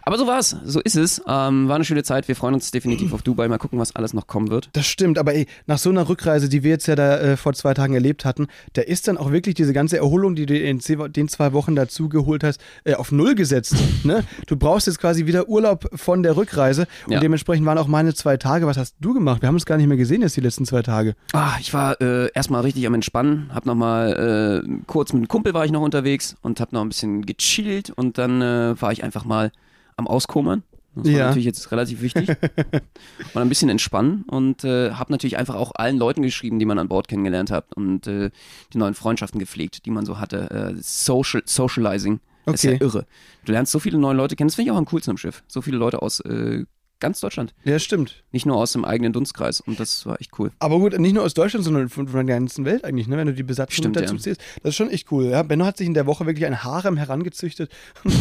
Aber 0.05 0.19
so 0.19 0.27
war's, 0.27 0.57
so 0.65 0.81
ist 0.81 0.97
es. 0.97 1.21
Ähm, 1.29 1.69
war 1.69 1.77
eine 1.77 1.85
schöne 1.85 2.03
Zeit. 2.03 2.29
Wir 2.29 2.37
freuen 2.37 2.55
uns 2.55 2.71
definitiv 2.71 3.13
auf 3.15 3.23
Dubai. 3.23 3.49
Mal 3.49 3.59
gucken, 3.59 3.79
was 3.79 3.95
alles 3.97 4.15
noch 4.15 4.27
kommen 4.27 4.51
wird. 4.51 4.69
Das 4.73 4.87
stimmt, 4.87 5.19
aber 5.19 5.35
ey, 5.35 5.47
nach 5.67 5.79
so 5.79 5.91
einer 5.91 6.09
Rückreise, 6.09 6.49
die 6.49 6.63
wir 6.63 6.71
jetzt 6.71 6.87
ja 6.87 6.95
da 6.97 7.19
äh, 7.19 7.37
vor 7.37 7.53
zwei 7.55 7.75
Tagen 7.75 7.95
erlebt 7.95 8.25
hatten, 8.25 8.47
da 8.73 8.83
ist 8.83 9.09
dann 9.09 9.17
auch 9.17 9.31
wirklich 9.33 9.55
diese 9.55 9.73
ganze 9.73 9.97
Erholung, 9.99 10.35
die 10.35 10.47
du 10.47 10.59
in 10.59 10.81
den 10.81 11.29
zwei 11.29 11.53
Wochen 11.53 11.77
dazu 11.77 12.09
geholt 12.09 12.43
hast, 12.45 12.61
äh, 12.85 12.95
auf 12.95 13.13
Null 13.13 13.35
gesetzt. 13.35 13.75
ne? 14.05 14.25
Du 14.47 14.57
brauchst 14.57 14.87
jetzt 14.87 14.99
quasi 14.99 15.27
wieder 15.27 15.49
Urlaub 15.49 15.89
von 15.95 16.23
der 16.23 16.37
Rückreise 16.37 16.87
und 17.07 17.13
Ja. 17.13 17.21
dementsprechend 17.21 17.67
waren 17.67 17.79
auch 17.79 17.87
meine 17.89 18.15
zwei 18.15 18.37
Tage. 18.37 18.67
Was 18.67 18.77
hast 18.77 18.97
du 19.01 19.15
gemacht? 19.15 19.43
Wir 19.43 19.47
haben 19.49 19.55
uns 19.55 19.67
gar 19.67 19.77
nicht 19.77 19.87
mehr 19.87 19.97
gesehen 19.97 20.23
jetzt 20.23 20.37
die 20.37 20.41
letzten 20.41 20.65
zwei 20.67 20.83
Tage. 20.83 21.15
Ah, 21.33 21.53
ich 21.61 21.73
war 21.75 22.01
äh, 22.01 22.29
erstmal 22.35 22.63
richtig 22.63 22.87
am 22.87 22.95
Entspannen. 22.95 23.51
Hab 23.55 23.67
nochmal 23.67 24.63
äh, 24.67 24.69
kurz 24.87 25.13
mit 25.13 25.21
einem 25.21 25.29
Kumpel 25.29 25.55
war 25.55 25.65
ich 25.65 25.71
noch 25.73 25.83
unterwegs 25.83 26.37
und 26.43 26.61
hab 26.61 26.73
noch 26.73 26.81
ein 26.81 26.89
bisschen 26.89 27.25
gechillt 27.25 27.91
und 27.91 28.19
dann 28.19 28.43
äh, 28.43 28.81
war 28.81 28.93
ich 28.93 29.05
einfach 29.05 29.25
mal 29.25 29.53
am 29.97 30.07
Auskommern. 30.07 30.63
Das 30.95 31.05
war 31.07 31.13
Ja. 31.13 31.27
natürlich 31.29 31.47
jetzt 31.47 31.73
relativ 31.73 32.03
wichtig. 32.03 32.29
und 33.35 33.41
ein 33.41 33.49
bisschen 33.49 33.71
entspannen 33.71 34.25
und 34.29 34.63
äh, 34.65 34.91
habe 34.93 35.11
natürlich 35.13 35.39
einfach 35.39 35.55
auch 35.55 35.73
allen 35.75 35.97
Leuten 35.97 36.21
geschrieben, 36.23 36.59
die 36.59 36.67
man 36.67 36.79
an 36.79 36.89
Bord 36.89 37.09
kennengelernt 37.09 37.51
hat 37.51 37.73
und 37.75 38.07
äh, 38.07 38.31
die 38.75 38.79
neuen 38.79 38.93
Freundschaften 38.95 39.39
gepflegt, 39.41 39.87
die 39.87 39.91
man 39.91 40.05
so 40.05 40.19
hatte. 40.19 40.51
Äh, 40.51 40.75
Social, 40.83 41.43
Socializing 41.47 42.21
ist 42.47 42.65
ja 42.65 42.73
Okay. 42.73 42.85
irre. 42.85 43.07
Du 43.47 43.53
lernst 43.53 43.73
so 43.73 43.79
viele 43.79 43.97
neue 43.99 44.15
Leute 44.15 44.37
kennen. 44.37 44.49
Das 44.49 44.57
finde 44.57 44.69
ich 44.69 44.73
auch 44.73 44.77
am 44.79 44.85
coolsten 44.85 45.11
am 45.13 45.17
Schiff. 45.17 45.43
So 45.49 45.63
viele 45.63 45.79
Leute 45.79 46.03
aus 46.03 46.21
äh, 46.21 46.65
ganz 47.01 47.21
Deutschland, 47.21 47.55
Ja, 47.65 47.79
stimmt. 47.79 48.23
nicht 48.31 48.45
nur 48.47 48.57
aus 48.57 48.73
dem 48.73 48.85
eigenen 48.85 49.13
Dunstkreis. 49.15 49.61
Und 49.63 49.81
das 49.81 50.05
war 50.07 50.21
echt 50.21 50.39
cool. 50.39 50.53
Aber 50.59 50.79
gut, 50.79 50.97
nicht 51.01 51.15
nur 51.15 51.25
aus 51.25 51.33
Deutschland, 51.35 51.65
sondern 51.65 51.89
von, 51.89 52.07
von 52.07 52.27
der 52.27 52.39
ganzen 52.39 52.65
Welt 52.67 52.85
eigentlich, 52.85 53.09
ne? 53.09 53.17
wenn 53.17 53.27
du 53.29 53.33
die 53.35 53.43
Besatzung 53.43 53.75
Stimmt, 53.77 53.97
dazu 53.97 54.15
ja. 54.17 54.21
zählst. 54.21 54.41
Das 54.63 54.71
ist 54.71 54.77
schon 54.77 54.91
echt 54.91 55.11
cool. 55.11 55.25
Ja? 55.25 55.43
Benno 55.43 55.65
hat 55.65 55.79
sich 55.79 55.87
in 55.87 55.95
der 55.95 56.05
Woche 56.07 56.27
wirklich 56.27 56.45
ein 56.47 56.63
Harem 56.63 56.99
herangezüchtet. 56.99 57.73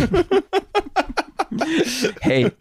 Hey, 2.21 2.51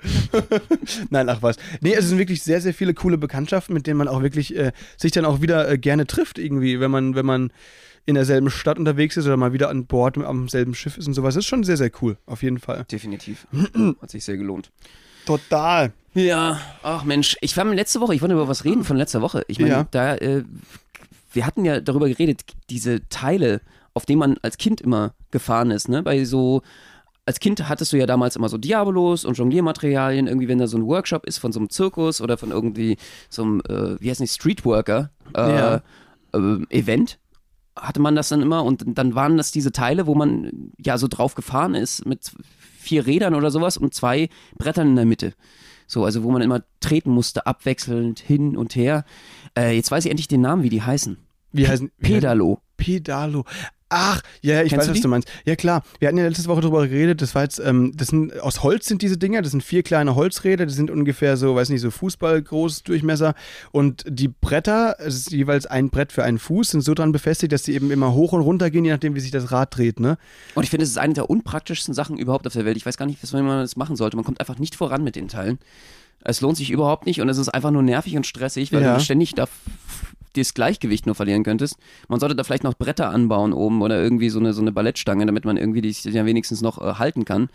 Nein, 1.11 1.29
ach 1.29 1.42
was. 1.42 1.57
Nee, 1.81 1.94
es 1.94 2.09
sind 2.09 2.18
wirklich 2.18 2.42
sehr, 2.42 2.61
sehr 2.61 2.74
viele 2.74 2.94
coole 2.94 3.18
Bekanntschaften, 3.18 3.74
mit 3.74 3.87
denen 3.87 3.98
man 3.98 4.09
auch 4.09 4.22
wirklich 4.22 4.57
äh, 4.57 4.72
sich 4.96 5.12
dann 5.12 5.24
auch 5.24 5.40
wieder 5.40 5.68
äh, 5.70 5.79
gerne 5.79 6.07
trifft, 6.07 6.38
irgendwie, 6.38 6.81
wenn 6.81 6.90
man, 6.90 7.14
wenn 7.14 7.26
man 7.26 7.53
in 8.07 8.14
derselben 8.14 8.50
Stadt 8.50 8.79
unterwegs 8.79 9.16
ist 9.16 9.26
oder 9.26 9.37
mal 9.37 9.53
wieder 9.53 9.68
an 9.68 9.87
Bord 9.87 10.18
am 10.18 10.48
selben 10.48 10.74
Schiff 10.74 10.96
ist 10.98 11.07
und 11.07 11.14
sowas. 11.14 11.35
Das 11.35 11.44
ist 11.44 11.48
schon 11.48 11.62
sehr, 11.64 11.76
sehr 11.76 11.90
cool, 12.03 12.16
auf 12.26 12.42
jeden 12.42 12.59
Fall. 12.59 12.85
definitiv. 12.90 13.46
Hat 14.03 14.11
sich 14.11 14.24
sehr 14.24 14.37
gelohnt. 14.37 14.70
Total. 15.26 15.92
Ja, 16.14 16.61
ach 16.83 17.05
Mensch, 17.05 17.37
ich 17.40 17.57
war 17.57 17.64
letzte 17.66 18.00
Woche, 18.00 18.14
ich 18.14 18.22
wollte 18.22 18.35
über 18.35 18.48
was 18.48 18.64
reden 18.64 18.83
von 18.85 18.96
letzter 18.96 19.20
Woche. 19.22 19.44
Ich 19.46 19.59
meine, 19.61 19.70
Ja. 19.70 19.87
da, 19.90 20.16
äh, 20.16 20.42
wir 21.33 21.46
hatten 21.46 21.64
ja 21.64 21.81
darüber 21.81 22.09
geredet, 22.09 22.40
diese 22.68 23.07
Teile, 23.11 23.61
auf 23.94 24.07
denen 24.07 24.18
man 24.18 24.37
als 24.42 24.59
Kind 24.59 24.81
immer 24.81 25.14
gefahren 25.31 25.70
ist, 25.70 25.88
ne? 25.88 26.03
Bei 26.03 26.24
so, 26.24 26.62
als 27.31 27.38
Kind 27.38 27.69
hattest 27.69 27.93
du 27.93 27.97
ja 27.97 28.07
damals 28.07 28.35
immer 28.35 28.49
so 28.49 28.59
Diabolos 28.59 29.25
und 29.25 29.38
Jongliermaterialien, 29.38 30.27
irgendwie, 30.27 30.49
wenn 30.49 30.59
da 30.59 30.66
so 30.66 30.77
ein 30.77 30.85
Workshop 30.85 31.27
ist 31.27 31.38
von 31.38 31.53
so 31.53 31.61
einem 31.61 31.71
Zirkus 31.71 32.21
oder 32.21 32.37
von 32.37 32.51
irgendwie 32.51 32.97
so 33.29 33.43
einem, 33.45 33.61
äh, 33.69 34.01
wie 34.01 34.11
heißt 34.11 34.21
nicht, 34.21 34.33
Streetworker 34.35 35.11
äh, 35.37 35.40
Ja. 35.40 35.83
äh, 36.35 36.38
Event 36.71 37.21
hatte 37.77 38.01
man 38.01 38.16
das 38.16 38.31
dann 38.31 38.43
immer 38.43 38.64
und 38.64 38.85
dann 38.99 39.14
waren 39.14 39.37
das 39.37 39.53
diese 39.53 39.71
Teile, 39.71 40.09
wo 40.09 40.16
man 40.16 40.73
ja 40.77 40.99
so 40.99 41.07
drauf 41.07 41.37
gefahren 41.37 41.77
ist 41.77 42.05
mit 42.05 42.33
vier 42.79 43.07
Rädern 43.07 43.37
oder 43.37 43.53
sowas 43.53 43.77
und 43.77 43.95
zwei 43.95 44.29
Brettern 44.59 44.88
in 44.88 44.97
der 44.97 45.07
Mitte. 45.07 45.35
So, 45.87 46.05
also 46.05 46.25
wo 46.25 46.33
man 46.33 46.43
immer 46.43 46.62
treten 46.81 47.11
musste, 47.12 47.47
abwechselnd 47.47 48.19
hin 48.19 48.57
und 48.57 48.75
her. 48.75 49.05
Äh, 49.57 49.77
jetzt 49.77 49.90
weiß 49.93 50.05
ich 50.05 50.11
endlich 50.11 50.29
den 50.29 50.40
Namen, 50.40 50.64
wie 50.64 50.69
die 50.69 50.83
heißen. 50.83 51.16
Wie 51.53 51.69
heißen 51.69 51.90
Pedalo. 52.01 52.61
Pedalo. 52.77 53.45
Ach, 53.92 54.22
ja, 54.40 54.55
ja, 54.55 54.62
ich 54.62 54.70
Kennst 54.70 54.87
weiß, 54.87 54.87
du 54.87 54.94
was 54.94 55.00
du 55.00 55.09
meinst. 55.09 55.29
Ja, 55.44 55.57
klar. 55.57 55.83
Wir 55.98 56.07
hatten 56.07 56.16
ja 56.16 56.26
letzte 56.26 56.46
Woche 56.46 56.61
darüber 56.61 56.87
geredet. 56.87 57.20
Das 57.20 57.35
war 57.35 57.42
jetzt, 57.42 57.59
ähm, 57.59 57.92
das 57.96 58.09
sind, 58.09 58.38
aus 58.40 58.62
Holz 58.62 58.87
sind 58.87 59.03
diese 59.03 59.18
Dinger. 59.18 59.42
Das 59.42 59.50
sind 59.50 59.64
vier 59.64 59.83
kleine 59.83 60.14
Holzräder. 60.14 60.64
Die 60.64 60.72
sind 60.72 60.92
ungefähr 60.92 61.37
so, 61.37 61.57
weiß 61.57 61.70
nicht, 61.70 61.81
so 61.81 61.90
Fußball 61.90 62.40
groß 62.40 62.85
Durchmesser. 62.85 63.35
Und 63.72 64.05
die 64.09 64.29
Bretter, 64.29 64.94
es 65.00 65.16
ist 65.16 65.33
jeweils 65.33 65.66
ein 65.66 65.90
Brett 65.90 66.12
für 66.12 66.22
einen 66.22 66.38
Fuß, 66.38 66.70
sind 66.70 66.83
so 66.83 66.94
dran 66.94 67.11
befestigt, 67.11 67.53
dass 67.53 67.64
die 67.64 67.74
eben 67.74 67.90
immer 67.90 68.14
hoch 68.14 68.33
und 68.33 68.42
runter 68.42 68.70
gehen, 68.70 68.85
je 68.85 68.92
nachdem, 68.92 69.16
wie 69.16 69.20
sich 69.20 69.33
das 69.33 69.50
Rad 69.50 69.76
dreht, 69.76 69.98
ne? 69.98 70.18
Und 70.55 70.62
ich 70.62 70.70
finde, 70.70 70.85
es 70.85 70.90
ist 70.90 70.98
eine 70.98 71.14
der 71.14 71.29
unpraktischsten 71.29 71.92
Sachen 71.92 72.16
überhaupt 72.16 72.46
auf 72.46 72.53
der 72.53 72.64
Welt. 72.64 72.76
Ich 72.76 72.87
weiß 72.87 72.96
gar 72.96 73.07
nicht, 73.07 73.20
was 73.22 73.33
man 73.33 73.46
das 73.61 73.74
machen 73.74 73.96
sollte. 73.96 74.16
Man 74.16 74.24
kommt 74.24 74.38
einfach 74.38 74.61
nicht 74.61 74.76
voran 74.76 75.03
mit 75.03 75.16
den 75.16 75.26
Teilen. 75.26 75.59
Es 76.24 76.40
lohnt 76.40 76.56
sich 76.56 76.70
überhaupt 76.70 77.06
nicht 77.06 77.20
und 77.20 77.28
es 77.28 77.38
ist 77.38 77.48
einfach 77.48 77.70
nur 77.70 77.83
nervig 77.83 78.16
und 78.16 78.26
stressig, 78.26 78.72
weil 78.72 78.83
Ja. 78.83 78.94
du 78.94 79.00
ständig 79.00 79.35
da 79.35 79.46
das 80.35 80.54
Gleichgewicht 80.54 81.06
nur 81.06 81.14
verlieren 81.16 81.42
könntest. 81.42 81.76
Man 82.09 82.20
sollte 82.20 82.37
da 82.37 82.44
vielleicht 82.44 82.62
noch 82.62 82.74
Bretter 82.74 83.11
anbauen 83.11 83.52
oben 83.52 83.83
oder 83.83 84.00
irgendwie 84.00 84.28
so 84.30 84.38
eine, 84.38 84.52
so 84.52 84.61
eine 84.61 84.70
Ballettstange, 84.70 85.26
damit 85.26 85.44
man 85.44 85.56
irgendwie 85.56 85.80
die 85.80 85.90
ja 86.11 86.24
wenigstens 86.24 86.61
noch 86.62 86.80
äh, 86.80 86.94
halten 86.94 87.24
kann. 87.24 87.48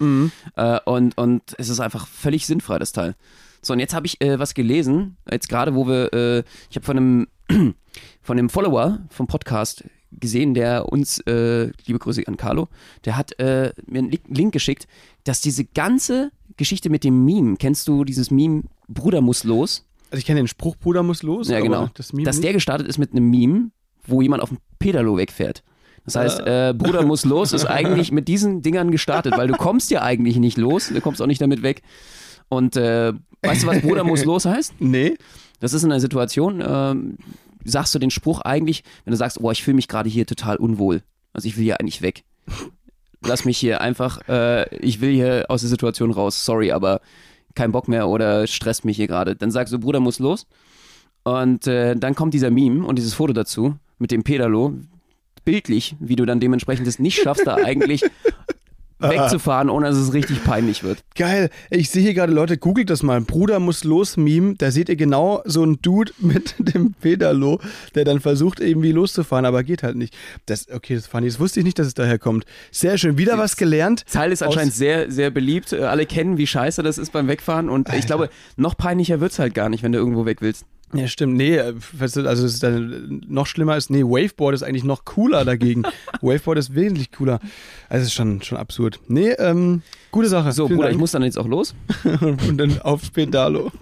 Äh, 0.57 0.79
und, 0.85 1.17
und 1.17 1.41
es 1.57 1.69
ist 1.69 1.79
einfach 1.79 2.05
völlig 2.07 2.45
sinnfrei, 2.45 2.77
das 2.77 2.91
Teil. 2.91 3.15
So, 3.61 3.73
und 3.73 3.79
jetzt 3.79 3.93
habe 3.93 4.05
ich 4.07 4.19
äh, 4.21 4.39
was 4.39 4.53
gelesen, 4.53 5.15
jetzt 5.31 5.47
gerade, 5.47 5.73
wo 5.73 5.87
wir, 5.87 6.13
äh, 6.13 6.43
ich 6.69 6.75
habe 6.75 6.85
von 6.85 6.97
einem, 6.97 7.27
von 8.21 8.37
einem 8.37 8.49
Follower 8.49 8.99
vom 9.09 9.27
Podcast 9.27 9.85
gesehen, 10.19 10.53
der 10.53 10.91
uns, 10.91 11.19
äh, 11.21 11.71
liebe 11.85 11.99
Grüße 11.99 12.23
an 12.27 12.37
Carlo, 12.37 12.67
der 13.05 13.17
hat 13.17 13.37
äh, 13.39 13.73
mir 13.87 13.99
einen 13.99 14.17
Link- 14.27 14.53
geschickt, 14.53 14.87
dass 15.23 15.41
diese 15.41 15.65
ganze 15.65 16.31
Geschichte 16.57 16.89
mit 16.89 17.03
dem 17.03 17.25
Meme, 17.25 17.57
kennst 17.57 17.87
du 17.87 18.03
dieses 18.03 18.31
Meme 18.31 18.63
Bruder 18.87 19.21
muss 19.21 19.43
los? 19.43 19.85
Also 20.11 20.19
ich 20.19 20.25
kenne 20.25 20.39
den 20.39 20.47
Spruch, 20.47 20.75
Bruder 20.77 21.03
muss 21.03 21.23
los. 21.23 21.49
Ja, 21.49 21.59
genau. 21.59 21.89
Das 21.95 22.11
dass 22.13 22.39
der 22.39 22.53
gestartet 22.53 22.87
ist 22.87 22.97
mit 22.97 23.11
einem 23.11 23.29
Meme, 23.29 23.71
wo 24.07 24.21
jemand 24.21 24.43
auf 24.43 24.49
dem 24.49 24.59
Pedalo 24.79 25.17
wegfährt. 25.17 25.63
Das 26.05 26.15
heißt, 26.15 26.39
äh, 26.41 26.73
Bruder 26.77 27.03
muss 27.03 27.25
los 27.25 27.51
ist 27.51 27.65
eigentlich 27.65 28.11
mit 28.11 28.27
diesen 28.27 28.61
Dingern 28.61 28.91
gestartet, 28.91 29.35
weil 29.37 29.47
du 29.47 29.55
kommst 29.55 29.89
ja 29.89 30.03
eigentlich 30.03 30.37
nicht 30.37 30.57
los, 30.57 30.89
du 30.89 31.01
kommst 31.01 31.19
auch 31.21 31.25
nicht 31.25 31.41
damit 31.41 31.63
weg. 31.63 31.81
Und 32.47 32.75
äh, 32.77 33.11
weißt 33.41 33.63
du, 33.63 33.67
was 33.67 33.81
Bruder 33.81 34.03
muss 34.03 34.23
los 34.23 34.45
heißt? 34.45 34.75
Nee. 34.79 35.15
Das 35.59 35.73
ist 35.73 35.83
in 35.83 35.91
einer 35.91 35.99
Situation, 35.99 36.63
ähm, 36.65 37.17
sagst 37.65 37.93
du 37.93 37.99
den 37.99 38.11
Spruch 38.11 38.41
eigentlich, 38.41 38.83
wenn 39.03 39.11
du 39.11 39.17
sagst, 39.17 39.39
oh, 39.41 39.51
ich 39.51 39.63
fühle 39.63 39.75
mich 39.75 39.87
gerade 39.87 40.09
hier 40.09 40.25
total 40.25 40.57
unwohl. 40.57 41.03
Also 41.33 41.47
ich 41.47 41.57
will 41.57 41.63
hier 41.63 41.79
eigentlich 41.79 42.01
weg. 42.01 42.23
Lass 43.21 43.43
mich 43.43 43.57
hier 43.57 43.81
einfach, 43.81 44.27
äh, 44.29 44.73
ich 44.77 45.01
will 45.01 45.11
hier 45.11 45.45
aus 45.49 45.61
der 45.61 45.69
Situation 45.69 46.11
raus, 46.11 46.45
sorry, 46.45 46.71
aber 46.71 47.01
kein 47.55 47.71
Bock 47.71 47.87
mehr 47.87 48.07
oder 48.07 48.47
stresst 48.47 48.85
mich 48.85 48.97
hier 48.97 49.07
gerade. 49.07 49.35
Dann 49.35 49.51
sagst 49.51 49.73
du, 49.73 49.79
Bruder 49.79 49.99
muss 49.99 50.19
los. 50.19 50.45
Und 51.23 51.65
äh, 51.65 51.95
dann 51.95 52.13
kommt 52.13 52.33
dieser 52.33 52.51
Meme 52.51 52.85
und 52.85 52.97
dieses 52.97 53.15
Foto 53.15 53.33
dazu 53.33 53.75
mit 53.97 54.11
dem 54.11 54.23
Pedalo, 54.23 54.73
bildlich, 55.43 55.95
wie 55.99 56.15
du 56.15 56.25
dann 56.25 56.39
dementsprechend 56.39 56.87
es 56.87 56.99
nicht 56.99 57.21
schaffst, 57.21 57.47
da 57.47 57.55
eigentlich 57.63 58.03
wegzufahren, 59.09 59.69
ohne 59.69 59.87
dass 59.87 59.97
es 59.97 60.13
richtig 60.13 60.43
peinlich 60.43 60.83
wird. 60.83 60.99
Geil. 61.15 61.49
Ich 61.69 61.89
sehe 61.89 62.01
hier 62.01 62.13
gerade, 62.13 62.33
Leute, 62.33 62.57
googelt 62.57 62.89
das 62.89 63.03
mal. 63.03 63.21
Bruder 63.21 63.59
muss 63.59 63.83
los 63.83 64.17
Meme. 64.17 64.55
Da 64.57 64.71
seht 64.71 64.89
ihr 64.89 64.95
genau 64.95 65.41
so 65.45 65.63
einen 65.63 65.81
Dude 65.81 66.11
mit 66.19 66.55
dem 66.59 66.93
Pedalo, 66.93 67.59
der 67.95 68.05
dann 68.05 68.19
versucht 68.19 68.59
irgendwie 68.59 68.91
loszufahren, 68.91 69.45
aber 69.45 69.63
geht 69.63 69.83
halt 69.83 69.95
nicht. 69.95 70.15
Das, 70.45 70.69
okay, 70.71 70.95
das 70.95 71.07
fand 71.07 71.25
ich. 71.25 71.33
Das 71.33 71.39
wusste 71.39 71.59
ich 71.59 71.65
nicht, 71.65 71.79
dass 71.79 71.87
es 71.87 71.93
daher 71.93 72.19
kommt. 72.19 72.45
Sehr 72.71 72.97
schön. 72.97 73.17
Wieder 73.17 73.37
was 73.37 73.57
gelernt. 73.57 74.03
Teil 74.11 74.31
ist 74.31 74.43
anscheinend 74.43 74.73
sehr, 74.73 75.11
sehr 75.11 75.31
beliebt. 75.31 75.73
Äh, 75.73 75.83
Alle 75.83 76.05
kennen, 76.05 76.37
wie 76.37 76.47
scheiße 76.47 76.83
das 76.83 76.97
ist 76.97 77.11
beim 77.11 77.27
Wegfahren. 77.27 77.69
Und 77.69 77.93
ich 77.93 78.05
glaube, 78.05 78.29
noch 78.57 78.77
peinlicher 78.77 79.19
wird's 79.21 79.39
halt 79.39 79.53
gar 79.53 79.69
nicht, 79.69 79.83
wenn 79.83 79.91
du 79.91 79.97
irgendwo 79.97 80.25
weg 80.25 80.41
willst. 80.41 80.65
Ja, 80.93 81.07
stimmt. 81.07 81.35
Nee, 81.35 81.57
äh, 81.57 81.73
weißt 81.93 82.17
du, 82.17 82.27
also 82.27 82.45
es 82.45 82.53
ist 82.55 82.63
dann 82.63 83.21
noch 83.27 83.47
schlimmer 83.47 83.75
ist, 83.75 83.89
nee, 83.89 84.03
Waveboard 84.03 84.53
ist 84.55 84.63
eigentlich 84.63 84.83
noch 84.83 85.03
cooler 85.03 85.43
dagegen. 85.43 85.83
Waveboard 86.21 86.57
ist 86.57 86.75
wesentlich 86.75 87.11
cooler. 87.11 87.39
Also 87.89 88.03
es 88.03 88.07
ist 88.09 88.13
schon, 88.13 88.41
schon 88.41 88.57
absurd. 88.57 88.99
Nee, 89.07 89.31
ähm, 89.31 89.81
gute 90.11 90.29
Sache. 90.29 90.51
So, 90.51 90.67
Vielen 90.67 90.77
Bruder, 90.77 90.89
ich 90.89 90.93
Dank. 90.93 91.01
muss 91.01 91.11
dann 91.11 91.23
jetzt 91.23 91.37
auch 91.37 91.47
los. 91.47 91.75
und 92.21 92.57
dann 92.57 92.81
aufs 92.81 93.09
Pedalo. 93.09 93.71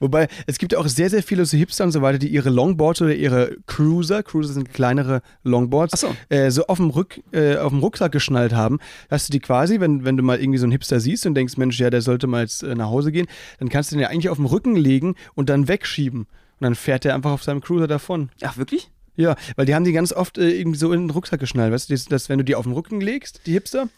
Wobei, 0.00 0.28
es 0.46 0.58
gibt 0.58 0.72
ja 0.72 0.78
auch 0.78 0.88
sehr, 0.88 1.10
sehr 1.10 1.22
viele 1.22 1.44
so 1.44 1.56
Hipster 1.56 1.84
und 1.84 1.92
so 1.92 2.02
weiter, 2.02 2.18
die 2.18 2.28
ihre 2.28 2.50
Longboards 2.50 3.02
oder 3.02 3.14
ihre 3.14 3.56
Cruiser, 3.66 4.22
Cruiser 4.22 4.52
sind 4.52 4.72
kleinere 4.72 5.22
Longboards, 5.44 6.00
so. 6.00 6.14
äh, 6.28 6.50
so 6.50 6.66
auf 6.66 6.78
dem, 6.78 6.90
Rück, 6.90 7.20
äh, 7.32 7.56
auf 7.56 7.70
dem 7.70 7.80
Rucksack 7.80 8.12
geschnallt 8.12 8.52
haben, 8.52 8.78
dass 9.08 9.26
du 9.26 9.32
die 9.32 9.40
quasi, 9.40 9.80
wenn, 9.80 10.04
wenn 10.04 10.16
du 10.16 10.22
mal 10.22 10.40
irgendwie 10.40 10.58
so 10.58 10.64
einen 10.64 10.72
Hipster 10.72 11.00
siehst 11.00 11.26
und 11.26 11.34
denkst, 11.34 11.56
Mensch, 11.56 11.78
ja, 11.78 11.90
der 11.90 12.02
sollte 12.02 12.26
mal 12.26 12.42
jetzt 12.42 12.62
äh, 12.62 12.74
nach 12.74 12.88
Hause 12.88 13.12
gehen, 13.12 13.26
dann 13.58 13.68
kannst 13.68 13.90
du 13.90 13.96
den 13.96 14.02
ja 14.02 14.08
eigentlich 14.08 14.28
auf 14.28 14.38
dem 14.38 14.46
Rücken 14.46 14.76
legen 14.76 15.14
und 15.34 15.48
dann 15.48 15.68
wegschieben. 15.68 16.20
Und 16.20 16.64
dann 16.64 16.74
fährt 16.74 17.04
er 17.04 17.14
einfach 17.14 17.30
auf 17.30 17.44
seinem 17.44 17.60
Cruiser 17.60 17.86
davon. 17.86 18.30
Ach, 18.42 18.56
wirklich? 18.56 18.90
Ja, 19.16 19.34
weil 19.56 19.66
die 19.66 19.74
haben 19.74 19.84
die 19.84 19.92
ganz 19.92 20.12
oft 20.12 20.38
äh, 20.38 20.50
irgendwie 20.50 20.78
so 20.78 20.92
in 20.92 21.02
den 21.02 21.10
Rucksack 21.10 21.40
geschnallt, 21.40 21.72
weißt 21.72 21.90
du, 21.90 21.94
dass, 21.94 22.04
dass 22.04 22.28
wenn 22.28 22.38
du 22.38 22.44
die 22.44 22.54
auf 22.54 22.64
den 22.64 22.72
Rücken 22.72 23.00
legst, 23.00 23.40
die 23.46 23.52
Hipster, 23.52 23.88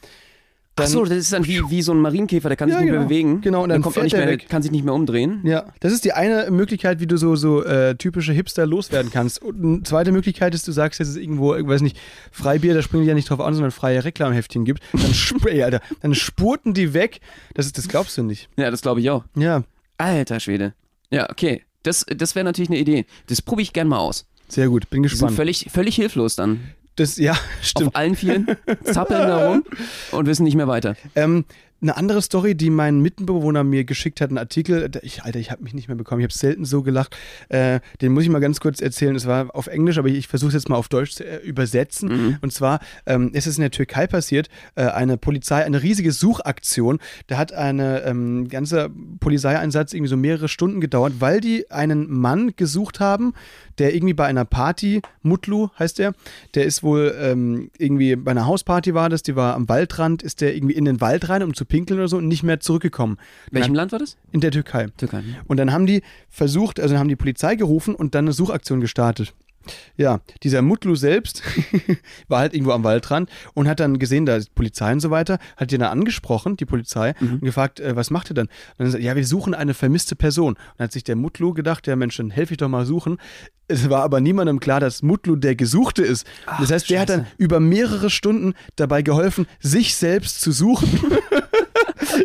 Ach 0.77 0.87
so, 0.87 1.05
das 1.05 1.19
ist 1.19 1.33
dann 1.35 1.47
wie, 1.47 1.61
wie 1.69 1.83
so 1.83 1.93
ein 1.93 1.99
Marienkäfer, 2.01 2.49
der 2.49 2.57
kann 2.57 2.71
Ja, 2.71 2.77
sich 2.77 2.85
nicht 2.85 2.91
genau. 2.93 3.01
mehr 3.01 3.09
bewegen. 3.09 3.41
Genau, 3.43 3.63
und 3.65 3.69
der 3.69 3.75
dann 3.77 3.83
kommt 3.83 3.99
auch 3.99 4.03
nicht 4.03 4.15
der 4.15 4.21
mehr, 4.25 4.31
weg. 4.35 4.49
kann 4.49 4.63
sich 4.63 4.71
nicht 4.71 4.83
mehr 4.85 4.95
umdrehen. 4.95 5.41
Ja, 5.45 5.67
das 5.81 5.93
ist 5.93 6.07
die 6.07 6.13
eine 6.13 6.51
Möglichkeit, 6.51 7.01
wie 7.01 7.07
du 7.07 7.19
so, 7.19 7.37
so 7.37 7.63
äh, 7.65 7.97
typische 7.97 8.33
Hipster 8.33 8.65
loswerden 8.67 9.11
kannst. 9.13 9.43
Und 9.43 9.63
eine 9.63 9.83
zweite 9.83 10.11
Möglichkeit 10.11 10.55
ist, 10.55 10.67
du 10.67 10.73
sagst, 10.73 10.99
jetzt 10.99 11.09
ist 11.09 11.17
irgendwo, 11.17 11.55
ich 11.55 11.67
weiß 11.67 11.83
nicht, 11.83 11.99
Freibier, 12.33 12.73
da 12.73 12.81
springen 12.81 13.03
die 13.03 13.09
ja 13.09 13.15
nicht 13.15 13.29
drauf 13.29 13.41
an, 13.41 13.53
sondern 13.53 13.73
freie 13.73 14.03
Reklamheftchen 14.05 14.65
gibt. 14.65 14.83
Dann, 14.93 15.11
sp 15.13 15.45
ey, 15.51 15.63
Alter, 15.63 15.81
dann 16.01 16.15
spurten 16.15 16.73
die 16.73 16.95
weg. 16.95 17.21
Das, 17.53 17.67
ist, 17.67 17.77
das 17.77 17.87
glaubst 17.89 18.17
du 18.17 18.23
nicht. 18.23 18.49
Ja, 18.57 18.71
das 18.71 18.81
glaube 18.81 19.01
ich 19.01 19.11
auch. 19.11 19.25
Ja, 19.37 19.65
Alter 19.99 20.41
Schwede. 20.41 20.73
Ja, 21.11 21.29
okay. 21.29 21.63
Das, 21.83 22.07
das 22.09 22.35
wäre 22.35 22.45
natürlich 22.45 22.71
eine 22.71 22.79
Idee. 22.79 23.05
Das 23.27 23.43
probiere 23.43 23.63
ich 23.65 23.73
gern 23.75 23.89
mal 23.89 23.99
aus. 23.99 24.27
sehr 24.49 24.69
gut, 24.69 24.89
bin 24.89 25.03
Die 25.03 25.09
sind 25.11 25.19
gespannt. 25.19 25.37
völlig, 25.37 25.67
völlig 25.71 25.97
hilflos 25.97 26.37
dann. 26.37 26.61
Das, 26.97 27.17
ja, 27.17 27.37
stimmt. 27.63 27.89
Auf 27.89 27.97
allen 27.97 28.17
Vieren, 28.17 28.47
zappeln 28.85 29.27
da 29.27 29.49
rum 29.49 29.65
und 30.13 30.27
wissen 30.27 30.45
nicht 30.45 30.57
mehr 30.57 30.69
weiter. 30.69 30.97
Ähm, 31.15 31.45
eine 31.83 31.97
andere 31.97 32.21
Story, 32.21 32.55
die 32.55 32.71
mein 32.71 33.01
Mitbewohner 33.01 33.65
mir 33.65 33.85
geschickt 33.85 34.21
hat, 34.21 34.31
ein 34.31 34.39
Artikel, 34.39 34.91
ich, 35.03 35.23
Alter, 35.23 35.39
ich 35.39 35.51
habe 35.51 35.63
mich 35.63 35.73
nicht 35.73 35.89
mehr 35.89 35.97
bekommen, 35.97 36.21
ich 36.21 36.25
habe 36.25 36.35
selten 36.35 36.65
so 36.65 36.83
gelacht, 36.83 37.17
äh, 37.49 37.81
den 38.01 38.13
muss 38.13 38.25
ich 38.25 38.29
mal 38.29 38.41
ganz 38.41 38.61
kurz 38.61 38.81
erzählen, 38.81 39.17
es 39.17 39.27
war 39.27 39.55
auf 39.55 39.67
Englisch, 39.67 39.97
aber 39.99 40.09
ich 40.09 40.29
versuche 40.29 40.49
es 40.49 40.55
jetzt 40.55 40.69
mal 40.69 40.77
auf 40.77 40.89
Deutsch 40.89 41.13
zu 41.13 41.25
äh, 41.25 41.39
übersetzen. 41.39 42.39
Und 42.43 42.53
zwar 42.53 42.81
ähm, 43.07 43.31
ist 43.33 43.47
es 43.47 43.57
in 43.57 43.63
der 43.63 43.71
Türkei 43.71 44.07
passiert, 44.07 44.49
äh, 44.75 44.85
eine 44.85 45.17
Polizei, 45.17 45.65
eine 45.65 45.83
riesige 45.83 46.13
Suchaktion, 46.13 46.99
da 47.29 47.39
hat 47.39 47.53
eine 47.53 48.03
ähm, 48.03 48.49
ganze 48.49 48.91
Polizeieinsatz 49.21 49.95
irgendwie 49.95 50.11
so 50.11 50.17
mehrere 50.17 50.49
Stunden 50.49 50.81
gedauert, 50.81 51.15
weil 51.21 51.41
die 51.41 51.71
einen 51.71 52.11
Mann 52.11 52.53
gesucht 52.57 53.01
haben, 53.01 53.33
der 53.81 53.95
irgendwie 53.95 54.15
bei 54.15 54.27
einer 54.27 54.45
Party, 54.45 55.01
Mutlu 55.23 55.71
heißt 55.79 55.99
der, 55.99 56.13
der 56.55 56.67
ist 56.67 56.83
wohl 56.83 57.17
ähm, 57.19 57.71
irgendwie 57.79 58.15
bei 58.15 58.31
einer 58.31 58.47
Hausparty 58.47 58.95
war 58.95 59.09
das, 59.09 59.23
die 59.23 59.35
war 59.35 59.55
am 59.55 59.69
Waldrand, 59.69 60.23
ist 60.23 60.43
der 60.43 60.55
irgendwie 60.55 60.75
in 60.75 60.85
den 60.85 61.01
Wald 61.01 61.29
rein, 61.29 61.43
um 61.43 61.55
zu 61.55 61.65
pinkeln 61.65 61.99
oder 61.99 62.09
so 62.09 62.19
und 62.19 62.29
nicht 62.29 62.43
mehr 62.43 62.61
zurückgekommen. 62.61 63.17
Welchem 63.51 63.73
Na, 63.73 63.79
Land 63.79 63.93
war 63.93 63.99
das? 63.99 64.17
In 64.33 64.41
der 64.41 64.51
Türkei. 64.51 64.89
Türkei. 64.97 65.23
Und 65.49 65.57
dann 65.57 65.73
haben 65.73 65.87
die 65.87 66.03
versucht, 66.29 66.79
also 66.79 66.93
dann 66.93 67.01
haben 67.01 67.09
die 67.09 67.17
Polizei 67.17 67.57
gerufen 67.57 67.95
und 67.95 68.15
dann 68.15 68.27
eine 68.27 68.33
Suchaktion 68.35 68.81
gestartet. 68.81 69.35
Ja, 69.97 70.21
dieser 70.43 70.63
Mutlu 70.63 70.95
selbst 70.95 71.43
war 72.29 72.41
halt 72.41 72.55
irgendwo 72.55 72.73
am 72.73 72.85
Waldrand 72.85 73.29
und 73.55 73.69
hat 73.69 73.81
dann 73.81 73.99
gesehen, 73.99 74.27
da 74.27 74.37
ist 74.37 74.55
Polizei 74.55 74.93
und 74.93 75.01
so 75.01 75.11
weiter, 75.11 75.39
hat 75.57 75.71
die 75.71 75.79
dann 75.79 75.91
angesprochen, 75.91 76.57
die 76.57 76.65
Polizei, 76.65 77.15
und 77.21 77.43
gefragt, 77.43 77.81
äh, 77.81 77.97
was 77.97 78.11
macht 78.11 78.31
ihr 78.31 78.35
dann? 78.35 78.47
Und 78.47 78.79
dann 78.79 78.91
sagt, 78.91 79.05
ja, 79.05 79.17
wir 79.17 79.27
suchen 79.27 79.55
eine 79.55 79.75
vermisste 79.75 80.17
Person. 80.17 80.55
Und 80.55 80.59
dann 80.79 80.85
hat 80.85 80.93
sich 80.93 81.05
der 81.05 81.17
Mutlu 81.17 81.53
gedacht, 81.53 81.87
ja 81.87 81.97
Mensch, 81.97 82.17
dann 82.17 82.31
helfe 82.31 82.55
ich 82.55 82.59
doch 82.59 82.69
mal 82.69 82.87
suchen. 82.87 83.19
Es 83.69 83.89
war 83.89 84.03
aber 84.03 84.21
niemandem 84.21 84.59
klar, 84.59 84.81
dass 84.81 85.03
Mutlu 85.03 85.37
der 85.37 85.55
Gesuchte 85.55 86.03
ist. 86.03 86.27
das 86.59 86.73
heißt, 86.73 86.91
der 86.91 87.01
hat 87.01 87.11
dann 87.11 87.27
über 87.37 87.61
mehrere 87.61 88.11
Stunden 88.11 88.55
dabei 88.77 89.03
geholfen, 89.03 89.47
sich 89.61 89.95
selbst 89.95 90.41
zu 90.41 90.51
suchen. 90.51 90.89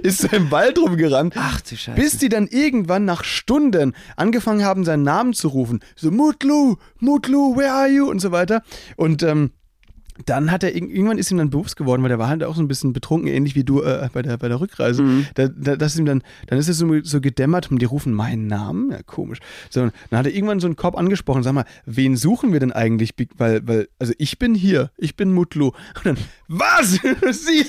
ist 0.03 0.21
so 0.21 0.27
im 0.29 0.51
Wald 0.51 0.77
rumgerannt. 0.77 1.33
Ach 1.38 1.61
du 1.61 1.75
Scheiße. 1.75 1.99
Bis 1.99 2.17
die 2.17 2.29
dann 2.29 2.47
irgendwann 2.47 3.05
nach 3.05 3.23
Stunden 3.23 3.93
angefangen 4.15 4.63
haben, 4.63 4.85
seinen 4.85 5.03
Namen 5.03 5.33
zu 5.33 5.49
rufen. 5.49 5.79
So, 5.95 6.11
Mutlu, 6.11 6.75
Mutlu, 6.99 7.55
where 7.55 7.73
are 7.73 7.88
you? 7.88 8.09
Und 8.09 8.19
so 8.19 8.31
weiter. 8.31 8.61
Und 8.95 9.23
ähm, 9.23 9.51
dann 10.25 10.49
hat 10.49 10.63
er, 10.63 10.69
irg- 10.71 10.89
irgendwann 10.89 11.17
ist 11.17 11.30
ihm 11.30 11.38
dann 11.38 11.49
bewusst 11.49 11.75
geworden, 11.75 12.01
weil 12.01 12.10
der 12.10 12.19
war 12.19 12.30
halt 12.30 12.43
auch 12.43 12.56
so 12.56 12.62
ein 12.62 12.69
bisschen 12.69 12.93
betrunken, 12.93 13.28
ähnlich 13.28 13.56
wie 13.56 13.65
du 13.65 13.82
äh, 13.82 14.10
bei, 14.13 14.21
der, 14.21 14.38
bei 14.38 14.47
der 14.47 14.62
Rückreise. 14.62 15.04
Da, 15.34 15.49
da, 15.49 15.75
dass 15.75 15.97
ihm 15.97 16.06
dann, 16.06 16.23
dann 16.47 16.58
ist 16.58 16.69
es 16.69 16.78
so, 16.78 16.88
so 17.04 17.19
gedämmert 17.19 17.69
und 17.69 17.82
die 17.82 17.86
rufen 17.86 18.13
meinen 18.13 18.47
Namen. 18.47 18.91
Ja, 18.91 19.04
komisch. 19.04 19.39
So, 19.69 19.89
dann 20.10 20.17
hat 20.19 20.25
er 20.25 20.34
irgendwann 20.34 20.62
so 20.62 20.67
einen 20.67 20.78
Kopf 20.78 20.95
angesprochen, 20.95 21.43
sag 21.43 21.54
mal, 21.54 21.65
wen 21.86 22.15
suchen 22.15 22.54
wir 22.54 22.62
denn 22.62 22.71
eigentlich? 22.71 23.12
Weil, 23.38 23.67
weil, 23.67 23.89
also 23.99 24.13
ich 24.17 24.39
bin 24.39 24.56
hier, 24.56 24.89
ich 24.97 25.15
bin 25.17 25.34
Mutlu. 25.34 25.67
Und 25.67 26.06
dann, 26.06 26.17
was? 26.47 26.91
Sie, 27.32 27.65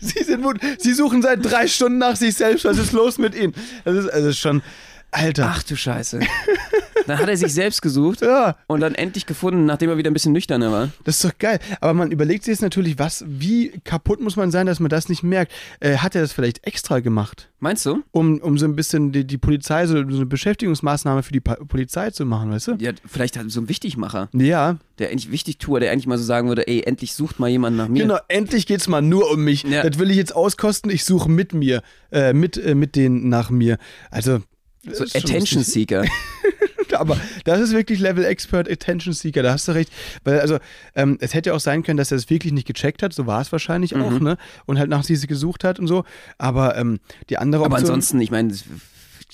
Sie 0.00 0.24
sind 0.24 0.40
Mut, 0.42 0.58
Sie 0.78 0.94
suchen 0.94 1.20
seit 1.20 1.44
drei 1.44 1.66
Stunden 1.66 1.98
nach 1.98 2.16
sich 2.16 2.34
selbst, 2.34 2.64
was 2.64 2.78
ist 2.78 2.92
los 2.92 3.18
mit 3.18 3.34
Ihnen? 3.34 3.52
Das 3.84 3.96
ist 3.96 4.08
also 4.08 4.32
schon. 4.32 4.62
Alter. 5.12 5.46
Ach 5.54 5.62
du 5.62 5.76
Scheiße. 5.76 6.20
Dann 7.08 7.18
hat 7.18 7.28
er 7.28 7.36
sich 7.36 7.52
selbst 7.52 7.82
gesucht 7.82 8.20
Ja, 8.22 8.56
und 8.68 8.78
dann 8.80 8.94
endlich 8.94 9.26
gefunden, 9.26 9.66
nachdem 9.66 9.90
er 9.90 9.96
wieder 9.98 10.08
ein 10.08 10.12
bisschen 10.14 10.32
nüchterner 10.32 10.70
war. 10.70 10.90
das 11.02 11.16
ist 11.16 11.24
doch 11.24 11.36
geil. 11.36 11.58
Aber 11.80 11.94
man 11.94 12.12
überlegt 12.12 12.44
sich 12.44 12.52
jetzt 12.52 12.62
natürlich, 12.62 12.96
was, 12.96 13.24
wie 13.26 13.70
kaputt 13.84 14.20
muss 14.20 14.36
man 14.36 14.52
sein, 14.52 14.66
dass 14.66 14.78
man 14.78 14.88
das 14.88 15.08
nicht 15.08 15.24
merkt. 15.24 15.50
Äh, 15.80 15.96
hat 15.96 16.14
er 16.14 16.22
das 16.22 16.32
vielleicht 16.32 16.64
extra 16.64 17.00
gemacht? 17.00 17.50
Meinst 17.58 17.84
du? 17.86 18.04
Um, 18.12 18.38
um 18.38 18.56
so 18.56 18.66
ein 18.66 18.76
bisschen 18.76 19.10
die, 19.10 19.24
die 19.26 19.36
Polizei, 19.36 19.86
so, 19.88 19.94
so 20.08 20.16
eine 20.16 20.26
Beschäftigungsmaßnahme 20.26 21.24
für 21.24 21.32
die 21.32 21.40
pa 21.40 21.56
Polizei 21.56 22.10
zu 22.10 22.24
machen, 22.24 22.52
weißt 22.52 22.68
du? 22.68 22.72
Ja, 22.78 22.92
vielleicht 23.04 23.36
hat 23.36 23.50
so 23.50 23.60
ein 23.60 23.68
Wichtigmacher, 23.68 24.28
Ja, 24.32 24.76
der 25.00 25.10
eigentlich 25.10 25.32
wichtig 25.32 25.58
tut, 25.58 25.82
der 25.82 25.90
eigentlich 25.90 26.06
mal 26.06 26.18
so 26.18 26.24
sagen 26.24 26.46
würde, 26.46 26.68
ey, 26.68 26.82
endlich 26.86 27.14
sucht 27.14 27.40
mal 27.40 27.48
jemand 27.48 27.76
nach 27.76 27.88
mir. 27.88 28.02
genau. 28.02 28.18
Endlich 28.28 28.66
geht's 28.66 28.86
mal 28.86 29.02
nur 29.02 29.28
um 29.28 29.42
mich. 29.42 29.64
Ja. 29.64 29.82
Das 29.82 29.98
will 29.98 30.10
ich 30.12 30.16
jetzt 30.16 30.36
auskosten. 30.36 30.88
Ich 30.90 31.04
suche 31.04 31.28
mit 31.28 31.52
mir, 31.52 31.82
äh, 32.12 32.32
mit, 32.32 32.56
äh, 32.58 32.76
mit 32.76 32.94
denen 32.94 33.28
nach 33.28 33.50
mir. 33.50 33.78
Also. 34.12 34.40
So 34.90 35.04
Attention. 35.04 35.62
Seeker. 35.62 36.04
Aber 36.92 37.18
das 37.44 37.60
ist 37.60 37.72
wirklich 37.72 38.00
Level 38.00 38.24
Expert 38.24 38.70
Attention 38.70 39.14
Seeker, 39.14 39.42
da 39.42 39.52
hast 39.52 39.66
du 39.66 39.72
recht. 39.72 39.90
Weil, 40.24 40.40
also, 40.40 40.58
ähm, 40.94 41.16
es 41.20 41.32
hätte 41.32 41.54
auch 41.54 41.60
sein 41.60 41.82
können, 41.82 41.96
dass 41.96 42.10
er 42.10 42.18
es 42.18 42.28
wirklich 42.28 42.52
nicht 42.52 42.66
gecheckt 42.66 43.02
hat, 43.02 43.12
so 43.14 43.26
war 43.26 43.40
es 43.40 43.50
wahrscheinlich 43.50 43.94
auch, 43.96 44.10
Mhm. 44.10 44.22
ne? 44.22 44.36
Und 44.66 44.78
halt 44.78 44.90
nach 44.90 45.02
sie 45.02 45.18
gesucht 45.26 45.64
hat 45.64 45.78
und 45.78 45.86
so. 45.86 46.04
Aber 46.36 46.76
ähm, 46.76 47.00
die 47.30 47.38
andere 47.38 47.64
Aber 47.64 47.74
Option. 47.76 47.90
ansonsten, 47.90 48.20
ich 48.20 48.30
meine, 48.30 48.52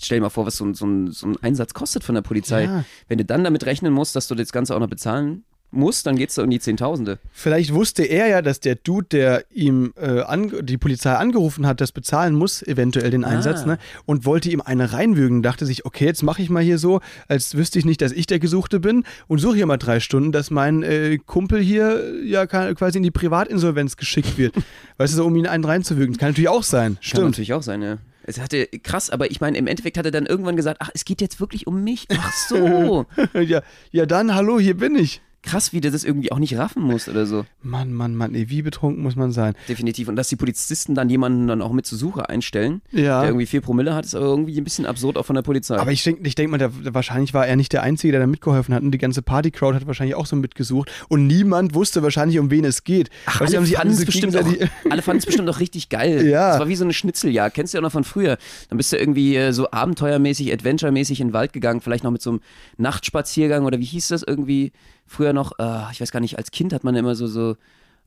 stell 0.00 0.18
dir 0.18 0.22
mal 0.22 0.30
vor, 0.30 0.46
was 0.46 0.56
so 0.56 0.64
ein, 0.66 0.74
so, 0.74 0.87
ein, 0.87 1.11
so 1.11 1.26
ein 1.26 1.37
Einsatz 1.42 1.74
kostet 1.74 2.04
von 2.04 2.14
der 2.14 2.22
Polizei. 2.22 2.64
Ja. 2.64 2.84
Wenn 3.08 3.18
du 3.18 3.24
dann 3.24 3.42
damit 3.42 3.66
rechnen 3.66 3.92
musst, 3.92 4.14
dass 4.14 4.28
du 4.28 4.34
das 4.37 4.52
Ganze 4.52 4.76
auch 4.76 4.80
noch 4.80 4.88
bezahlen 4.88 5.42
musst, 5.70 6.07
dann 6.07 6.16
geht's 6.16 6.35
da 6.37 6.42
um 6.42 6.50
die 6.50 6.61
Zehntausende. 6.61 7.18
Vielleicht 7.33 7.74
wusste 7.74 8.02
er 8.04 8.28
ja, 8.28 8.42
dass 8.42 8.61
der 8.61 8.74
Dude, 8.76 9.07
der 9.11 9.44
ihm 9.52 9.92
äh, 9.96 10.22
die 10.62 10.78
Polizei 10.78 11.12
angerufen 11.14 11.66
hat, 11.66 11.81
das 11.81 11.92
bezahlen 11.92 12.35
muss, 12.35 12.62
eventuell 12.62 13.11
den 13.11 13.24
Einsatz, 13.24 13.62
Ah. 13.62 13.66
ne? 13.66 13.78
Und 14.07 14.24
wollte 14.24 14.50
ihm 14.50 14.61
eine 14.61 14.92
reinwürgen. 14.92 15.42
Dachte 15.42 15.66
sich, 15.66 15.85
okay, 15.85 16.07
jetzt 16.07 16.22
mache 16.22 16.40
ich 16.42 16.50
mal 16.50 16.62
hier 16.62 16.78
so, 16.78 17.00
als 17.28 17.54
wüsste 17.57 17.78
ich 17.78 17.85
nicht, 17.85 18.00
dass 18.00 18.12
ich 18.12 18.26
der 18.26 18.38
Gesuchte 18.38 18.81
bin 18.81 19.04
und 19.26 19.38
suche 19.38 19.57
hier 19.57 19.66
mal 19.66 19.76
drei 19.76 20.00
Stunden, 20.00 20.33
dass 20.33 20.50
mein 20.50 20.83
äh, 20.83 21.18
Kumpel 21.26 21.61
hier 21.61 22.14
ja 22.24 22.46
quasi 22.46 22.98
in 22.98 23.02
die 23.04 23.11
Privatinsolvenz 23.11 23.96
geschickt 23.96 24.38
wird. 24.38 24.54
weißt 24.96 25.12
du, 25.12 25.18
so, 25.18 25.26
um 25.26 25.37
ihn 25.37 25.46
einen 25.46 25.64
reinzuwürgen. 25.64 26.16
Kann 26.16 26.31
natürlich 26.31 26.48
auch 26.48 26.62
sein. 26.62 26.94
Kann 26.94 27.02
Stimmt. 27.02 27.24
natürlich 27.26 27.52
auch 27.52 27.62
sein, 27.62 27.83
ja. 27.83 27.98
Es 28.24 28.38
hatte 28.38 28.66
krass, 28.66 29.09
aber 29.09 29.31
ich 29.31 29.40
meine, 29.40 29.57
im 29.57 29.66
Endeffekt 29.66 29.96
hat 29.96 30.04
er 30.04 30.11
dann 30.11 30.26
irgendwann 30.26 30.54
gesagt, 30.54 30.78
ach, 30.83 30.90
es 30.92 31.07
geht 31.07 31.22
jetzt 31.22 31.40
wirklich 31.40 31.66
um 31.66 31.83
mich. 31.83 32.07
Ach 32.14 32.33
so. 32.48 33.07
ja, 33.40 33.62
ja, 33.90 34.04
dann, 34.04 34.35
hallo, 34.35 34.61
hier 34.61 34.76
bin 34.76 34.96
ich. 34.96 35.22
Krass, 35.42 35.72
wie 35.72 35.81
der 35.81 35.90
das 35.90 36.05
irgendwie 36.05 36.33
auch 36.33 36.38
nicht 36.38 36.57
raffen 36.57 36.83
muss 36.83 37.09
oder 37.09 37.24
so. 37.24 37.44
Mann, 37.62 37.92
Mann, 37.92 38.14
Mann, 38.16 38.35
ey, 38.35 38.51
wie 38.51 38.62
betrunken 38.62 39.03
muss 39.03 39.16
man 39.16 39.31
sein? 39.33 39.55
Definitiv. 39.68 40.09
Und 40.09 40.16
dass 40.16 40.29
die 40.29 40.37
Polizisten 40.37 40.94
dann 40.94 41.09
jemanden 41.09 41.46
dann 41.46 41.62
auch 41.62 41.72
mit 41.72 41.87
zur 41.87 41.96
Suche 41.96 42.29
einstellen, 42.29 42.83
Ja. 42.90 43.20
der 43.20 43.31
irgendwie 43.31 43.46
vier 43.46 43.61
Promille 43.61 43.94
hat, 43.94 44.05
ist 44.05 44.14
aber 44.14 44.27
irgendwie 44.27 44.61
ein 44.61 44.64
bisschen 44.64 44.85
absurd 44.85 45.16
auch 45.16 45.24
von 45.24 45.35
der 45.37 45.42
Polizei. 45.42 45.77
Aber 45.79 45.92
ich 45.92 46.03
denke 46.03 46.27
ich 46.27 46.35
denk 46.35 46.51
mal, 46.51 46.59
der, 46.59 46.70
wahrscheinlich 46.94 47.35
war 47.35 47.46
er 47.46 47.57
nicht 47.57 47.72
der 47.72 47.83
Einzige, 47.83 48.12
der 48.12 48.20
da 48.20 48.27
mitgeholfen 48.27 48.74
hat. 48.74 48.83
Und 48.83 48.90
die 48.90 48.98
ganze 48.98 49.22
Party-Crowd 49.22 49.77
hat 49.77 49.87
wahrscheinlich 49.87 50.16
auch 50.16 50.27
so 50.27 50.37
mitgesucht. 50.37 50.90
Und 51.09 51.27
niemand 51.27 51.74
wusste 51.74 52.03
wahrscheinlich, 52.03 52.38
um 52.38 52.51
wen 52.51 52.64
es 52.64 52.85
geht. 52.85 53.09
Ach, 53.27 53.40
Weißt 53.40 53.51
alle 53.53 53.59
haben 53.59 53.66
sich 53.66 53.77
fanden 53.77 53.94
es 53.94 54.05
bestimmt 54.05 54.37
auch, 54.37 54.46
alle 54.90 55.03
fanden 55.03 55.18
es 55.18 55.27
bestimmt 55.27 55.48
auch 55.48 55.61
richtig 55.61 55.88
geil. 55.88 56.27
Ja. 56.27 56.51
Das 56.51 56.59
war 56.61 56.68
wie 56.68 56.77
so 56.77 56.85
eine 56.85 56.92
Schnitzeljagd. 56.92 57.55
Kennst 57.55 57.72
du 57.72 57.79
ja 57.79 57.81
auch 57.81 57.85
noch 57.85 57.92
von 57.92 58.05
früher. 58.05 58.38
Dann 58.68 58.77
bist 58.77 58.92
du 58.92 58.96
irgendwie 58.96 59.37
äh, 59.37 59.53
so 59.53 59.70
abenteuermäßig, 59.70 60.53
adventuremäßig 60.53 61.20
in 61.20 61.29
den 61.29 61.33
Wald 61.33 61.53
gegangen, 61.53 61.81
vielleicht 61.81 62.05
noch 62.05 62.11
mit 62.11 62.22
so 62.22 62.31
einem 62.31 62.40
Nachtspaziergang 62.77 63.64
oder 63.64 63.79
wie 63.79 63.85
hieß 63.85 64.09
das 64.09 64.22
irgendwie 64.22 64.72
früher 65.09 65.33
noch? 65.33 65.53
Äh, 65.59 65.92
ich 65.92 66.01
weiß 66.01 66.12
gar 66.12 66.21
nicht, 66.21 66.38
als 66.38 66.51
Kind 66.51 66.73
hat 66.73 66.85
man 66.85 66.94
immer 66.94 67.14
so, 67.14 67.27
so, 67.27 67.57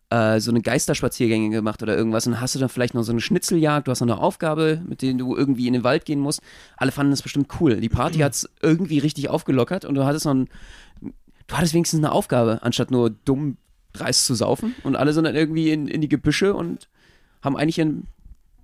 äh, 0.10 0.40
so 0.40 0.52
eine 0.52 0.62
Geisterspaziergänge 0.62 1.50
gemacht 1.50 1.82
oder 1.82 1.98
irgendwas. 1.98 2.28
Und 2.28 2.40
hast 2.40 2.56
du 2.56 2.60
dann 2.60 2.70
vielleicht 2.70 2.94
noch 2.94 3.04
so 3.04 3.12
eine 3.12 3.22
Schnitzeljagd, 3.22 3.88
du 3.88 3.92
hast 3.92 4.02
noch 4.02 4.08
eine 4.08 4.22
Aufgabe, 4.22 4.82
mit 4.88 5.02
der 5.02 5.14
du 5.14 5.36
irgendwie 5.36 5.68
in 5.68 5.74
den 5.74 5.84
Wald 5.84 6.06
gehen 6.06 6.20
musst. 6.20 6.42
Alle 6.78 6.92
fanden 6.92 7.12
das 7.12 7.22
bestimmt 7.22 7.48
cool. 7.60 7.82
Die 7.82 7.90
Party 7.90 8.20
hat 8.24 8.34
es 8.34 8.50
irgendwie 8.62 9.00
richtig 9.00 9.30
aufgelockert 9.30 9.86
und 9.86 9.96
du 9.96 10.06
hattest 10.06 10.26
noch 10.26 10.36
ein, 10.36 10.50
du 11.02 11.56
hattest 11.56 11.74
wenigstens 11.74 12.00
eine 12.00 12.12
Aufgabe, 12.12 12.60
anstatt 12.62 12.92
nur 12.92 13.10
dumm 13.10 13.58
dreist 13.94 14.26
zu 14.26 14.36
saufen. 14.36 14.76
Und 14.84 14.96
alle 14.96 15.14
sind 15.14 15.26
dann 15.26 15.36
irgendwie 15.36 15.72
in, 15.72 15.88
in 15.88 16.02
die 16.02 16.10
Gebüsche 16.10 16.54
und 16.54 16.88
haben 17.42 17.58
eigentlich 17.58 17.78
ihren 17.78 18.08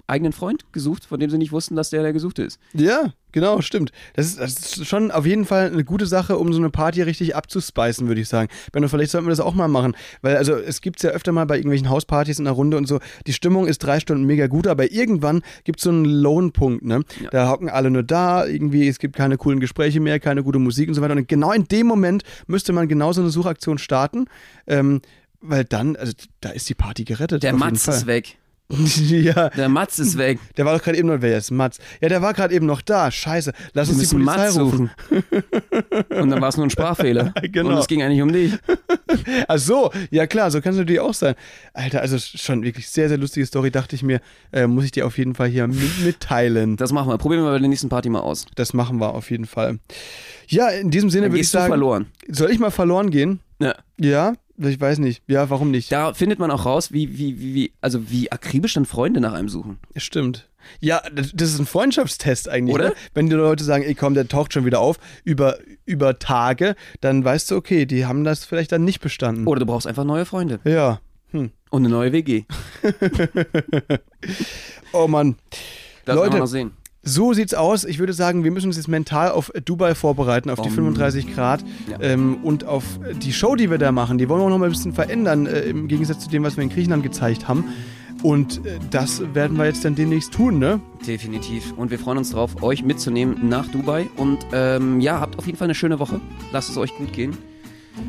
eigenen 0.08 0.32
Freund 0.32 0.66
gesucht, 0.72 1.06
von 1.06 1.20
dem 1.20 1.30
sie 1.30 1.38
nicht 1.38 1.52
wussten, 1.52 1.76
dass 1.76 1.90
der 1.90 2.02
der 2.02 2.14
Gesuchte 2.14 2.44
ist. 2.44 2.60
Ja, 2.74 3.14
genau, 3.34 3.62
stimmt. 3.62 3.92
Das 4.16 4.26
ist, 4.26 4.40
das 4.40 4.78
ist 4.78 4.88
schon 4.88 5.12
auf 5.12 5.26
jeden 5.26 5.46
Fall 5.46 5.68
eine 5.68 5.84
gute 5.84 6.06
Sache, 6.06 6.38
um 6.38 6.54
so 6.54 6.60
eine 6.60 6.70
Party 6.70 7.02
richtig 7.02 7.36
abzuspeisen, 7.36 8.08
würde 8.08 8.22
ich 8.22 8.30
sagen. 8.30 8.50
Benno, 8.72 8.88
vielleicht 8.88 9.12
sollten 9.12 9.28
wir 9.28 9.32
das 9.32 9.42
auch 9.42 9.54
mal 9.54 9.68
machen. 9.68 9.96
Weil, 10.22 10.38
also, 10.38 10.56
es 10.56 10.82
gibt 10.82 10.98
es 11.00 11.04
ja 11.04 11.10
öfter 11.10 11.34
mal 11.34 11.46
bei 11.46 11.58
irgendwelchen 11.58 11.90
Hauspartys 11.90 12.40
in 12.40 12.46
der 12.46 12.54
Runde 12.54 12.78
und 12.78 12.88
so. 12.88 13.00
Die 13.28 13.34
Stimmung 13.34 13.68
ist 13.68 13.80
drei 13.80 14.00
Stunden 14.00 14.26
mega 14.26 14.48
gut, 14.48 14.66
aber 14.66 14.92
irgendwann 14.92 15.42
gibt 15.66 15.80
es 15.80 15.84
so 15.84 15.90
einen 15.90 16.06
Lone-Punkt, 16.06 16.86
ne? 16.86 17.02
Ja. 17.22 17.30
Da 17.30 17.50
hocken 17.50 17.70
alle 17.70 17.92
nur 17.92 18.04
da, 18.04 18.46
irgendwie, 18.46 18.88
es 18.88 19.00
gibt 19.00 19.16
keine 19.16 19.38
coolen 19.38 19.60
Gespräche 19.60 20.00
mehr, 20.00 20.20
keine 20.20 20.42
gute 20.42 20.60
Musik 20.60 20.88
und 20.88 20.96
so 20.96 21.02
weiter. 21.02 21.16
Und 21.16 21.28
genau 21.28 21.52
in 21.52 21.66
dem 21.66 21.86
Moment 21.86 22.24
müsste 22.48 22.72
man 22.72 22.88
genau 22.88 23.12
so 23.12 23.22
eine 23.22 23.30
Suchaktion 23.30 23.78
starten. 23.78 24.26
Ähm, 24.68 25.02
weil 25.42 25.66
dann, 25.66 25.96
also 25.96 26.14
da 26.42 26.50
ist 26.50 26.68
die 26.70 26.74
Party 26.74 27.04
gerettet. 27.04 27.44
Der 27.44 27.54
Matz 27.54 27.88
ist 27.88 28.08
weg. 28.08 28.38
ja, 29.10 29.50
Der 29.50 29.70
Matz 29.70 29.98
ist 29.98 30.18
weg. 30.18 30.40
der 30.58 30.66
war 30.66 30.76
doch 30.78 30.84
gerade 30.84 30.98
eben 30.98 31.08
noch, 31.08 31.22
wer 31.22 31.38
ist 31.38 31.52
Mats? 31.52 31.78
Ja, 32.02 32.10
der 32.10 32.22
war 32.22 32.34
gerade 32.34 32.54
eben 32.54 32.66
noch 32.66 32.82
da. 32.82 33.10
Scheiße, 33.10 33.54
lass 33.74 33.88
Wir 33.88 33.96
uns 33.96 34.10
die 34.10 34.16
Polizei 34.16 34.38
Matz 34.38 34.58
rufen. 34.60 34.90
suchen. 35.10 35.24
Und 36.22 36.30
dann 36.30 36.42
war 36.42 36.50
es 36.50 36.58
nur 36.58 36.66
ein 36.66 36.70
Sprachfehler. 36.70 37.34
Genau. 37.50 37.70
Und 37.72 37.78
es 37.78 37.88
ging 37.88 38.04
eigentlich 38.04 38.22
um 38.22 38.32
dich. 38.32 38.54
Ach 39.48 39.58
so, 39.58 39.92
ja 40.12 40.28
klar, 40.28 40.52
so 40.52 40.60
kann 40.60 40.74
es 40.74 40.78
natürlich 40.80 41.00
auch 41.00 41.14
sein. 41.14 41.36
Alter, 41.74 42.02
also 42.02 42.18
schon 42.20 42.62
wirklich 42.64 42.90
sehr, 42.90 43.08
sehr 43.08 43.18
lustige 43.18 43.46
Story, 43.46 43.72
dachte 43.72 43.96
ich 43.96 44.04
mir, 44.04 44.20
äh, 44.52 44.68
muss 44.68 44.84
ich 44.84 44.92
dir 44.92 45.06
auf 45.08 45.18
jeden 45.18 45.34
Fall 45.34 45.48
hier 45.48 45.66
mit, 45.68 46.04
mitteilen. 46.04 46.76
Das 46.76 46.92
machen 46.92 47.10
wir. 47.10 47.18
Probieren 47.18 47.44
wir 47.44 47.52
bei 47.52 47.60
der 47.60 47.70
nächsten 47.70 47.88
Party 47.90 48.10
mal 48.10 48.20
aus. 48.20 48.46
Das 48.56 48.74
machen 48.74 49.00
wir 49.00 49.14
auf 49.16 49.32
jeden 49.32 49.46
Fall. 49.46 49.80
Ja, 50.48 50.68
in 50.70 50.92
diesem 50.92 51.10
Sinne 51.10 51.24
Dann 51.28 51.32
würde 51.34 51.42
ich 51.42 51.50
sagen, 51.50 51.68
verloren. 51.68 52.08
soll 52.28 52.52
ich 52.52 52.60
mal 52.60 52.72
verloren 52.72 53.10
gehen? 53.12 53.40
Ja. 53.60 53.76
Ja, 54.00 54.34
ich 54.58 54.80
weiß 54.80 55.00
nicht. 55.00 55.24
Ja, 55.28 55.50
warum 55.50 55.72
nicht? 55.72 55.92
Da 55.92 56.14
findet 56.14 56.40
man 56.40 56.52
auch 56.52 56.66
raus, 56.66 56.92
wie, 56.92 57.18
wie, 57.18 57.40
wie, 57.40 57.54
wie, 57.54 57.74
also 57.82 58.10
wie 58.10 58.32
akribisch 58.32 58.74
dann 58.74 58.86
Freunde 58.86 59.20
nach 59.20 59.34
einem 59.34 59.50
suchen. 59.50 59.78
Stimmt. 59.96 60.50
Ja, 60.80 61.02
das 61.14 61.32
ist 61.32 61.60
ein 61.60 61.66
Freundschaftstest 61.66 62.50
eigentlich. 62.50 62.76
Oder? 62.76 62.90
Ne? 62.90 62.96
Wenn 63.14 63.30
die 63.30 63.36
Leute 63.36 63.64
sagen, 63.64 63.84
ey 63.84 63.96
komm, 63.96 64.14
der 64.16 64.28
taucht 64.28 64.54
schon 64.54 64.66
wieder 64.66 64.80
auf 64.80 65.00
über, 65.24 65.58
über 65.86 66.20
Tage, 66.20 66.76
dann 67.02 67.24
weißt 67.24 67.52
du, 67.52 67.56
okay, 67.56 67.86
die 67.86 68.06
haben 68.06 68.24
das 68.24 68.44
vielleicht 68.46 68.72
dann 68.72 68.84
nicht 68.84 69.00
bestanden. 69.00 69.48
Oder 69.48 69.62
du 69.62 69.66
brauchst 69.66 69.88
einfach 69.88 70.04
neue 70.04 70.26
Freunde. 70.26 70.60
Ja. 70.66 71.00
Hm. 71.32 71.52
Und 71.70 71.86
eine 71.86 71.90
neue 71.90 72.12
WG. 72.12 72.44
Oh 74.94 75.08
Mann. 75.08 75.36
Das 76.06 76.16
Leute, 76.16 76.34
wir 76.34 76.40
noch 76.40 76.48
sehen. 76.48 76.72
So 77.08 77.32
sieht's 77.32 77.54
aus. 77.54 77.86
Ich 77.86 78.00
würde 78.00 78.12
sagen, 78.12 78.44
wir 78.44 78.52
müssen 78.52 78.68
uns 78.68 78.76
jetzt 78.76 78.90
mental 78.90 79.32
auf 79.32 79.50
Dubai 79.64 79.96
vorbereiten, 79.96 80.50
auf 80.50 80.60
die 80.60 80.68
Um, 80.68 80.76
35 80.76 81.34
Grad 81.34 81.64
ja. 81.90 82.02
ähm, 82.02 82.40
und 82.44 82.66
auf 82.66 82.84
die 83.22 83.32
Show, 83.32 83.56
die 83.56 83.72
wir 83.72 83.78
da 83.78 83.94
machen. 83.94 84.18
Die 84.18 84.28
wollen 84.28 84.42
wir 84.42 84.46
auch 84.46 84.50
noch 84.50 84.58
mal 84.58 84.66
ein 84.66 84.72
bisschen 84.72 84.92
verändern, 84.92 85.46
äh, 85.46 85.62
im 85.62 85.88
Gegensatz 85.88 86.20
zu 86.20 86.30
dem, 86.30 86.44
was 86.44 86.58
wir 86.58 86.64
in 86.64 86.70
Griechenland 86.70 87.04
gezeigt 87.04 87.48
haben. 87.48 87.64
Und 88.24 88.66
äh, 88.66 88.78
das 88.90 89.24
werden 89.34 89.58
wir 89.58 89.66
jetzt 89.68 89.86
dann 89.86 89.96
demnächst 89.96 90.34
tun, 90.34 90.60
ne? 90.60 90.82
Definitiv. 91.08 91.72
Und 91.78 91.92
wir 91.92 92.00
freuen 92.00 92.18
uns 92.18 92.32
drauf, 92.32 92.62
euch 92.62 92.84
mitzunehmen 92.84 93.48
nach 93.48 93.70
Dubai. 93.70 94.10
Und 94.18 94.40
ähm, 94.52 95.00
ja, 95.00 95.22
habt 95.22 95.38
auf 95.38 95.46
jeden 95.46 95.58
Fall 95.58 95.68
eine 95.68 95.76
schöne 95.76 96.00
Woche. 96.00 96.20
Lasst 96.52 96.70
es 96.70 96.76
euch 96.76 96.94
gut 96.98 97.14
gehen. 97.14 97.38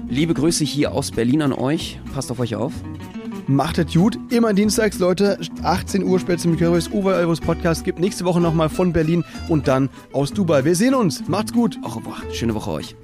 Liebe 0.09 0.35
Grüße 0.35 0.65
hier 0.65 0.91
aus 0.91 1.13
Berlin 1.13 1.43
an 1.43 1.53
euch. 1.53 2.01
Passt 2.13 2.33
auf 2.33 2.41
euch 2.41 2.57
auf. 2.57 2.73
Macht 3.49 3.79
es 3.79 3.95
gut. 3.95 4.19
Immer 4.29 4.53
dienstags, 4.53 4.99
Leute. 4.99 5.39
18 5.63 6.05
Uhr 6.05 6.21
spätestens 6.21 6.51
mit 6.51 6.61
Currywurst, 6.61 6.93
überall, 6.93 7.27
wo 7.27 7.33
es 7.33 7.41
Podcast 7.41 7.83
gibt. 7.83 7.99
Nächste 7.99 8.27
Woche 8.27 8.43
nochmal 8.43 8.69
von 8.69 8.93
Berlin 8.93 9.25
und 9.49 9.69
dann 9.69 9.89
aus 10.13 10.35
Dubai. 10.35 10.67
Wir 10.67 10.77
sehen 10.77 10.95
uns. 10.95 11.27
Macht's 11.29 11.55
gut. 11.55 11.79
Au 11.83 11.89
revoir. 11.89 12.19
Schöne 12.31 12.55
Woche 12.55 12.71
euch. 12.71 12.95